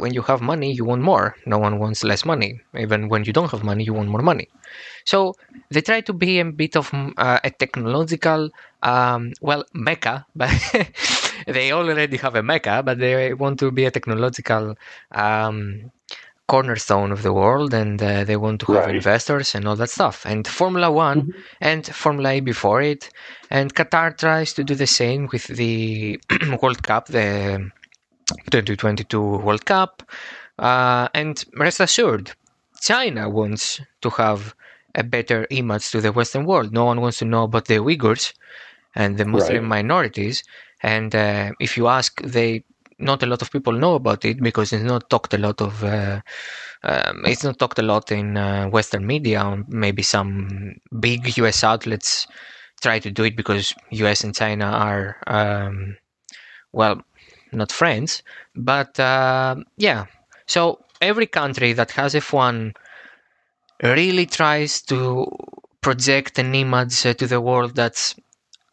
[0.00, 1.36] when you have money, you want more.
[1.46, 2.60] No one wants less money.
[2.76, 4.48] Even when you don't have money, you want more money.
[5.04, 5.34] So
[5.70, 8.50] they try to be a bit of uh, a technological,
[8.82, 10.50] um, well, mecca, but
[11.46, 14.76] they already have a mecca, but they want to be a technological
[15.12, 15.90] um,
[16.48, 18.96] cornerstone of the world, and uh, they want to have right.
[18.96, 20.26] investors and all that stuff.
[20.26, 21.40] And Formula One mm-hmm.
[21.60, 23.10] and Formula E before it,
[23.50, 26.18] and Qatar tries to do the same with the
[26.60, 27.70] World Cup, the
[28.50, 30.02] 2022 World Cup.
[30.58, 32.32] Uh, and rest assured,
[32.80, 34.54] China wants to have
[34.94, 36.72] a better image to the Western world.
[36.72, 38.32] No one wants to know about the Uyghurs
[38.94, 39.68] and the Muslim right.
[39.68, 40.42] minorities.
[40.82, 42.64] And uh, if you ask, they
[42.98, 45.82] not a lot of people know about it because it's not talked a lot of.
[45.82, 46.20] Uh,
[46.82, 49.62] um, it's not talked a lot in uh, Western media.
[49.68, 51.64] Maybe some big U.S.
[51.64, 52.26] outlets
[52.80, 54.24] try to do it because U.S.
[54.24, 55.96] and China are, um,
[56.72, 57.02] well,
[57.52, 58.22] not friends.
[58.54, 60.06] But uh, yeah,
[60.46, 62.74] so every country that has F1
[63.82, 65.26] really tries to
[65.80, 68.14] project an image to the world that's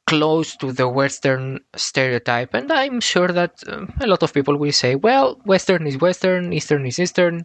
[0.06, 2.54] close to the Western stereotype.
[2.54, 6.54] And I'm sure that uh, a lot of people will say, well, Western is Western,
[6.54, 7.44] Eastern is Eastern.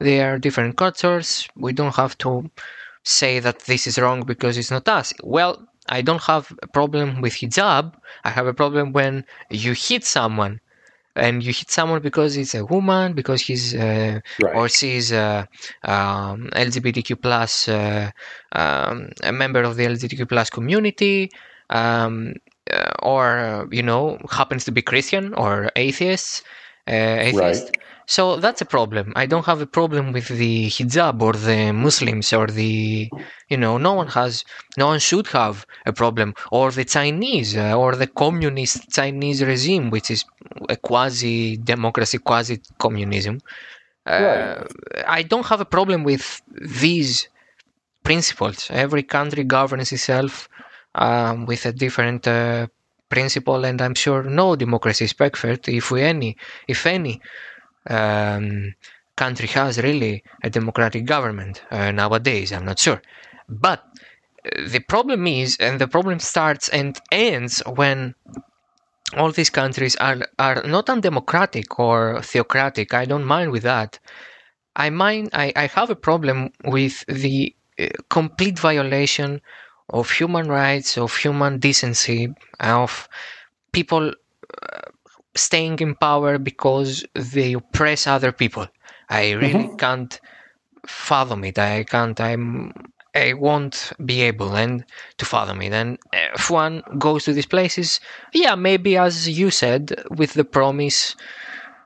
[0.00, 1.48] They are different cultures.
[1.56, 2.50] We don't have to
[3.04, 5.12] say that this is wrong because it's not us.
[5.22, 7.94] Well, I don't have a problem with hijab.
[8.24, 10.60] I have a problem when you hit someone
[11.20, 14.56] and you hit someone because it's a woman, because he's uh, Right.
[14.56, 15.44] or she's uh,
[15.84, 18.10] um, LGBTQ plus uh,
[18.52, 21.30] um, a member of the LGBTQ plus community,
[21.70, 22.34] um,
[22.72, 26.42] uh, or uh, you know happens to be Christian or atheist,
[26.88, 27.70] uh, atheist.
[27.72, 27.78] Right.
[28.06, 29.12] So that's a problem.
[29.14, 33.08] I don't have a problem with the hijab or the Muslims or the,
[33.48, 34.44] you know, no one has,
[34.76, 36.34] no one should have a problem.
[36.50, 40.24] Or the Chinese uh, or the communist Chinese regime, which is
[40.68, 43.40] a quasi democracy, quasi communism.
[44.06, 44.64] Uh,
[45.06, 46.42] I don't have a problem with
[46.80, 47.28] these
[48.02, 48.68] principles.
[48.70, 50.48] Every country governs itself
[50.94, 52.66] um, with a different uh,
[53.08, 55.68] principle, and I'm sure no democracy is perfect.
[55.68, 56.36] If we any,
[56.66, 57.20] if any
[57.88, 58.74] um,
[59.16, 62.52] country has really a democratic government uh, nowadays.
[62.52, 63.00] I'm not sure,
[63.48, 63.80] but
[64.44, 68.14] uh, the problem is, and the problem starts and ends when
[69.16, 72.94] all these countries are are not undemocratic or theocratic.
[72.94, 73.98] I don't mind with that.
[74.76, 75.30] I mind.
[75.32, 79.40] I, I have a problem with the uh, complete violation
[79.88, 83.08] of human rights, of human decency, of
[83.72, 84.12] people
[84.62, 84.80] uh,
[85.34, 88.66] staying in power because they oppress other people.
[89.08, 90.20] I really can't
[90.86, 91.58] fathom it.
[91.58, 92.20] I can't.
[92.20, 92.72] I'm.
[93.14, 94.84] I won't be able and
[95.18, 95.72] to fathom it.
[95.72, 98.00] And if one goes to these places,
[98.32, 101.16] yeah, maybe as you said, with the promise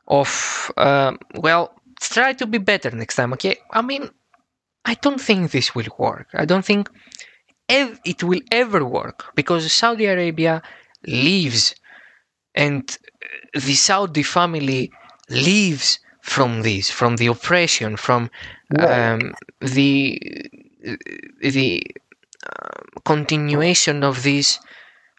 [0.08, 3.32] of, uh, well, try to be better next time.
[3.34, 4.10] Okay, I mean,
[4.84, 6.28] I don't think this will work.
[6.34, 6.90] I don't think
[7.68, 10.62] ev- it will ever work because Saudi Arabia
[11.06, 11.74] lives
[12.54, 12.98] and
[13.54, 14.90] the Saudi family
[15.30, 18.30] lives from this, from the oppression, from
[18.78, 20.20] um, the
[21.40, 21.82] the
[22.46, 24.60] uh, continuation of these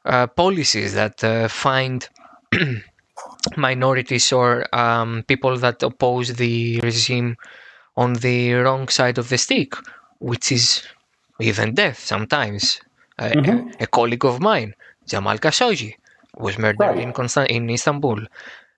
[0.06, 2.10] uh, policies that uh, find
[3.58, 7.36] minorities or um, people that oppose the regime
[7.98, 9.74] on the wrong side of the stick,
[10.20, 10.84] which is
[11.40, 12.80] even death sometimes.
[13.20, 13.74] A- Mhm.
[13.80, 14.74] a, colleague of mine,
[15.08, 15.96] Jamal Khashoggi,
[16.38, 17.00] was murdered Right.
[17.00, 18.20] in Constan- in Istanbul.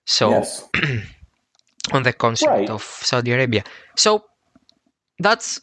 [0.04, 0.68] So yes.
[1.92, 2.70] on the concept Right.
[2.70, 3.64] of Saudi Arabia.
[3.96, 4.24] So
[5.18, 5.60] that's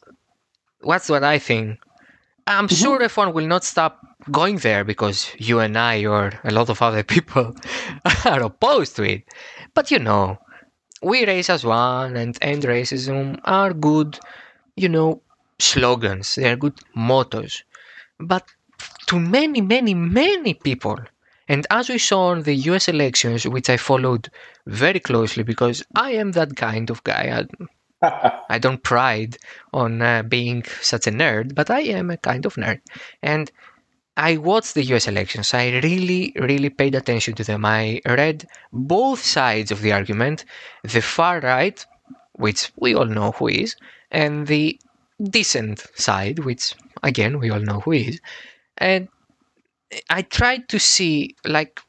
[0.88, 1.80] that's what I think.
[2.48, 2.76] I'm Mm-hmm.
[2.76, 4.00] sure everyone will not stop
[4.32, 7.56] going there because you and I or a lot of other people
[8.26, 9.24] are opposed to it.
[9.74, 10.38] But you know,
[11.02, 14.20] we race as one and end racism are good,
[14.76, 15.22] you know,
[15.60, 16.36] slogans.
[16.36, 17.64] They are good mottos.
[18.20, 18.46] But
[19.08, 20.98] to many, many, many people,
[21.48, 24.30] and as we saw in the US elections, which I followed
[24.66, 27.46] very closely because I am that kind of guy.
[28.02, 29.38] I, I don't pride
[29.74, 32.82] on uh, being such a nerd, but I am a kind of nerd.
[33.22, 33.52] And
[34.18, 35.54] I watched the US elections.
[35.54, 37.66] I really, really paid attention to them.
[37.66, 40.46] I read both sides of the argument
[40.84, 41.86] the far right,
[42.34, 43.76] which we all know who is,
[44.12, 44.80] and the
[45.22, 46.74] decent side, which
[47.04, 48.22] again we all know who is.
[48.78, 49.10] And
[50.10, 51.80] I tried to see like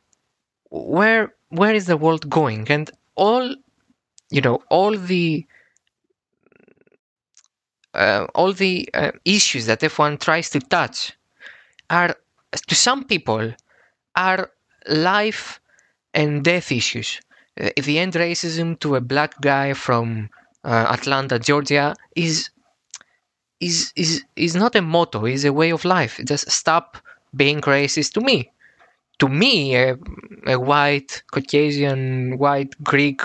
[0.71, 3.55] where where is the world going and all
[4.31, 5.47] you know all the
[7.95, 11.13] uh, all the uh, issues that F1 tries to touch
[11.89, 12.15] are
[12.69, 13.55] to some people
[14.15, 14.51] are
[14.89, 15.61] life
[16.15, 17.21] and death issues.
[17.61, 20.29] Uh, the end racism to a black guy from
[20.65, 22.51] uh, Atlanta, Georgia, is
[23.61, 25.25] is is is not a motto.
[25.25, 26.21] Is a way of life.
[26.25, 26.99] Just stop
[27.35, 28.51] being racist to me.
[29.21, 29.97] To me, a,
[30.47, 33.23] a white Caucasian, white Greek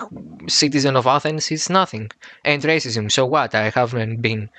[0.48, 2.10] citizen of Athens is nothing.
[2.46, 3.12] And racism.
[3.12, 3.54] So what?
[3.54, 4.50] I haven't been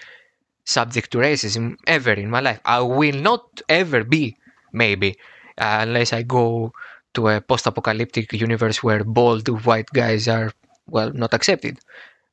[0.64, 2.60] subject to racism ever in my life.
[2.64, 4.36] I will not ever be,
[4.72, 5.16] maybe,
[5.58, 6.72] uh, unless I go
[7.14, 10.52] to a post-apocalyptic universe where bald white guys are
[10.86, 11.78] well not accepted.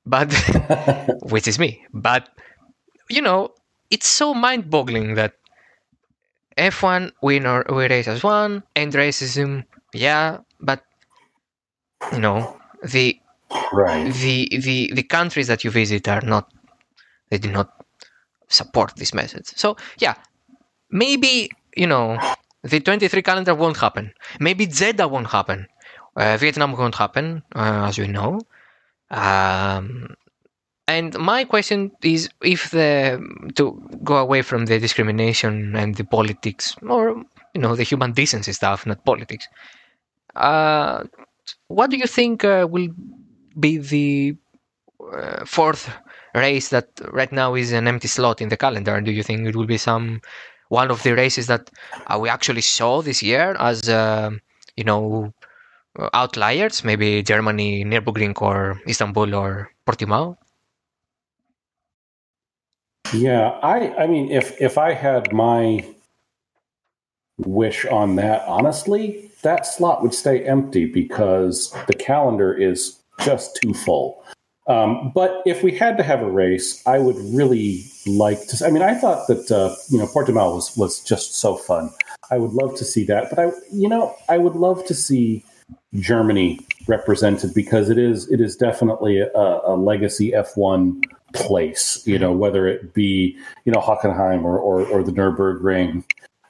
[0.06, 0.34] But
[1.24, 1.86] which is me.
[1.94, 2.30] But
[3.10, 3.54] you know,
[3.90, 5.34] it's so mind-boggling that
[6.58, 10.84] F1 we know we race as one and racism, yeah, but
[12.12, 13.20] you know the
[13.72, 14.12] right.
[14.14, 16.52] the the the countries that you visit are not
[17.30, 17.86] they do not
[18.48, 19.48] support this message.
[19.56, 20.16] So yeah,
[20.90, 22.18] maybe you know
[22.64, 24.14] the 23 calendar won't happen.
[24.40, 25.68] Maybe Jeddah won't happen.
[26.16, 28.42] Uh, Vietnam won't happen, uh, as we know.
[29.12, 30.16] Um,
[30.90, 33.22] and my question is if the
[33.56, 33.64] to
[34.04, 37.04] go away from the discrimination and the politics or
[37.54, 39.48] you know the human decency stuff, not politics.
[40.36, 41.04] Uh,
[41.68, 42.90] what do you think uh, will
[43.60, 44.36] be the
[45.14, 45.90] uh, fourth
[46.34, 49.00] race that right now is an empty slot in the calendar?
[49.02, 50.22] Do you think it will be some
[50.70, 51.70] one of the races that
[52.08, 54.32] uh, we actually saw this year as uh,
[54.76, 55.34] you know
[56.14, 56.84] outliers?
[56.84, 60.38] Maybe Germany, Nürburgring, or Istanbul, or Portimao.
[63.14, 65.86] Yeah, I I mean if if I had my
[67.38, 73.74] wish on that, honestly, that slot would stay empty because the calendar is just too
[73.74, 74.24] full.
[74.68, 78.66] Um, but if we had to have a race, I would really like to.
[78.66, 81.90] I mean, I thought that uh, you know Portimao was was just so fun.
[82.30, 85.44] I would love to see that, but I you know I would love to see
[85.96, 91.02] Germany represented because it is it is definitely a, a legacy F one
[91.34, 92.02] place.
[92.06, 96.04] You know, whether it be you know Hockenheim or or, or the Nurburgring.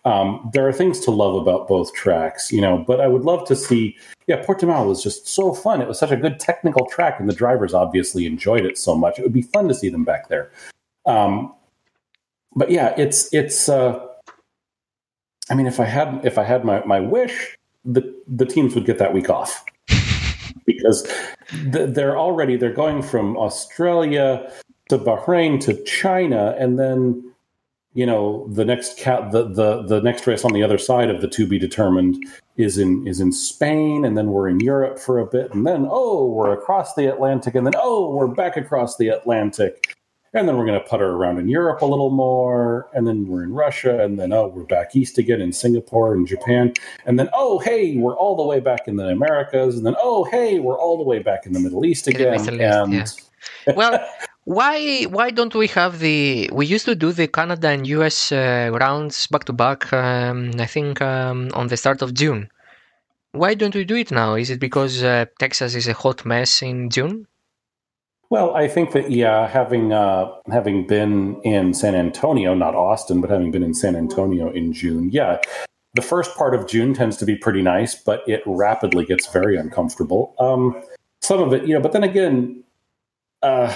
[0.05, 3.45] Um, there are things to love about both tracks, you know, but I would love
[3.47, 3.97] to see.
[4.27, 5.81] Yeah, Portimao was just so fun.
[5.81, 9.19] It was such a good technical track, and the drivers obviously enjoyed it so much.
[9.19, 10.51] It would be fun to see them back there.
[11.05, 11.53] Um,
[12.55, 13.69] but yeah, it's it's.
[13.69, 14.05] Uh,
[15.49, 18.85] I mean, if I had if I had my my wish, the the teams would
[18.85, 19.63] get that week off
[20.65, 21.11] because
[21.63, 24.51] they're already they're going from Australia
[24.89, 27.23] to Bahrain to China, and then
[27.93, 31.21] you know the next cat the, the the next race on the other side of
[31.21, 32.23] the to be determined
[32.57, 35.87] is in is in Spain and then we're in Europe for a bit and then
[35.89, 39.95] oh we're across the Atlantic and then oh we're back across the Atlantic.
[40.31, 43.43] And then we're going to putter around in Europe a little more and then we're
[43.43, 46.71] in Russia and then oh we're back east again in Singapore and Japan.
[47.07, 49.75] And then oh hey we're all the way back in the Americas.
[49.75, 52.45] And then oh hey we're all the way back in the Middle East again.
[52.45, 53.73] Middle East, and yeah.
[53.75, 54.07] well
[54.49, 56.49] why why don't we have the?
[56.51, 59.93] We used to do the Canada and US uh, rounds back to back.
[59.93, 62.49] Um, I think um, on the start of June.
[63.31, 64.33] Why don't we do it now?
[64.33, 67.27] Is it because uh, Texas is a hot mess in June?
[68.31, 73.29] Well, I think that yeah, having uh, having been in San Antonio, not Austin, but
[73.29, 75.37] having been in San Antonio in June, yeah,
[75.93, 79.57] the first part of June tends to be pretty nice, but it rapidly gets very
[79.57, 80.33] uncomfortable.
[80.39, 80.81] Um,
[81.21, 82.63] some of it, you know, but then again,
[83.43, 83.71] uh,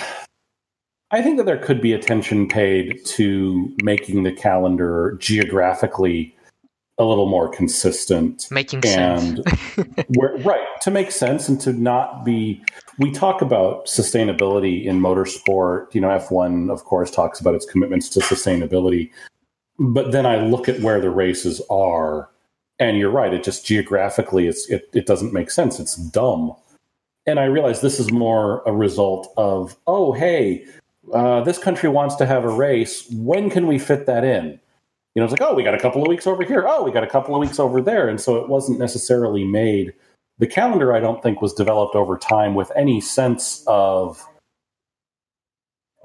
[1.13, 6.35] I think that there could be attention paid to making the calendar geographically
[6.97, 8.47] a little more consistent.
[8.49, 9.87] Making and sense.
[10.15, 10.65] where, right.
[10.81, 12.63] To make sense and to not be.
[12.97, 15.93] We talk about sustainability in motorsport.
[15.93, 19.11] You know, F1, of course, talks about its commitments to sustainability.
[19.77, 22.27] But then I look at where the races are,
[22.79, 23.35] and you're right.
[23.35, 25.79] It just geographically, it's, it, it doesn't make sense.
[25.79, 26.55] It's dumb.
[27.27, 30.65] And I realize this is more a result of, oh, hey,
[31.11, 33.09] uh, this country wants to have a race.
[33.11, 34.59] When can we fit that in?
[35.15, 36.65] You know, it's like, oh, we got a couple of weeks over here.
[36.67, 38.07] Oh, we got a couple of weeks over there.
[38.07, 39.93] And so it wasn't necessarily made.
[40.39, 44.25] The calendar, I don't think, was developed over time with any sense of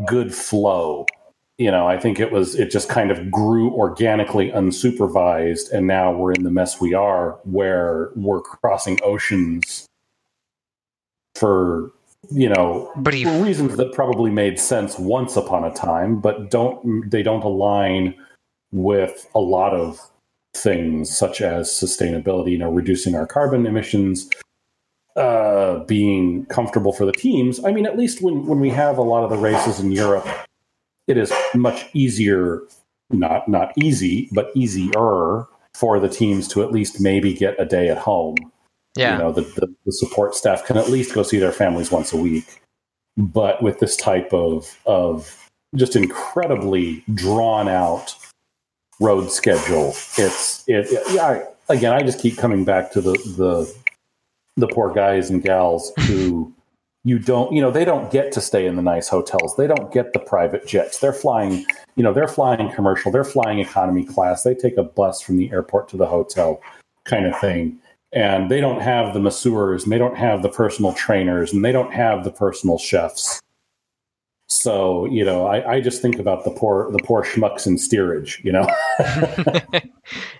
[0.07, 1.07] good flow.
[1.57, 5.73] You know, I think it was, it just kind of grew organically unsupervised.
[5.73, 9.87] And now we're in the mess we are where we're crossing oceans
[11.35, 11.91] for
[12.31, 13.27] you know Brief.
[13.43, 18.15] reasons that probably made sense once upon a time but don't they don't align
[18.73, 20.01] with a lot of
[20.55, 24.29] things such as sustainability you know reducing our carbon emissions
[25.17, 29.03] uh, being comfortable for the teams i mean at least when when we have a
[29.03, 30.27] lot of the races in europe
[31.07, 32.61] it is much easier
[33.11, 37.89] not not easy but easier for the teams to at least maybe get a day
[37.89, 38.37] at home
[38.99, 39.12] yeah.
[39.12, 42.12] You know, the, the, the support staff can at least go see their families once
[42.12, 42.61] a week.
[43.16, 48.15] But with this type of of just incredibly drawn out
[49.01, 51.27] road schedule, it's it, it yeah.
[51.27, 53.75] I, again, I just keep coming back to the the
[54.57, 56.53] the poor guys and gals who
[57.05, 59.93] you don't you know they don't get to stay in the nice hotels they don't
[59.93, 61.65] get the private jets they're flying
[61.95, 65.51] you know they're flying commercial they're flying economy class they take a bus from the
[65.53, 66.61] airport to the hotel
[67.05, 67.79] kind of thing
[68.13, 71.73] and they don't have the masseurs and they don't have the personal trainers and they
[71.73, 73.41] don't have the personal chefs
[74.49, 78.41] so you know I, I just think about the poor the poor schmucks in steerage
[78.43, 78.67] you know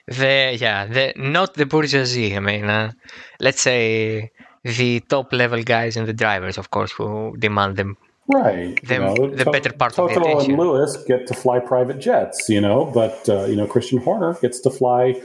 [0.07, 2.93] the yeah the not the bourgeoisie i mean uh,
[3.39, 4.31] let's say
[4.65, 7.99] the top level guys and the drivers of course who demand them
[8.32, 10.53] right the, you know, the to- better part of the attention.
[10.53, 14.35] and lewis get to fly private jets you know but uh, you know christian horner
[14.40, 15.20] gets to fly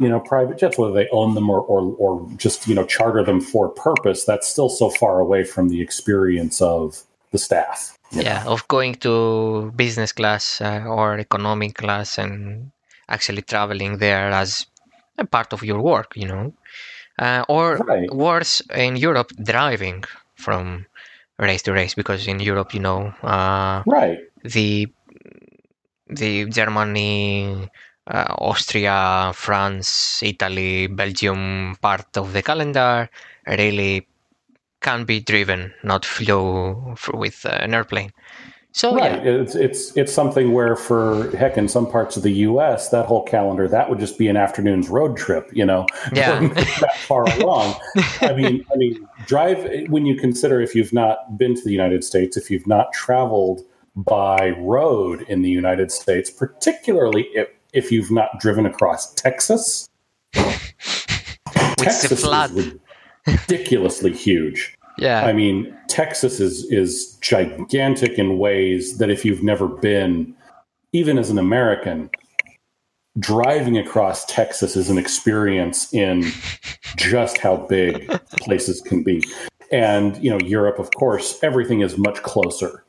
[0.00, 3.22] you know private jets whether they own them or, or or just you know charter
[3.22, 7.02] them for purpose that's still so far away from the experience of
[7.32, 8.52] the staff yeah know?
[8.52, 12.70] of going to business class uh, or economic class and
[13.10, 14.66] actually traveling there as
[15.18, 16.52] a part of your work, you know.
[17.18, 18.08] Uh, or Right.
[18.12, 20.04] worse, in Europe, driving
[20.36, 20.86] from
[21.38, 24.18] race to race, because in Europe, you know, uh, Right.
[24.42, 24.88] the
[26.08, 27.68] the Germany,
[28.06, 33.08] uh, Austria, France, Italy, Belgium part of the calendar
[33.46, 34.06] really
[34.80, 38.10] can be driven, not flew with uh, an airplane.
[38.72, 39.24] So right.
[39.24, 43.04] Yeah, It's it's it's something where, for heck, in some parts of the U.S., that
[43.06, 45.50] whole calendar that would just be an afternoon's road trip.
[45.52, 46.38] You know, Yeah.
[46.40, 47.74] that far along.
[48.20, 52.04] I mean, I mean, drive when you consider if you've not been to the United
[52.04, 53.62] States, if you've not traveled
[53.96, 59.88] by road in the United States, particularly if if you've not driven across Texas.
[61.76, 62.74] Texas is
[63.26, 64.76] ridiculously huge.
[64.98, 70.34] yeah, I mean, Texas is is gigantic in ways that if you've never been,
[70.92, 72.10] even as an American,
[73.18, 76.24] driving across Texas is an experience in
[76.96, 78.08] just how big
[78.40, 79.22] places can be.
[79.72, 82.84] And you know, Europe, of course, everything is much closer.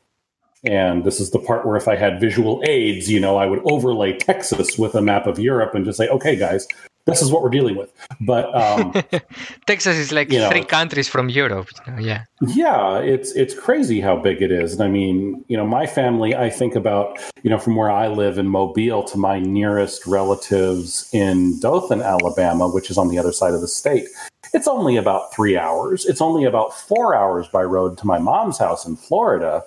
[0.64, 3.62] And this is the part where if I had visual aids, you know, I would
[3.66, 6.68] overlay Texas with a map of Europe and just say, okay, guys,
[7.06, 7.92] this is what we're dealing with.
[8.22, 8.94] But um,
[9.66, 11.68] Texas is like you know- three countries from Europe.
[11.88, 14.74] you know, yeah, Yeah, it's it's crazy how big it is.
[14.74, 18.08] And I mean, you know, my family, I think about, you know, from where I
[18.08, 23.32] live in Mobile to my nearest relatives in Dothan, Alabama, which is on the other
[23.32, 24.08] side of the state.
[24.54, 26.06] It's only about 3 hours.
[26.06, 29.64] It's only about 4 hours by road to my mom's house in Florida.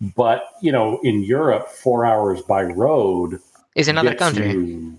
[0.00, 3.40] But, you know, in Europe, 4 hours by road
[3.74, 4.50] is another country.
[4.50, 4.98] you-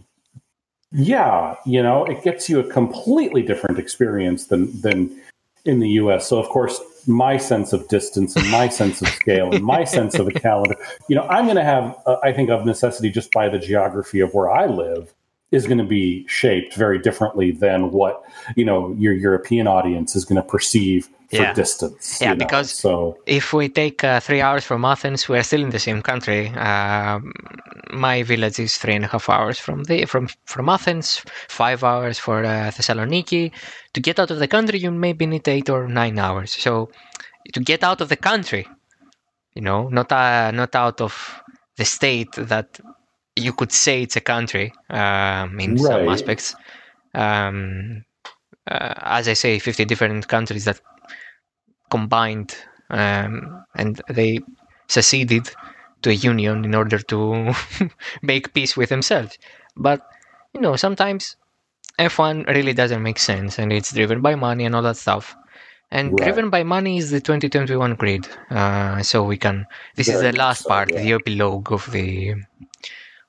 [0.92, 5.12] yeah, you know, it gets you a completely different experience than than
[5.66, 6.26] in the U.S.
[6.28, 10.16] So, of course, my sense of distance and my sense of scale and my sense
[10.16, 10.78] of a calendar,
[11.10, 14.22] you know, I'm going to have, uh, I think, of necessity just by the geography
[14.22, 15.14] of where I live,
[15.52, 18.24] is going to be shaped very differently than what
[18.56, 21.54] you know your European audience is going to perceive for Yeah.
[21.54, 22.20] distance.
[22.22, 22.46] Yeah, you know?
[22.46, 25.80] because- so If we take uh, three hours from Athens, we are still in the
[25.80, 26.50] same country.
[26.50, 27.34] Um,
[27.92, 32.18] my village is three and a half hours from the from from Athens, five hours
[32.20, 33.52] for uh, Thessaloniki.
[33.94, 36.52] To get out of the country, you maybe need eight or nine hours.
[36.52, 36.90] So
[37.54, 38.66] to get out of the country,
[39.56, 41.14] you know, not uh, not out of
[41.78, 42.80] the state that
[43.36, 46.56] you could say it's a country um, in some aspects.
[47.14, 48.04] Um,
[48.70, 50.80] uh, as I say, 50 different countries that
[51.90, 52.56] combined
[52.90, 54.40] um, and they
[54.88, 55.50] seceded
[56.02, 57.54] to a union in order to
[58.22, 59.38] make peace with themselves.
[59.76, 60.02] But
[60.54, 61.36] you know, sometimes
[62.00, 65.36] F1 really doesn't make sense, and it's driven by money and all that stuff.
[65.90, 66.26] And Right.
[66.26, 68.28] driven by money is the 2021 grid.
[68.50, 69.66] Uh, so we can.
[69.96, 71.02] This is the last so, part, yeah.
[71.02, 72.36] the epilogue of the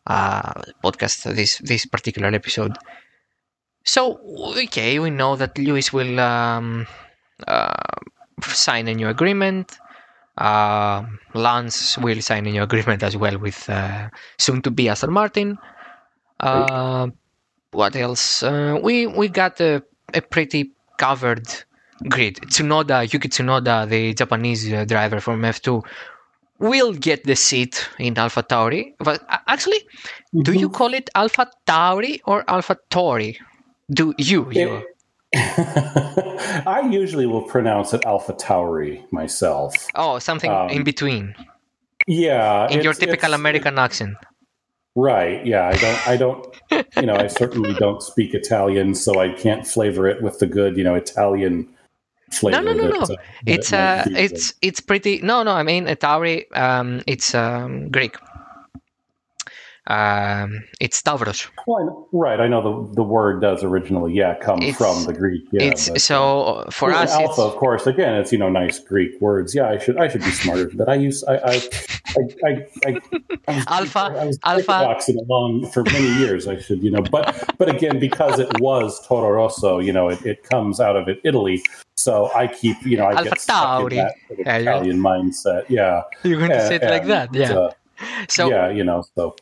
[0.06, 1.34] uh, podcast.
[1.34, 2.76] This this particular episode.
[3.84, 4.20] So
[4.58, 6.86] okay, we know that Lewis will um,
[7.46, 7.72] uh,
[8.42, 9.78] sign a new agreement.
[10.36, 11.04] Uh,
[11.34, 14.08] Lance will sign a new agreement as well with uh,
[14.38, 15.58] soon to be Aston Martin.
[16.40, 17.08] Uh,
[17.72, 18.42] what else?
[18.42, 19.82] Uh, we we got a,
[20.14, 21.46] a pretty covered
[22.08, 22.36] grid.
[22.36, 25.84] Tsunoda, Yuki Tsunoda, the Japanese uh, driver from F2,
[26.58, 28.94] will get the seat in Alpha Tauri.
[28.98, 29.80] But uh, actually,
[30.42, 33.38] do you call it Alpha Tauri or Alpha Tori?
[33.90, 34.48] Do you?
[34.52, 34.86] you?
[35.34, 39.74] I usually will pronounce it Alpha Tauri myself.
[39.94, 41.34] Oh, something Um, in between,
[42.06, 44.16] Yeah, in your typical American accent.
[44.96, 45.44] Right.
[45.46, 45.68] Yeah.
[45.68, 46.08] I don't.
[46.08, 46.46] I don't.
[46.96, 50.76] You know, I certainly don't speak Italian, so I can't flavor it with the good,
[50.76, 51.68] you know, Italian
[52.32, 52.62] flavor.
[52.62, 53.14] no, no, that, no.
[53.14, 55.20] uh, It's it uh, it's it's pretty.
[55.22, 55.52] No, no.
[55.52, 56.44] I mean, a Tauri.
[56.56, 58.16] Um, it's um, Greek.
[59.88, 61.48] Um, it's Stavros.
[61.66, 62.40] Well, right.
[62.40, 65.42] I know the the word does originally, yeah, come It's- from the Greek.
[65.50, 67.10] Yeah, it's but, so uh, for us.
[67.12, 67.86] alpha, It's, of course.
[67.86, 69.54] Again, it's you know nice Greek words.
[69.54, 71.54] Yeah, I should I should be smarter, but I use I I
[72.18, 73.00] I I, I,
[73.48, 75.12] I was, Alpha, I was alpha.
[75.26, 76.46] along for many years.
[76.46, 77.26] I should you know, but
[77.58, 81.18] but again, because it was Toro Rosso, you know, it, it comes out of it
[81.24, 81.62] Italy.
[81.96, 84.70] So I keep you know I Alpha get stuck in that sort of Yeah, you're-
[84.70, 85.64] Italian mindset.
[85.70, 87.52] Yeah, you're going to say it like that, yeah.
[87.56, 87.70] uh,
[88.28, 89.34] so yeah, you know, so.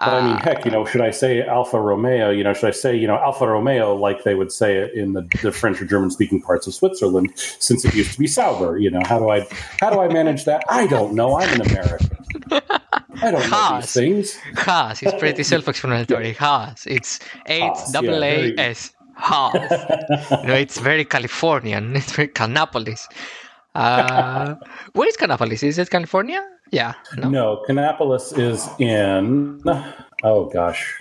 [0.00, 2.30] But I mean, uh, heck, you know, should I say Alfa Romeo?
[2.30, 5.12] You know, should I say, you know, Alfa Romeo like they would say it in
[5.12, 8.78] the, the French or German speaking parts of Switzerland, since it used to be Sauber?
[8.78, 9.46] You know, how do I
[9.78, 10.64] how do I manage that?
[10.70, 11.38] I don't know.
[11.38, 12.08] I'm an American.
[13.22, 13.84] I don't know Haas.
[13.84, 14.36] these things.
[14.56, 16.32] Haas is pretty self-explanatory.
[16.44, 16.86] Haas.
[16.86, 18.94] It's H double A S.
[19.16, 19.52] Haas.
[20.42, 21.94] you know, it's very Californian.
[22.00, 23.02] It's very Kannapolis.
[23.74, 24.54] Uh,
[24.94, 25.62] where is Kannapolis?
[25.62, 26.42] Is it California?
[26.70, 26.94] Yeah.
[27.16, 27.28] No.
[27.28, 29.60] No, Kannapolis is in.
[30.22, 31.00] Oh gosh,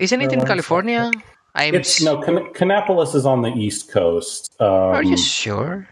[0.00, 1.10] Isn't it in California?
[1.54, 1.74] I'm.
[1.74, 4.54] It's no Can- Kannapolis is on the East Coast.
[4.60, 5.88] Um, Are you sure?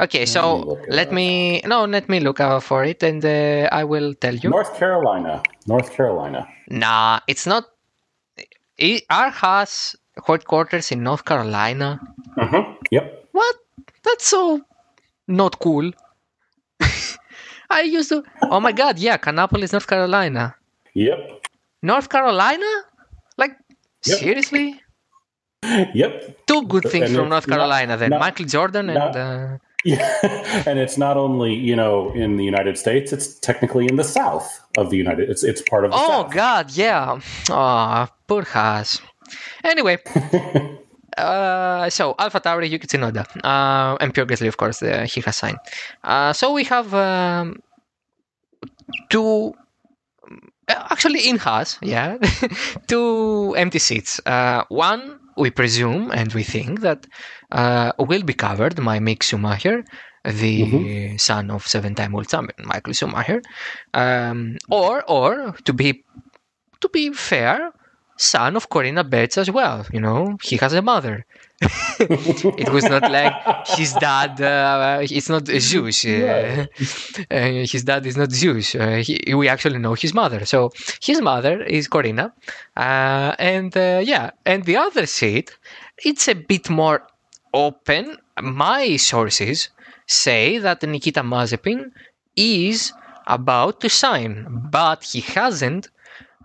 [0.00, 1.12] Okay, so let up.
[1.14, 4.50] me no, let me look out for it, and uh, I will tell you.
[4.50, 5.42] North Carolina.
[5.66, 6.48] North Carolina.
[6.68, 7.64] Nah, it's not.
[8.78, 9.94] It, our has
[10.26, 12.00] headquarters in North Carolina.
[12.38, 12.72] Mm-hmm.
[12.90, 13.28] Yep.
[13.32, 13.56] What?
[14.02, 14.60] That's so
[15.28, 15.92] not cool.
[17.72, 18.22] I used to.
[18.42, 18.98] Oh my god!
[18.98, 20.54] Yeah, Kannapolis, North Carolina.
[20.94, 21.18] Yep.
[21.82, 22.70] North Carolina?
[23.38, 23.52] Like
[24.06, 24.18] Yep.
[24.18, 24.80] seriously?
[25.94, 26.46] Yep.
[26.46, 28.10] Two good things And from North not- Carolina then.
[28.10, 32.76] not- Michael Jordan and uh, Yeah, and it's not only you know in the United
[32.78, 35.30] States; it's technically in the South of the United.
[35.30, 36.32] It's it's part of the Oh South.
[36.32, 37.18] god, yeah.
[37.50, 39.00] Oh, poor Haas.
[39.64, 39.96] Anyway,
[41.18, 45.36] uh, so Alpha Tauri Yuki Tsunoda uh, and Pierre Gasly, of course, uh, he has
[45.36, 45.58] signed.
[46.04, 47.56] Uh, so we have um,
[49.10, 49.52] two,
[50.68, 52.18] uh, actually in Haas, yeah,
[52.86, 54.20] two empty seats.
[54.26, 57.06] Uh, one we presume and we think that
[57.52, 59.84] uh, will be covered by Mick Schumacher,
[60.24, 63.42] the son of seven-time world champion Michael Schumacher,
[63.94, 66.04] um, or or to be
[66.80, 67.72] to be fair,
[68.16, 69.86] son of Corinna Betsch as well.
[69.92, 71.24] You know, he has a mother.
[72.00, 73.32] it was not like
[73.68, 74.40] his dad.
[74.40, 76.04] Uh, it's not Zeus.
[76.04, 76.66] Uh,
[77.30, 77.40] uh,
[77.72, 78.74] his dad is not Zeus.
[78.74, 80.44] Uh, he, we actually know his mother.
[80.44, 82.32] So his mother is Corinna,
[82.76, 85.56] uh, and uh, yeah, and the other seat,
[86.04, 87.06] it's a bit more
[87.54, 88.16] open.
[88.40, 89.68] My sources
[90.06, 91.92] say that Nikita Mazepin
[92.36, 92.92] is
[93.26, 95.88] about to sign, but he hasn't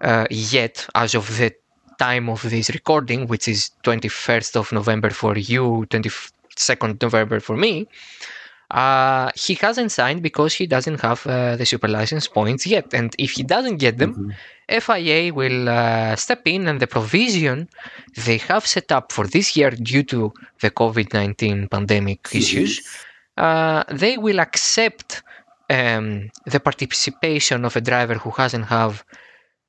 [0.01, 1.53] uh, yet as of the
[1.97, 7.87] time of this recording, which is 21st of November for you, 22nd November for me.
[8.69, 12.93] Uh, he hasn't signed because he doesn't have uh, the super license points yet.
[12.93, 14.35] And if he doesn't get them,
[14.69, 17.69] FIA will uh, step in and the provision
[18.25, 22.81] they have set up for this year due to the COVID 19 pandemic issues,
[23.37, 25.23] uh, they will accept
[25.69, 29.05] um, the participation of a driver who hasn't have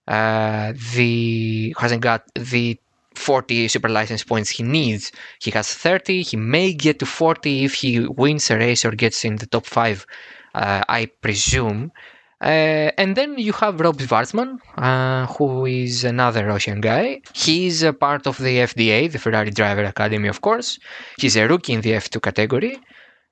[0.08, 2.78] uh, the hasn't got the
[3.14, 5.12] 40 super license points he needs.
[5.40, 6.22] He has 30.
[6.22, 9.66] He may get to 40 if he wins a race or gets in the top
[9.66, 10.06] five,
[10.54, 11.92] uh, I presume.
[12.40, 17.20] Uh, and then you have Rob Shwartzman, uh, who is another Russian guy.
[17.34, 20.78] He's a part of the FDA, the Ferrari Driver Academy, of course.
[21.18, 22.78] He's a rookie in the F2 category.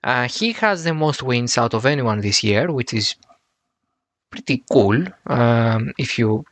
[0.03, 3.15] Uh, he has the most wins out of anyone this year, which is
[4.31, 5.05] pretty cool.
[5.27, 6.45] Um, if you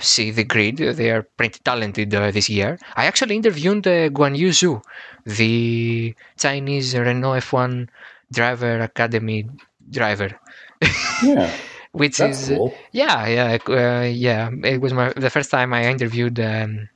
[0.00, 2.78] see the grid, they are pretty talented uh, this year.
[2.96, 4.82] I actually interviewed uh, Guanyu Zhou,
[5.24, 7.88] the Chinese Renault F1
[8.32, 9.48] Driver Academy
[9.90, 10.30] driver,
[11.22, 11.50] Yeah,
[11.92, 12.74] which is cool.
[12.92, 14.50] yeah, yeah, uh, yeah.
[14.64, 16.88] It was my the first time I interviewed um,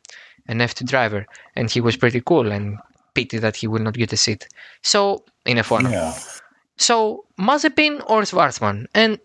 [0.47, 2.52] an F2 driver, and he was pretty cool.
[2.52, 2.78] And
[3.14, 4.47] pity that he will not get a seat.
[4.82, 6.14] So in F1, Yeah.
[6.77, 9.19] so Mazepin or Shwartzman, and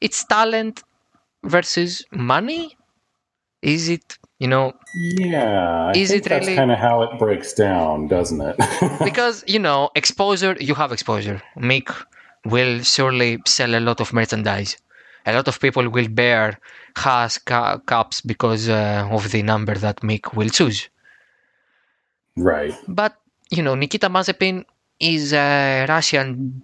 [0.00, 0.82] it's talent
[1.44, 2.76] versus money.
[3.62, 7.52] Is it you know Yeah, I Is it that's really- kind of how it breaks
[7.54, 8.56] down, doesn't it?
[9.04, 11.88] because you know exposure you have exposure mick
[12.44, 14.76] will surely sell a lot of merchandise
[15.24, 16.58] a lot of people will bear
[16.96, 20.88] has ca- cups because uh, of the number that mick will choose
[22.36, 22.74] right.
[22.88, 23.14] but
[23.50, 24.64] you know nikita mazepin
[24.98, 26.62] is a russian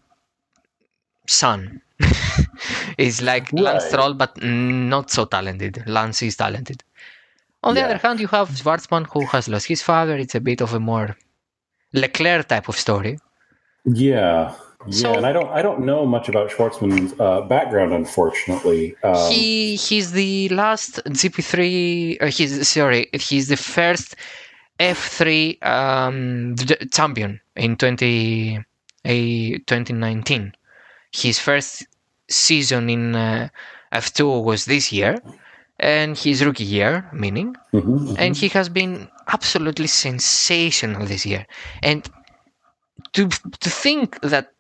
[1.27, 1.81] son
[2.99, 3.91] is like lance Right.
[3.91, 6.83] stroll but not so talented lance is talented
[7.63, 7.87] on the Yeah.
[7.87, 10.81] other hand you have shwartzman who has lost his father it's a bit of a
[10.81, 11.17] more
[11.93, 13.19] leclerc type of story
[13.85, 14.55] Yeah.
[14.87, 18.95] Yeah, So- and I don't I don't know much about Shwartzman's uh, background, unfortunately.
[19.03, 22.19] Um, he he's the last GP3.
[22.23, 23.09] Uh, he's sorry.
[23.13, 24.15] He's the first
[24.79, 28.61] F3 um, d- champion in 20,
[29.05, 30.53] a 2019.
[31.13, 31.87] His first
[32.29, 33.49] season in uh,
[33.93, 35.17] F2 was this year,
[35.79, 38.17] and his rookie year, meaning, mhm, mhm.
[38.19, 41.47] and he has been absolutely sensational this year.
[41.83, 42.09] And
[43.13, 44.53] to to think that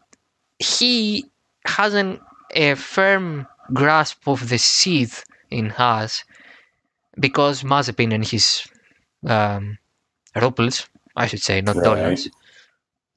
[0.58, 1.24] he
[1.66, 2.20] hasn't
[2.54, 6.24] a firm grasp of the seat in Haas
[7.18, 8.66] because Mazepin and his
[9.26, 9.78] um,
[10.36, 11.84] rubles, I should say, not Right.
[11.84, 12.28] dollars.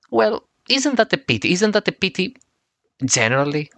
[0.10, 1.52] Well, isn't that a pity?
[1.54, 2.36] Isn't that a pity
[3.04, 3.72] generally?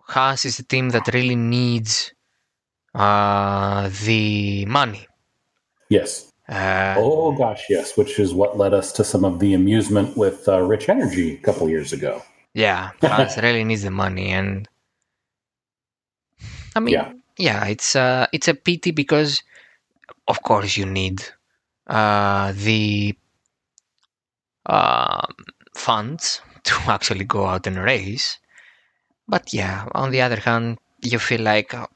[0.00, 2.12] Haas is a team that really needs
[2.94, 5.06] uh, the money.
[5.88, 6.32] yes.
[6.48, 7.96] Uh, Oh gosh, yes.
[7.96, 11.38] Which is what led us to some of the amusement with uh, Rich Energy a
[11.38, 12.22] couple years ago.
[12.54, 14.68] Yeah, Haas really needs the money, and
[16.76, 17.12] I mean, Yeah.
[17.36, 19.42] yeah, it's uh, it's a pity because
[20.28, 21.24] of course, you need
[21.88, 23.18] uh, the
[24.66, 25.26] uh,
[25.74, 28.38] funds to actually go out and race.
[29.28, 31.88] But yeah, on the other hand, you feel like oh,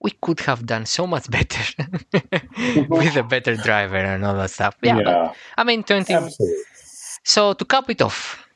[0.00, 1.64] we could have done so much better
[2.88, 4.76] with a better driver and all that stuff.
[4.82, 5.02] Yeah, yeah.
[5.04, 6.12] But, I mean, 20.
[6.12, 6.62] absolutely.
[7.24, 8.46] So to cap it off,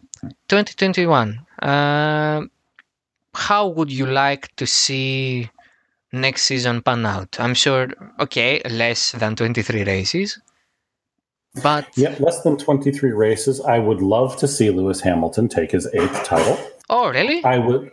[0.49, 2.43] 2021, uh,
[3.35, 5.49] how would you like to see
[6.13, 7.41] next season pan out?
[7.41, 7.89] I'm sure,
[8.21, 10.39] okay, less than 23 races,
[11.63, 13.61] but Yeah, less than 23 races.
[13.61, 16.59] I would love to see Lewis Hamilton take his eighth title.
[16.91, 17.45] oh, really?
[17.45, 17.91] I would.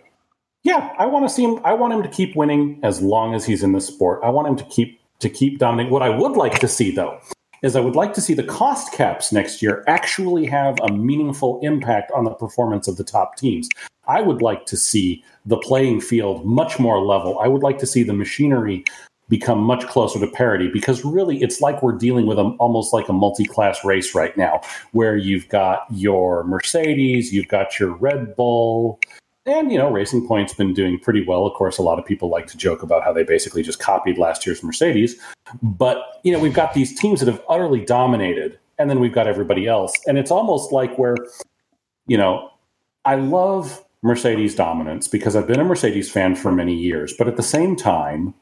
[0.63, 1.59] Yeah, I want to see him.
[1.63, 4.21] I want him to keep winning as long as he's in the sport.
[4.23, 5.93] I want him to keep to keep dominating.
[5.93, 7.19] What I would like to see, though,
[7.61, 11.59] is I would like to see the cost caps next year actually have a meaningful
[11.61, 13.69] impact on the performance of the top teams.
[14.07, 17.39] I would like to see the playing field much more level.
[17.39, 18.83] I would like to see the machinery
[19.29, 23.09] become much closer to parity because really it's like we're dealing with a, almost like
[23.09, 24.61] a multi-class race right now
[24.91, 28.99] where you've got your Mercedes, you've got your Red Bull,
[29.45, 31.45] and you know Racing Point's been doing pretty well.
[31.45, 34.17] Of course, a lot of people like to joke about how they basically just copied
[34.17, 35.15] last year's Mercedes,
[35.61, 39.27] but you know we've got these teams that have utterly dominated, and then we've got
[39.27, 41.15] everybody else, and it's almost like where
[42.07, 42.51] you know
[43.05, 47.37] I love Mercedes dominance because I've been a Mercedes fan for many years, but at
[47.37, 48.33] the same time,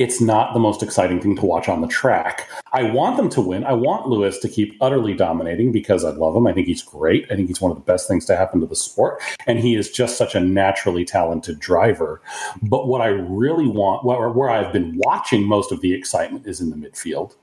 [0.00, 2.48] it's not the most exciting thing to watch on the track.
[2.72, 3.64] I want them to win.
[3.64, 6.46] I want Lewis to keep utterly dominating because I love him.
[6.46, 7.26] I think he's great.
[7.30, 9.20] I think he's one of the best things to happen to the sport.
[9.46, 12.22] And he is just such a naturally talented driver.
[12.62, 16.62] But what I really want, where, where I've been watching most of the excitement is
[16.62, 17.34] in the midfield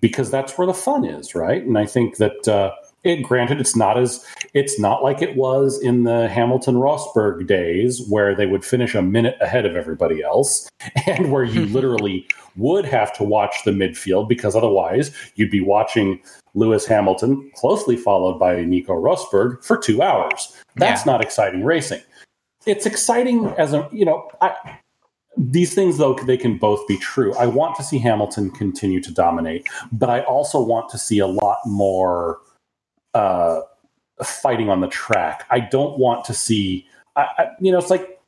[0.00, 1.64] because that's where the fun is, right?
[1.64, 2.70] And I think that, uh,
[3.04, 4.24] it, granted, it's not as
[4.54, 9.02] it's not like it was in the Hamilton Rosberg days where they would finish a
[9.02, 10.68] minute ahead of everybody else,
[11.06, 12.26] and where you literally
[12.56, 16.20] would have to watch the midfield because otherwise you'd be watching
[16.54, 20.56] Lewis Hamilton closely followed by Nico Rosberg for two hours.
[20.76, 21.12] That's Yeah.
[21.12, 22.00] not exciting racing.
[22.66, 24.28] It's exciting as a you know.
[24.40, 24.78] I,
[25.36, 27.34] these things though they can both be true.
[27.34, 31.26] I want to see Hamilton continue to dominate, but I also want to see a
[31.26, 32.38] lot more
[33.14, 33.60] uh,
[34.22, 35.44] fighting on the track.
[35.50, 36.86] I don't want to see,
[37.16, 38.20] I, I, you know, it's like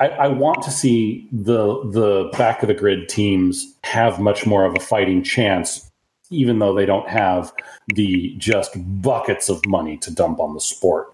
[0.00, 4.64] I, I want to see the the back of the grid teams have much more
[4.64, 5.90] of a fighting chance,
[6.30, 7.52] even though they don't have
[7.94, 11.12] the just buckets of money to dump on the sport.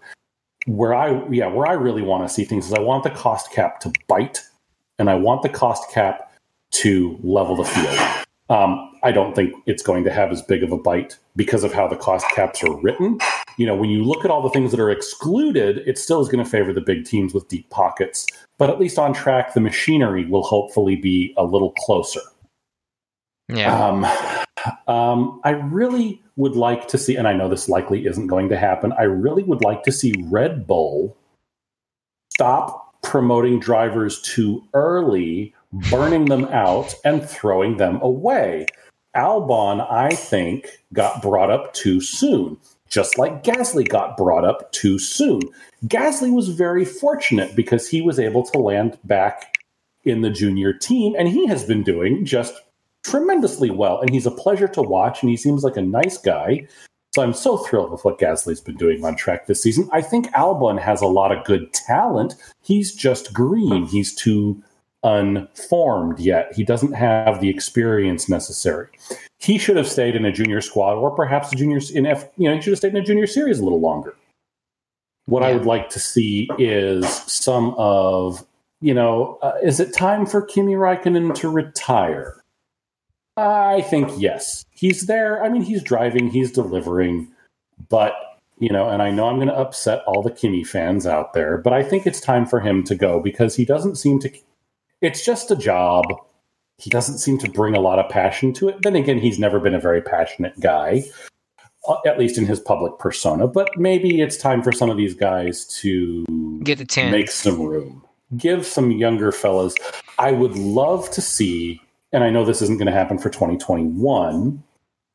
[0.66, 3.50] Where I yeah, where I really want to see things is I want the cost
[3.50, 4.40] cap to bite,
[4.98, 6.32] and I want the cost cap
[6.72, 8.24] to level the field.
[8.50, 11.72] Um, I don't think it's going to have as big of a bite because of
[11.72, 13.18] how the cost caps are written.
[13.56, 16.28] You know, when you look at all the things that are excluded, it still is
[16.28, 18.26] going to favor the big teams with deep pockets.
[18.58, 22.20] But at least on track, the machinery will hopefully be a little closer.
[23.48, 23.74] yeah.
[23.74, 24.06] Um,
[24.88, 28.56] um, I really would like to see, and I know this likely isn't going to
[28.58, 31.16] happen, I really would like to see Red Bull
[32.30, 35.54] stop promoting drivers too early,
[35.90, 38.66] burning them out, and throwing them away.
[39.16, 42.56] Albon, I think, got brought up too soon,
[42.88, 45.40] just like Gasly got brought up too soon.
[45.86, 49.58] Gasly was very fortunate because he was able to land back
[50.04, 52.54] in the junior team, and he has been doing just
[53.04, 54.00] tremendously well.
[54.00, 56.66] And he's a pleasure to watch, and he seems like a nice guy.
[57.14, 59.88] So I'm so thrilled with what Gasly's been doing on track this season.
[59.92, 62.34] I think Albon has a lot of good talent.
[62.62, 63.86] He's just green.
[63.86, 64.60] He's too
[65.04, 66.52] unformed yet.
[66.54, 68.88] He doesn't have the experience necessary.
[69.38, 72.28] He should have stayed in a junior squad, or perhaps a junior in F.
[72.36, 74.16] You know, he should have stayed in a junior series a little longer.
[75.26, 78.44] What I would like to see is some of,
[78.80, 82.42] you know, uh, is it time for Kimi Raikkonen to retire?
[83.36, 84.64] I think yes.
[84.70, 85.42] He's there.
[85.42, 87.28] I mean, he's driving, he's delivering,
[87.88, 88.14] but
[88.58, 91.58] you know, and I know I'm going to upset all the Kimi fans out there,
[91.58, 94.30] but I think it's time for him to go because he doesn't seem to.
[95.00, 96.04] It's just a job.
[96.78, 98.82] He doesn't seem to bring a lot of passion to it.
[98.82, 101.04] Then again, he's never been a very passionate guy,
[101.88, 103.46] uh, at least in his public persona.
[103.46, 106.24] But maybe it's time for some of these guys to
[106.62, 107.12] Get a chance.
[107.12, 108.04] make some room.
[108.36, 109.74] Give some younger fellas.
[110.18, 111.80] I would love to see,
[112.12, 114.62] and I know this isn't going to happen for 2021,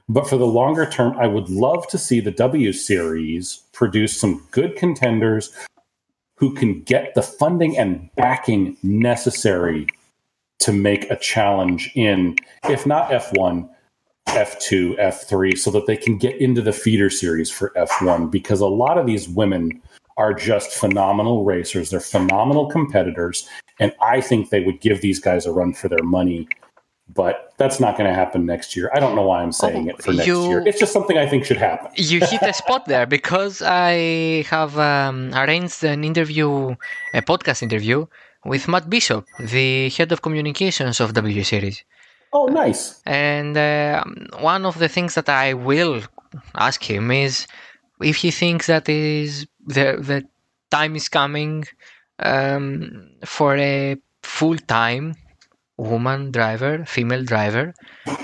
[0.07, 4.45] but for the longer term, I would love to see the W Series produce some
[4.51, 5.51] good contenders
[6.39, 9.85] who can get the funding and backing necessary
[10.59, 12.35] to make a challenge in,
[12.69, 13.69] if not F1,
[14.27, 18.67] F2, F3, so that they can get into the feeder series for F1 because a
[18.67, 19.81] lot of these women
[20.15, 21.89] are just phenomenal racers.
[21.89, 23.47] They're phenomenal competitors.
[23.81, 26.47] And I think they would give these guys a run for their money
[27.13, 28.89] but that's not going to happen next year.
[28.93, 30.63] I don't know why I'm saying Oh, it for next you- year.
[30.67, 31.91] It's just something I think should happen.
[31.95, 36.75] You hit a spot there because I have um, arranged an interview,
[37.13, 38.05] a podcast interview
[38.45, 41.83] with Matt Bishop, the head of communications of W Series.
[42.31, 43.01] Oh, nice.
[43.05, 44.03] And uh,
[44.39, 46.01] one of the things that I will
[46.55, 47.47] ask him is
[48.01, 50.23] if he thinks that is the the
[50.69, 51.65] time is coming
[52.19, 55.15] um, for a full time
[55.79, 57.73] woman driver, female driver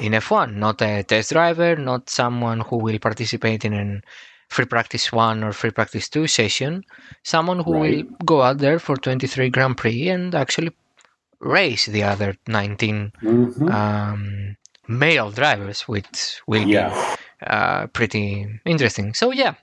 [0.02, 4.02] in F1, not a test driver, not someone who will participate in an
[4.50, 6.84] free practice one or free practice two session,
[7.24, 7.82] someone who Right.
[7.82, 10.72] will go out there for 23 Grand Prix and actually
[11.40, 13.70] race the other 19 Mhm.
[13.72, 14.56] um,
[14.88, 16.90] male drivers, which will yeah.
[16.90, 19.14] be uh, pretty interesting.
[19.14, 19.56] So yeah,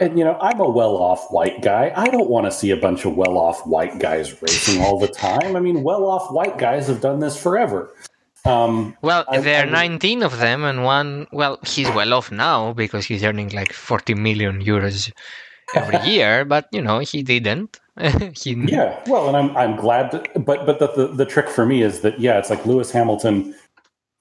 [0.00, 1.92] And you know, I'm a well-off white guy.
[1.94, 5.56] I don't want to see a bunch of well-off white guys racing all the time.
[5.56, 7.92] I mean, well-off white guys have done this forever.
[8.46, 12.14] Um, well, I- there I are would- 19 of them, and one, well, he's well
[12.14, 15.12] off now because he's earning like 40 million euros
[15.74, 17.78] every year, but you know, he didn't.
[18.34, 20.10] he, yeah, well, and I'm I'm glad.
[20.12, 22.90] To, but but the, the the trick for me is that yeah, it's like Lewis
[22.90, 23.54] Hamilton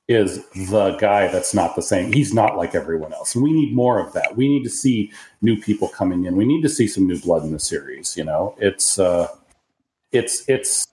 [0.10, 2.12] is the guy that's not the same.
[2.12, 4.36] He's not like everyone else, and we need more of that.
[4.36, 5.12] We need to see
[5.44, 6.36] new people coming in.
[6.36, 8.18] We need to see some new blood in the series.
[8.18, 9.28] You know, it's uh,
[10.12, 10.88] it's it's.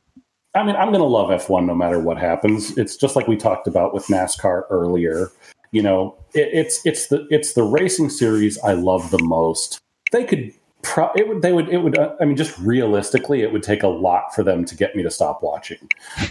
[0.55, 2.77] I mean, I'm going to love F1 no matter what happens.
[2.79, 5.31] It's just like we talked about with NASCAR earlier.
[5.73, 9.81] You know, it, it's it's the it's the racing series I love the most.
[10.13, 10.53] They could.
[10.83, 11.43] Pro- it would.
[11.43, 11.69] They would.
[11.69, 11.99] It would.
[11.99, 15.03] Uh, I mean, just realistically, it would take a lot for them to get me
[15.03, 15.91] to stop watching.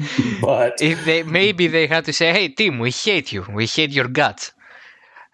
[0.40, 3.44] but if they maybe they had to say, "Hey, Tim, we hate you.
[3.52, 4.52] We hate your guts."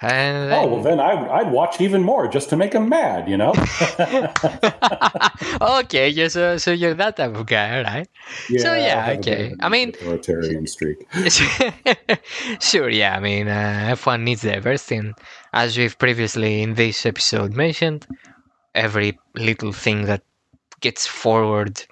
[0.02, 3.30] And oh well, then I, I'd watch even more just to make them mad.
[3.30, 3.52] You know.
[5.60, 8.08] okay, yeah, so so you're that type of guy, right?
[8.58, 9.54] So, yeah, a okay.
[9.60, 10.98] I mean- authoritarian streak.
[12.60, 13.16] sure, yeah.
[13.16, 15.14] I mean, uh, F1 needs diversity, and
[15.52, 18.06] as we've previously in this episode mentioned,
[18.74, 20.22] every little thing that
[20.80, 21.82] gets forward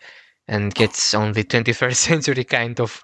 [0.47, 3.02] and gets on the 21st century kind of,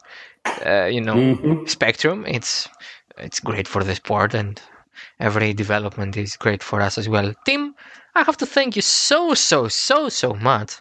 [0.66, 1.68] uh, you know, Mhm.
[1.68, 2.68] spectrum, it's
[3.16, 4.60] it's great for the sport, and
[5.20, 7.32] every development is great for us as well.
[7.46, 7.74] Tim,
[8.16, 10.76] I have to thank you so, so, so, so much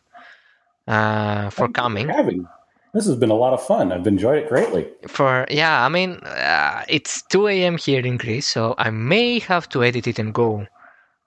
[0.88, 2.10] uh, for Thank coming.
[2.10, 2.48] having.
[2.94, 3.92] This has been a lot of fun.
[3.92, 4.88] I've enjoyed it greatly.
[5.08, 9.70] for yeah i mean uh, it's 2 a.m here in greece so i may have
[9.70, 10.66] to edit it and go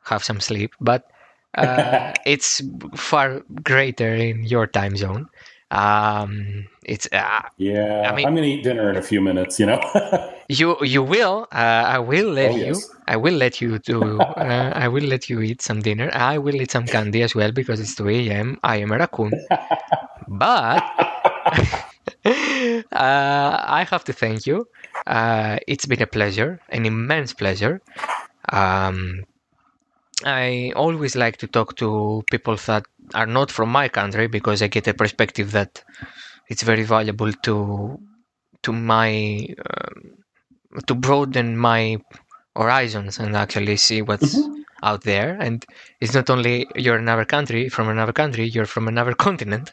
[0.04, 1.10] have some sleep but
[1.56, 2.60] uh, it's
[2.96, 5.28] far greater in your time zone
[5.72, 9.58] um, it's uh, Yeah, I mean- I'm to eat dinner in a few minutes.
[9.60, 9.80] You know.
[10.48, 12.88] you you will uh, i will let Oh, you yes.
[13.08, 14.02] i will let you do
[14.36, 17.52] uh, i will let you eat some dinner i will eat some candy as well
[17.52, 19.32] because it's 2 a.m i am a raccoon
[20.28, 20.82] but
[22.24, 24.66] uh, I have to thank you.
[25.06, 27.80] Uh, it's been a pleasure, an immense pleasure.
[28.52, 29.24] Um,
[30.24, 32.84] I always like to talk to people that
[33.14, 35.82] are not from my country because I get a perspective that
[36.48, 37.98] it's very valuable to
[38.62, 40.18] to my um,
[40.86, 41.98] to broaden my
[42.56, 44.64] horizons and actually see what's Mhm.
[44.82, 45.36] out there.
[45.40, 45.64] And
[46.00, 49.70] it's not only you're another country from another country, you're from another continent.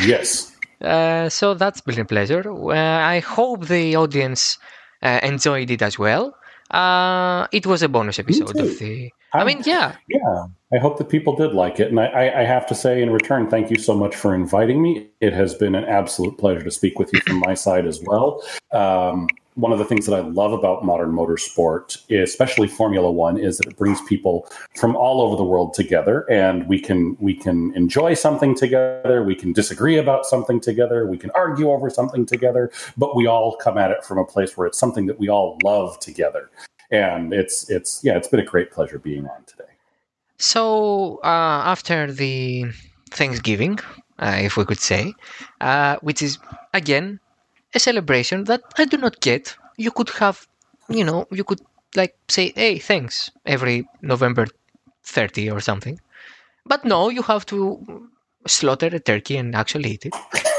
[0.00, 0.52] yes.
[0.82, 2.42] Uh, so that's been a pleasure.
[2.50, 4.58] Uh, I hope the audience
[5.00, 6.34] uh, enjoyed it as well.
[6.72, 8.64] Uh, it was a bonus episode too.
[8.64, 9.10] of the.
[9.34, 10.44] I I'm- mean, yeah, Yeah,
[10.74, 11.88] I hope that people did like it.
[11.88, 14.82] And I, I, I have to say, in return, thank you so much for inviting
[14.82, 15.08] me.
[15.20, 18.42] It has been an absolute pleasure to speak with you from my side as well.
[18.72, 23.58] Um, one of the things that I love about modern motorsport, especially Formula One, is
[23.58, 27.74] that it brings people from all over the world together, and we can we can
[27.74, 29.22] enjoy something together.
[29.22, 31.06] We can disagree about something together.
[31.06, 34.56] We can argue over something together, but we all come at it from a place
[34.56, 36.50] where it's something that we all love together.
[36.90, 39.64] And it's it's yeah, it's been a great pleasure being on today.
[40.38, 42.66] So uh, after the
[43.10, 43.78] Thanksgiving,
[44.18, 45.12] uh, if we could say,
[45.60, 46.38] uh, which is
[46.72, 47.20] again
[47.74, 49.56] a celebration that I do not get.
[49.76, 50.46] You could have,
[50.88, 51.60] you know, you could
[51.94, 54.46] like say, "Hey, thanks," every November
[55.04, 56.00] 30 or something.
[56.66, 58.08] But no, you have to
[58.46, 60.14] slaughter a turkey and actually eat it.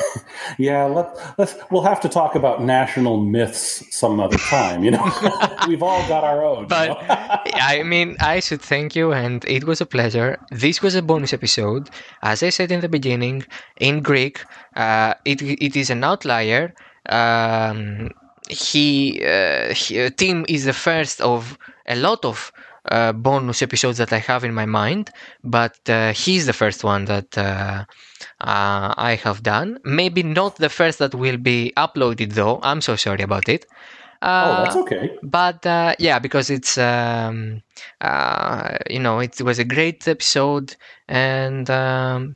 [0.57, 1.55] Yeah, let, let's.
[1.71, 4.83] We'll have to talk about national myths some other time.
[4.83, 5.11] You know,
[5.67, 6.63] we've all got our own.
[6.63, 7.51] you But know?
[7.55, 10.37] I mean, I should thank you, and it was a pleasure.
[10.51, 11.89] This was a bonus episode.
[12.21, 13.45] As I said in the beginning,
[13.79, 14.43] in Greek,
[14.75, 16.73] uh, it, it is an outlier.
[17.09, 18.09] Um,
[18.49, 21.57] he, uh, he, Tim is the first of
[21.87, 22.51] a lot of
[22.89, 25.11] uh, bonus episodes that I have in my mind,
[25.43, 27.85] but uh, he's the first one that uh,
[28.41, 29.79] uh, I have done.
[29.83, 32.59] Maybe not the first that will be uploaded, though.
[32.61, 33.65] I'm so sorry about it.
[34.21, 35.17] oh, that's okay.
[35.21, 37.61] But uh, yeah, because it's um,
[38.01, 40.75] uh, you know it was a great episode,
[41.07, 42.35] and um,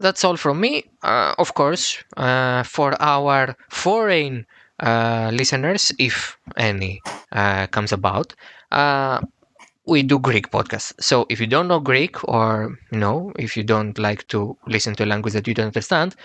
[0.00, 0.84] that's all from me.
[1.02, 4.46] Uh, of course, uh, for our foreign
[4.80, 7.00] uh, listeners, if any
[7.32, 8.34] uh, comes about,
[8.72, 9.20] uh,
[9.86, 10.92] we do Greek podcasts.
[11.00, 14.94] So if you don't know Greek, or you know, if you don't like to listen
[14.96, 16.16] to a language that you don't understand,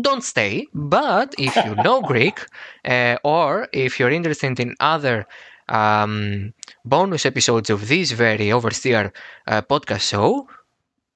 [0.00, 0.66] don't stay.
[0.74, 2.40] But if you know Greek,
[2.84, 5.26] uh, or if you're interested in other
[5.68, 6.52] um,
[6.84, 9.12] bonus episodes of this very oversteer
[9.46, 10.48] uh, podcast show,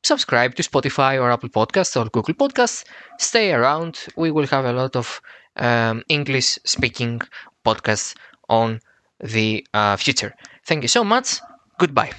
[0.02, 2.85] subscribe to Spotify or Apple Podcasts or Google Podcasts.
[3.18, 4.06] Stay around.
[4.16, 5.20] We will have a lot of
[5.56, 7.20] um, English speaking
[7.64, 8.14] podcasts
[8.48, 8.81] on
[9.20, 10.35] the uh, future.
[10.64, 11.40] Thank you so much.
[11.78, 12.12] Goodbye.